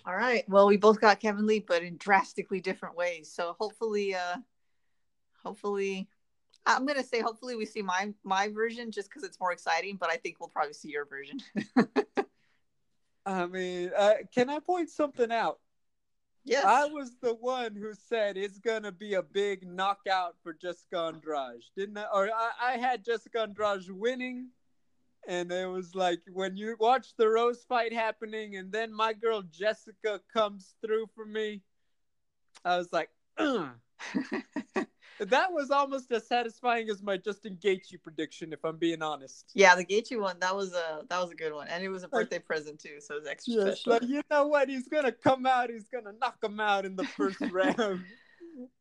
All 0.06 0.16
right. 0.16 0.44
Well, 0.50 0.68
we 0.68 0.78
both 0.78 1.00
got 1.00 1.20
Kevin 1.20 1.46
Lee, 1.46 1.60
but 1.60 1.84
in 1.84 1.98
drastically 1.98 2.60
different 2.60 2.96
ways. 2.96 3.32
So 3.32 3.56
hopefully, 3.60 4.16
uh, 4.16 4.38
hopefully 5.44 6.08
I'm 6.66 6.86
gonna 6.86 7.04
say 7.04 7.22
hopefully 7.22 7.56
we 7.56 7.66
see 7.66 7.82
my 7.82 8.14
my 8.24 8.48
version 8.50 8.92
just 8.92 9.10
because 9.10 9.24
it's 9.24 9.40
more 9.40 9.52
exciting, 9.52 9.98
but 9.98 10.10
I 10.10 10.18
think 10.18 10.40
we'll 10.40 10.50
probably 10.50 10.74
see 10.74 10.90
your 10.90 11.06
version. 11.06 11.40
I 13.26 13.46
mean, 13.46 13.92
uh, 13.98 14.14
can 14.34 14.50
I 14.50 14.60
point 14.60 14.90
something 14.90 15.32
out? 15.32 15.60
Yes. 16.46 16.66
I 16.66 16.86
was 16.86 17.16
the 17.22 17.34
one 17.34 17.74
who 17.76 17.94
said 17.94 18.36
it's 18.38 18.60
gonna 18.60 18.92
be 18.92 19.14
a 19.14 19.24
big 19.24 19.66
knockout 19.68 20.36
for 20.44 20.54
Jessica 20.54 21.12
Andrade, 21.14 21.64
didn't 21.76 21.98
I? 21.98 22.06
Or 22.14 22.30
I, 22.30 22.52
I 22.62 22.78
had 22.78 23.06
Jessica 23.06 23.42
Andrade 23.42 23.90
winning, 23.90 24.50
and 25.28 25.52
it 25.52 25.68
was 25.68 25.96
like 25.96 26.22
when 26.32 26.58
you 26.58 26.76
watch 26.80 27.16
the 27.18 27.28
Rose 27.28 27.64
fight 27.68 27.94
happening, 27.94 28.58
and 28.58 28.72
then 28.72 28.94
my 28.94 29.14
girl 29.14 29.42
Jessica 29.42 30.22
comes 30.34 30.76
through 30.86 31.08
for 31.16 31.26
me. 31.26 31.62
I 32.66 32.78
was 32.78 32.94
like, 32.94 33.10
that 33.38 33.74
was 35.52 35.72
almost 35.72 36.12
as 36.12 36.28
satisfying 36.28 36.90
as 36.90 37.02
my 37.02 37.18
Justin 37.18 37.58
Gaethje 37.62 38.02
prediction, 38.02 38.54
if 38.54 38.64
I'm 38.64 38.78
being 38.78 39.02
honest. 39.02 39.52
Yeah, 39.54 39.76
the 39.76 39.86
Gaethje 39.86 40.20
one 40.20 40.40
that 40.40 40.56
was 40.56 40.74
a 40.74 41.02
that 41.10 41.20
was 41.20 41.32
a 41.32 41.36
good 41.36 41.54
one, 41.54 41.68
and 41.68 41.84
it 41.84 41.90
was 41.90 42.04
a 42.04 42.08
birthday 42.08 42.38
like, 42.38 42.46
present 42.46 42.80
too, 42.80 43.00
so 43.00 43.16
it 43.16 43.22
was 43.22 43.28
extra 43.28 43.54
yes, 43.54 43.82
special. 43.82 43.94
But 43.94 44.04
you 44.04 44.22
know 44.30 44.48
what? 44.48 44.70
He's 44.70 44.88
gonna 44.88 45.12
come 45.12 45.46
out. 45.46 45.70
He's 45.70 45.88
gonna 45.88 46.14
knock 46.20 46.38
him 46.44 46.60
out 46.60 46.86
in 46.86 46.96
the 46.96 47.06
first 47.06 47.42
round. 47.52 48.04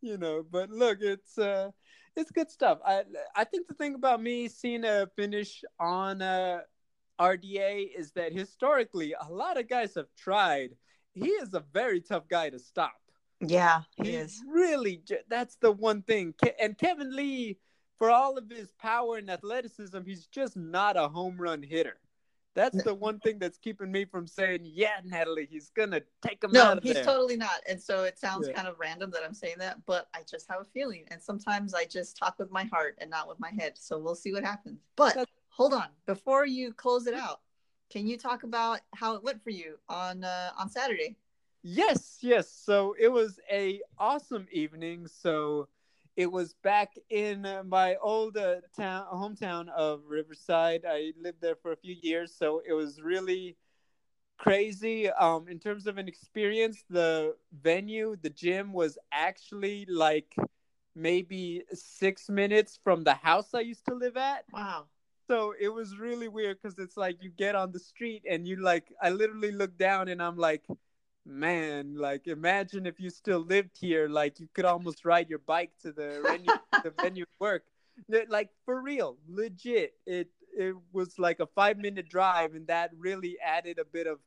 You 0.01 0.19
know, 0.19 0.45
but 0.51 0.71
look, 0.71 0.99
it's 1.01 1.39
uh, 1.39 1.71
it's 2.17 2.31
good 2.31 2.51
stuff. 2.51 2.79
I 2.87 3.05
I 3.35 3.45
think 3.45 3.69
the 3.69 3.75
thing 3.75 3.95
about 3.95 4.23
me 4.23 4.49
seeing 4.49 4.85
a 4.85 5.07
finish 5.17 5.65
on 5.81 6.23
uh, 6.23 6.61
RDA 7.21 7.89
is 7.97 8.13
that 8.13 8.33
historically 8.33 9.15
a 9.15 9.33
lot 9.33 9.59
of 9.59 9.69
guys 9.69 9.95
have 9.95 10.09
tried. 10.17 10.77
He 11.15 11.29
is 11.29 11.55
a 11.55 11.65
very 11.73 12.01
tough 12.01 12.29
guy 12.29 12.51
to 12.51 12.59
stop. 12.59 12.95
Yeah, 13.41 13.83
he 13.97 14.13
He's 14.13 14.17
is. 14.17 14.45
really 14.49 15.03
that's 15.29 15.57
the 15.57 15.73
one 15.73 16.03
thing. 16.03 16.35
And 16.61 16.79
Kevin 16.79 17.15
Lee, 17.15 17.59
for 17.99 18.11
all 18.11 18.39
of 18.39 18.49
his 18.51 18.73
power 18.73 19.17
and 19.17 19.31
athleticism, 19.31 20.03
he's 20.05 20.27
just 20.27 20.57
not 20.57 20.97
a 20.97 21.09
home 21.09 21.37
run 21.39 21.63
hitter. 21.63 21.99
That's 22.55 22.83
the 22.83 22.95
one 22.95 23.19
thing 23.21 23.39
that's 23.39 23.57
keeping 23.59 23.91
me 23.91 24.05
from 24.05 24.27
saying, 24.27 24.61
"Yeah, 24.65 25.01
Natalie, 25.05 25.47
he's 25.51 25.71
gonna 25.71 26.03
take 26.21 26.45
him 26.45 26.51
out 26.51 26.75
No, 26.75 26.81
he's 26.83 26.95
there." 26.95 27.05
totally 27.05 27.37
not. 27.37 27.61
And 27.67 27.81
so 27.81 28.05
it 28.05 28.19
sounds 28.19 28.47
Yeah. 28.49 28.55
kind 28.55 28.69
of 28.69 28.79
random 28.79 29.11
that 29.13 29.23
I'm 29.25 29.33
saying 29.35 29.57
that, 29.59 29.85
but 29.87 30.09
I 30.15 30.23
just 30.23 30.49
have 30.49 30.61
a 30.61 30.65
feeling. 30.65 31.07
And 31.11 31.23
sometimes 31.23 31.73
I 31.75 31.87
just 31.87 32.17
talk 32.17 32.39
with 32.39 32.51
my 32.51 32.65
heart 32.65 32.97
and 32.99 33.09
not 33.09 33.27
with 33.29 33.41
my 33.41 33.51
head. 33.51 33.79
So 33.79 33.99
we'll 33.99 34.15
see 34.15 34.33
what 34.33 34.45
happens. 34.45 34.81
But 34.97 35.15
That's- 35.15 35.35
hold 35.49 35.73
on, 35.73 35.89
before 36.07 36.45
you 36.45 36.75
close 36.75 37.07
it 37.07 37.15
out, 37.15 37.41
can 37.89 38.07
you 38.07 38.19
talk 38.19 38.43
about 38.43 38.81
how 38.95 39.15
it 39.15 39.23
went 39.23 39.43
for 39.43 39.51
you 39.51 39.79
on 39.89 40.23
uh, 40.25 40.53
on 40.59 40.69
Saturday? 40.69 41.17
Yes, 41.63 42.19
yes. 42.21 42.51
So 42.51 42.95
it 42.99 43.09
was 43.09 43.39
a 43.51 43.81
awesome 43.97 44.47
evening. 44.51 45.07
So 45.07 45.69
it 46.17 46.31
was 46.31 46.55
back 46.63 46.95
in 47.11 47.47
my 47.67 47.97
old 47.97 48.37
uh, 48.37 48.57
town, 48.77 49.07
hometown 49.13 49.69
of 49.71 50.03
Riverside. 50.07 50.85
I 50.89 51.13
lived 51.21 51.41
there 51.41 51.57
for 51.57 51.73
a 51.73 51.77
few 51.77 51.97
years, 52.01 52.35
so 52.37 52.63
it 52.67 52.73
was 52.73 53.01
really 53.01 53.57
crazy. 54.39 55.09
Um, 55.09 55.49
in 55.49 55.59
terms 55.59 55.87
of 55.87 55.99
an 55.99 56.09
experience, 56.09 56.85
the 56.91 57.37
venue, 57.63 58.17
the 58.21 58.31
gym, 58.31 58.73
was 58.73 58.99
actually 59.13 59.87
like 59.89 60.35
maybe 60.95 61.63
six 61.73 62.29
minutes 62.29 62.79
from 62.83 63.05
the 63.05 63.15
house 63.15 63.55
I 63.55 63.61
used 63.61 63.87
to 63.87 63.95
live 63.95 64.17
at. 64.17 64.45
Wow. 64.53 64.85
So 65.29 65.55
it 65.59 65.69
was 65.69 65.97
really 65.97 66.29
weird 66.29 66.59
because 66.61 66.79
it's 66.79 66.97
like 66.97 67.23
you 67.23 67.31
get 67.31 67.55
on 67.55 67.73
the 67.73 67.79
street 67.79 68.25
and 68.29 68.47
you 68.47 68.57
like, 68.57 68.93
I 69.01 69.11
literally 69.11 69.53
look 69.53 69.79
down 69.79 70.09
and 70.09 70.23
I'm 70.23 70.37
like, 70.37 70.65
man, 71.27 71.97
like 71.97 72.27
imagine 72.27 72.87
if 72.87 73.01
you 73.01 73.11
still 73.11 73.41
lived 73.41 73.77
here, 73.79 74.09
like 74.09 74.41
you 74.41 74.49
could 74.55 74.65
almost 74.65 75.05
ride 75.05 75.29
your 75.29 75.41
bike 75.41 75.73
to 75.83 75.93
the 75.93 76.21
venue, 76.25 76.53
the 76.83 76.93
venue 77.01 77.25
work. 77.39 77.65
Like 78.29 78.51
for 78.65 78.81
real, 78.81 79.19
legit. 79.29 79.95
It 80.07 80.31
it 80.57 80.75
was 80.93 81.19
like 81.19 81.41
a 81.41 81.47
five 81.47 81.79
minute 81.79 82.09
drive, 82.09 82.55
and 82.55 82.67
that 82.67 82.91
really 82.97 83.39
added 83.41 83.79
a 83.79 83.85
bit 83.85 84.07
of 84.07 84.19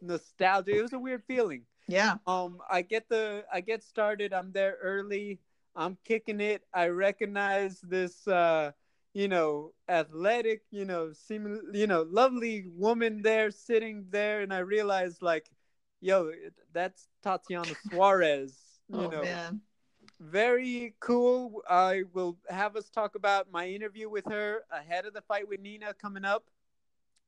nostalgia. 0.00 0.76
It 0.76 0.82
was 0.82 0.92
a 0.92 0.98
weird 0.98 1.22
feeling. 1.26 1.62
Yeah. 1.88 2.16
Um, 2.26 2.58
I 2.70 2.82
get 2.82 3.08
the 3.08 3.44
I 3.52 3.60
get 3.60 3.82
started. 3.82 4.32
I'm 4.32 4.52
there 4.52 4.78
early. 4.82 5.40
I'm 5.76 5.98
kicking 6.04 6.40
it. 6.40 6.62
I 6.72 6.88
recognize 6.88 7.80
this, 7.80 8.26
uh, 8.28 8.72
you 9.12 9.28
know, 9.28 9.72
athletic, 9.88 10.62
you 10.70 10.84
know, 10.84 11.12
seeming, 11.12 11.60
you 11.72 11.86
know, 11.86 12.06
lovely 12.08 12.66
woman 12.76 13.22
there 13.22 13.50
sitting 13.50 14.06
there, 14.10 14.40
and 14.42 14.52
I 14.52 14.58
realize 14.58 15.20
like, 15.20 15.50
yo, 16.04 16.30
that's 16.72 17.08
Tatiana 17.22 17.72
Suarez. 17.88 18.54
You 18.88 18.98
oh 18.98 19.08
know, 19.08 19.22
man. 19.22 19.62
very 20.20 20.94
cool. 21.00 21.62
I 21.68 22.02
will 22.12 22.36
have 22.50 22.76
us 22.76 22.90
talk 22.90 23.14
about 23.14 23.50
my 23.50 23.66
interview 23.66 24.10
with 24.10 24.26
her 24.26 24.64
ahead 24.70 25.06
of 25.06 25.14
the 25.14 25.22
fight 25.22 25.48
with 25.48 25.60
Nina 25.60 25.94
coming 25.94 26.24
up 26.24 26.44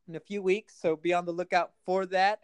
in 0.07 0.17
a 0.17 0.21
few 0.21 0.43
weeks. 0.43 0.77
So 0.79 0.95
be 0.95 1.15
on 1.15 1.25
the 1.25 1.33
lookout 1.33 1.73
for 1.87 2.05
that. 2.07 2.41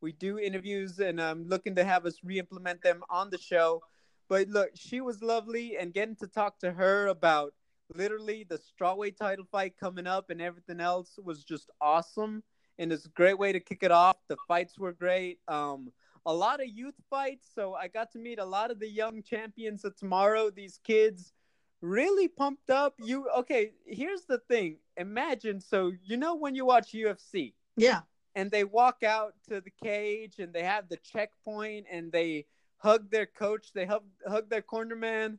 We 0.00 0.12
do 0.12 0.38
interviews 0.38 0.98
and 0.98 1.20
I'm 1.20 1.46
looking 1.46 1.74
to 1.74 1.84
have 1.84 2.06
us 2.06 2.20
re 2.24 2.38
implement 2.38 2.82
them 2.82 3.02
on 3.10 3.28
the 3.28 3.38
show. 3.38 3.82
But 4.28 4.48
look, 4.48 4.70
she 4.74 5.02
was 5.02 5.22
lovely 5.22 5.76
and 5.76 5.92
getting 5.92 6.16
to 6.16 6.26
talk 6.26 6.58
to 6.60 6.72
her 6.72 7.08
about 7.08 7.52
literally 7.94 8.46
the 8.48 8.58
strawweight 8.58 9.18
title 9.18 9.44
fight 9.52 9.74
coming 9.78 10.06
up 10.06 10.30
and 10.30 10.40
everything 10.40 10.80
else 10.80 11.18
was 11.22 11.44
just 11.44 11.70
awesome. 11.82 12.42
And 12.78 12.92
it's 12.92 13.06
a 13.06 13.10
great 13.10 13.38
way 13.38 13.52
to 13.52 13.60
kick 13.60 13.82
it 13.82 13.90
off. 13.90 14.16
The 14.28 14.36
fights 14.48 14.78
were 14.78 14.92
great. 14.92 15.38
Um, 15.48 15.92
a 16.26 16.32
lot 16.34 16.60
of 16.60 16.68
youth 16.68 16.96
fights. 17.08 17.48
So 17.54 17.74
I 17.74 17.88
got 17.88 18.10
to 18.12 18.18
meet 18.18 18.38
a 18.38 18.44
lot 18.44 18.70
of 18.70 18.80
the 18.80 18.88
young 18.88 19.22
champions 19.22 19.84
of 19.84 19.96
tomorrow. 19.96 20.50
These 20.50 20.80
kids 20.84 21.32
really 21.80 22.28
pumped 22.28 22.68
up. 22.70 22.94
You 22.98 23.28
okay? 23.38 23.72
Here's 23.86 24.22
the 24.24 24.38
thing. 24.38 24.78
Imagine 24.96 25.60
so 25.60 25.92
you 26.04 26.16
know 26.16 26.34
when 26.34 26.54
you 26.54 26.64
watch 26.66 26.92
UFC 26.92 27.54
Yeah. 27.76 28.00
and 28.34 28.50
they 28.50 28.64
walk 28.64 29.02
out 29.02 29.34
to 29.48 29.60
the 29.60 29.70
cage 29.82 30.38
and 30.38 30.52
they 30.52 30.62
have 30.64 30.88
the 30.88 30.96
checkpoint 30.96 31.86
and 31.90 32.10
they 32.10 32.46
hug 32.78 33.10
their 33.10 33.26
coach, 33.26 33.72
they 33.72 33.86
hug 33.86 34.04
hug 34.26 34.50
their 34.50 34.62
corner 34.62 34.96
man. 34.96 35.38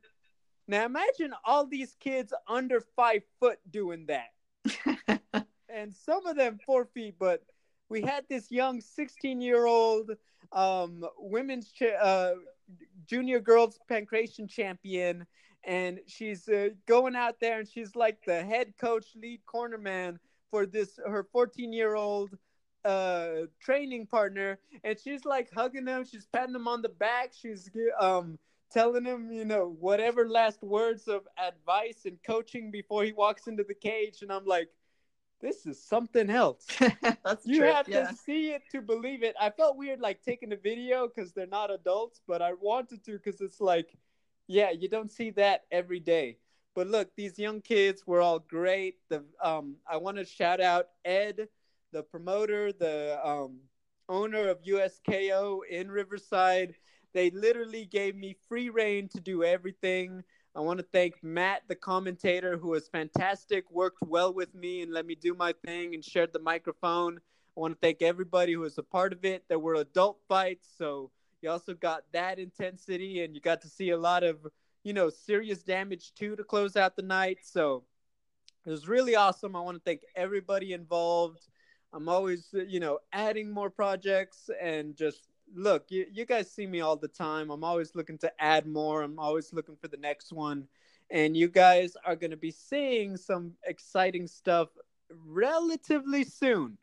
Now 0.68 0.86
imagine 0.86 1.34
all 1.46 1.66
these 1.66 1.96
kids 2.00 2.34
under 2.48 2.82
five 2.96 3.24
foot 3.40 3.60
doing 3.70 4.06
that 4.08 4.30
and 5.78 5.94
some 5.94 6.26
of 6.26 6.36
them 6.36 6.60
four 6.66 6.86
feet. 6.86 7.16
But 7.20 7.44
we 7.90 8.02
had 8.02 8.26
this 8.30 8.52
young 8.52 8.82
16 8.82 9.42
year 9.42 9.66
old 9.66 10.12
um, 10.52 11.06
women's 11.18 11.72
cha- 11.72 12.00
uh, 12.02 12.36
junior 13.06 13.40
girls 13.40 13.80
pankration 13.90 14.50
champion, 14.50 15.26
and 15.64 16.00
she's 16.08 16.48
uh, 16.50 16.70
going 16.86 17.16
out 17.16 17.40
there 17.40 17.60
and 17.60 17.68
she's 17.68 17.96
like 17.96 18.24
the 18.26 18.44
head 18.44 18.74
coach, 18.80 19.08
lead 19.16 19.46
corner 19.46 19.78
man 19.78 20.20
for 20.52 20.66
this 20.66 21.00
her 21.06 21.24
14 21.32 21.74
year 21.74 21.96
old 21.96 22.38
uh 22.86 23.42
training 23.60 24.06
partner 24.06 24.60
and 24.84 24.98
she's 25.00 25.26
like 25.26 25.50
hugging 25.54 25.88
him 25.88 26.06
she's 26.06 26.28
patting 26.28 26.56
him 26.56 26.68
on 26.68 26.82
the 26.82 26.90
back 26.90 27.34
she's 27.34 27.70
um 28.00 28.38
telling 28.72 29.04
him 29.04 29.32
you 29.32 29.44
know 29.44 29.76
whatever 29.80 30.30
last 30.30 30.62
words 30.64 31.08
of 31.08 31.28
advice 31.38 32.06
and 32.06 32.18
coaching 32.24 32.72
before 32.72 33.04
he 33.04 33.12
walks 33.12 33.48
into 33.48 33.64
the 33.64 33.74
cage 33.74 34.22
and 34.22 34.32
i'm 34.32 34.46
like 34.46 34.70
this 35.42 35.66
is 35.66 35.82
something 35.82 36.30
else. 36.30 36.66
You 37.46 37.60
true. 37.60 37.68
have 37.68 37.88
yeah. 37.88 38.08
to 38.08 38.16
see 38.16 38.52
it 38.52 38.64
to 38.72 38.82
believe 38.82 39.24
it. 39.24 39.36
I 39.40 39.50
felt 39.50 39.78
weird 39.78 40.00
like 40.00 40.22
taking 40.24 40.52
a 40.54 40.58
video 40.58 41.08
because 41.08 41.34
they're 41.34 41.46
not 41.48 41.72
adults 41.72 42.22
but 42.28 42.42
i 42.42 42.54
wanted 42.54 43.04
to 43.06 43.14
because 43.14 43.42
it's 43.42 43.62
like 43.62 43.98
yeah 44.48 44.72
you 44.72 44.90
don't 44.90 45.12
see 45.12 45.32
that 45.32 45.66
every 45.72 46.00
day. 46.00 46.38
But 46.76 46.88
look 46.88 47.16
these 47.16 47.38
young 47.40 47.62
kids 47.62 48.06
were 48.06 48.22
all 48.22 48.40
great. 48.40 48.96
The 49.10 49.24
um 49.44 49.76
i 49.90 49.98
want 49.98 50.18
to 50.18 50.26
shout 50.26 50.62
out 50.62 50.88
ed 51.06 51.48
the 51.92 52.04
promoter 52.04 52.72
the 52.72 53.20
um 53.24 53.60
owner 54.10 54.48
of 54.50 54.62
usko 54.64 55.60
in 55.70 55.92
riverside. 55.92 56.76
They 57.14 57.30
literally 57.32 57.86
gave 57.86 58.16
me 58.16 58.36
free 58.48 58.70
reign 58.70 59.10
to 59.10 59.20
do 59.20 59.44
everything 59.44 60.24
I 60.58 60.62
want 60.62 60.80
to 60.80 60.86
thank 60.92 61.24
Matt, 61.24 61.62
the 61.68 61.76
commentator, 61.76 62.58
who 62.58 62.70
was 62.70 62.88
fantastic, 62.88 63.70
worked 63.70 64.02
well 64.02 64.34
with 64.34 64.56
me 64.56 64.82
and 64.82 64.92
let 64.92 65.06
me 65.06 65.14
do 65.14 65.36
my 65.36 65.54
thing 65.64 65.94
and 65.94 66.04
shared 66.04 66.34
the 66.34 66.40
microphone. 66.40 67.20
I 67.56 67.60
want 67.60 67.76
to 67.76 67.80
thank 67.80 68.02
everybody 68.02 68.54
who 68.54 68.62
was 68.62 68.80
a 68.80 68.84
part 68.84 69.14
of 69.14 69.24
it. 69.24 69.44
There 69.48 69.60
were 69.60 69.76
adult 69.76 70.18
fights, 70.28 70.68
so 70.76 71.12
you 71.44 71.52
also 71.52 71.76
got 71.76 72.06
that 72.12 72.40
intensity 72.40 73.24
and 73.24 73.36
you 73.36 73.42
got 73.42 73.62
to 73.62 73.70
see 73.70 73.92
a 73.92 73.98
lot 74.00 74.24
of, 74.24 74.48
you 74.84 74.94
know, 74.94 75.12
serious 75.12 75.62
damage 75.62 76.16
too 76.16 76.36
to 76.36 76.44
close 76.44 76.76
out 76.76 76.96
the 76.96 77.04
night. 77.04 77.38
So 77.44 77.84
it 78.66 78.72
was 78.72 78.88
really 78.88 79.16
awesome. 79.16 79.56
I 79.56 79.62
want 79.62 79.78
to 79.78 79.84
thank 79.86 80.02
everybody 80.16 80.74
involved. 80.74 81.46
I'm 81.94 82.10
always, 82.10 82.50
you 82.52 82.80
know, 82.80 82.98
adding 83.14 83.52
more 83.52 83.70
projects 83.70 84.50
and 84.60 84.96
just 84.96 85.28
look, 85.56 85.86
you, 85.90 86.06
you 86.12 86.26
guys 86.26 86.52
see 86.52 86.68
me 86.68 86.82
all 86.82 86.96
the 86.96 87.08
time. 87.08 87.50
I'm 87.50 87.64
always 87.64 87.96
looking 87.96 88.18
to 88.20 88.32
add 88.40 88.66
more. 88.66 89.02
I'm 89.02 89.20
always 89.20 89.54
looking 89.54 89.76
for 89.76 89.88
the 89.88 89.98
next 89.98 90.32
one. 90.32 90.68
And 91.10 91.38
you 91.38 91.48
guys 91.48 91.96
are 92.06 92.16
going 92.16 92.32
to 92.32 92.38
be 92.38 92.52
seeing 92.52 93.16
some 93.18 93.54
exciting 93.66 94.28
stuff 94.28 94.70
relatively 95.26 96.24
soon. 96.24 96.78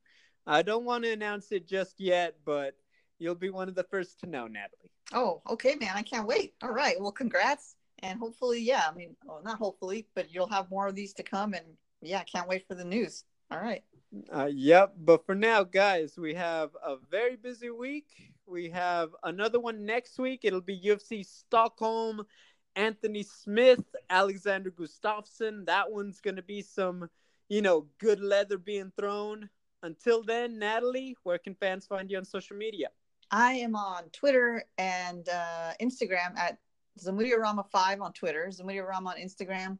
I 0.46 0.62
don't 0.62 0.84
want 0.84 1.04
to 1.04 1.12
announce 1.12 1.52
it 1.52 1.66
just 1.66 2.00
yet, 2.00 2.36
but 2.44 2.74
you'll 3.18 3.34
be 3.34 3.50
one 3.50 3.68
of 3.68 3.74
the 3.74 3.84
first 3.84 4.20
to 4.20 4.26
know, 4.26 4.46
Natalie. 4.46 4.90
Oh, 5.12 5.42
okay, 5.50 5.76
man. 5.76 5.92
I 5.94 6.02
can't 6.02 6.26
wait. 6.26 6.54
All 6.62 6.72
right. 6.72 7.00
Well, 7.00 7.12
congrats. 7.12 7.76
And 8.00 8.18
hopefully, 8.18 8.60
yeah, 8.60 8.84
I 8.90 8.94
mean, 8.94 9.16
well, 9.24 9.40
not 9.44 9.58
hopefully, 9.58 10.06
but 10.14 10.32
you'll 10.32 10.48
have 10.48 10.70
more 10.70 10.88
of 10.88 10.94
these 10.94 11.14
to 11.14 11.22
come. 11.22 11.54
And 11.54 11.64
yeah, 12.02 12.20
I 12.20 12.24
can't 12.24 12.48
wait 12.48 12.66
for 12.66 12.74
the 12.74 12.84
news. 12.84 13.24
All 13.50 13.60
right. 13.60 13.82
Uh, 14.34 14.50
yep. 14.52 14.94
But 14.98 15.24
for 15.26 15.34
now, 15.34 15.64
guys, 15.64 16.18
we 16.18 16.34
have 16.34 16.70
a 16.84 16.96
very 17.10 17.36
busy 17.36 17.70
week. 17.70 18.33
We 18.46 18.68
have 18.70 19.10
another 19.22 19.58
one 19.58 19.84
next 19.84 20.18
week. 20.18 20.40
It'll 20.42 20.60
be 20.60 20.80
UFC 20.80 21.24
Stockholm, 21.24 22.24
Anthony 22.76 23.22
Smith, 23.22 23.84
Alexander 24.10 24.70
Gustafsson. 24.70 25.66
That 25.66 25.90
one's 25.90 26.20
going 26.20 26.36
to 26.36 26.42
be 26.42 26.62
some, 26.62 27.08
you 27.48 27.62
know, 27.62 27.86
good 27.98 28.20
leather 28.20 28.58
being 28.58 28.92
thrown. 28.98 29.48
Until 29.82 30.22
then, 30.22 30.58
Natalie, 30.58 31.16
where 31.22 31.38
can 31.38 31.54
fans 31.54 31.86
find 31.86 32.10
you 32.10 32.18
on 32.18 32.24
social 32.24 32.56
media? 32.56 32.88
I 33.30 33.52
am 33.54 33.74
on 33.74 34.04
Twitter 34.10 34.64
and 34.78 35.28
uh, 35.28 35.72
Instagram 35.80 36.36
at 36.38 36.58
Zamutiarama5 37.00 38.00
on 38.00 38.12
Twitter, 38.12 38.50
Zamutiarama 38.50 39.06
on 39.06 39.16
Instagram. 39.16 39.78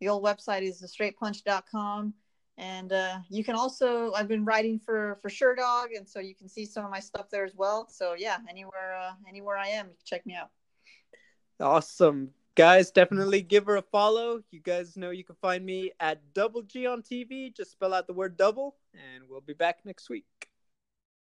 The 0.00 0.08
old 0.08 0.24
website 0.24 0.62
is 0.62 0.82
thestraightpunch.com. 0.82 2.14
And 2.56 2.92
uh, 2.92 3.18
you 3.28 3.42
can 3.42 3.56
also, 3.56 4.12
I've 4.12 4.28
been 4.28 4.44
writing 4.44 4.78
for 4.78 5.18
for 5.20 5.28
Sherdog, 5.28 5.96
and 5.96 6.08
so 6.08 6.20
you 6.20 6.34
can 6.34 6.48
see 6.48 6.64
some 6.64 6.84
of 6.84 6.90
my 6.90 7.00
stuff 7.00 7.28
there 7.28 7.44
as 7.44 7.54
well. 7.56 7.88
So 7.88 8.14
yeah, 8.16 8.38
anywhere 8.48 8.96
uh, 8.96 9.12
anywhere 9.28 9.56
I 9.56 9.68
am, 9.68 9.86
you 9.86 9.94
can 9.94 10.04
check 10.04 10.24
me 10.24 10.36
out. 10.36 10.50
Awesome. 11.60 12.30
guys, 12.54 12.90
definitely 12.90 13.42
give 13.42 13.66
her 13.66 13.76
a 13.76 13.82
follow. 13.82 14.42
You 14.50 14.60
guys 14.60 14.96
know 14.96 15.10
you 15.10 15.24
can 15.24 15.36
find 15.36 15.64
me 15.64 15.92
at 15.98 16.20
Double 16.32 16.62
G 16.62 16.86
on 16.86 17.02
TV. 17.02 17.54
Just 17.54 17.72
spell 17.72 17.92
out 17.92 18.06
the 18.06 18.12
word 18.12 18.36
double, 18.36 18.76
and 18.92 19.24
we'll 19.28 19.40
be 19.40 19.54
back 19.54 19.78
next 19.84 20.08
week. 20.08 20.24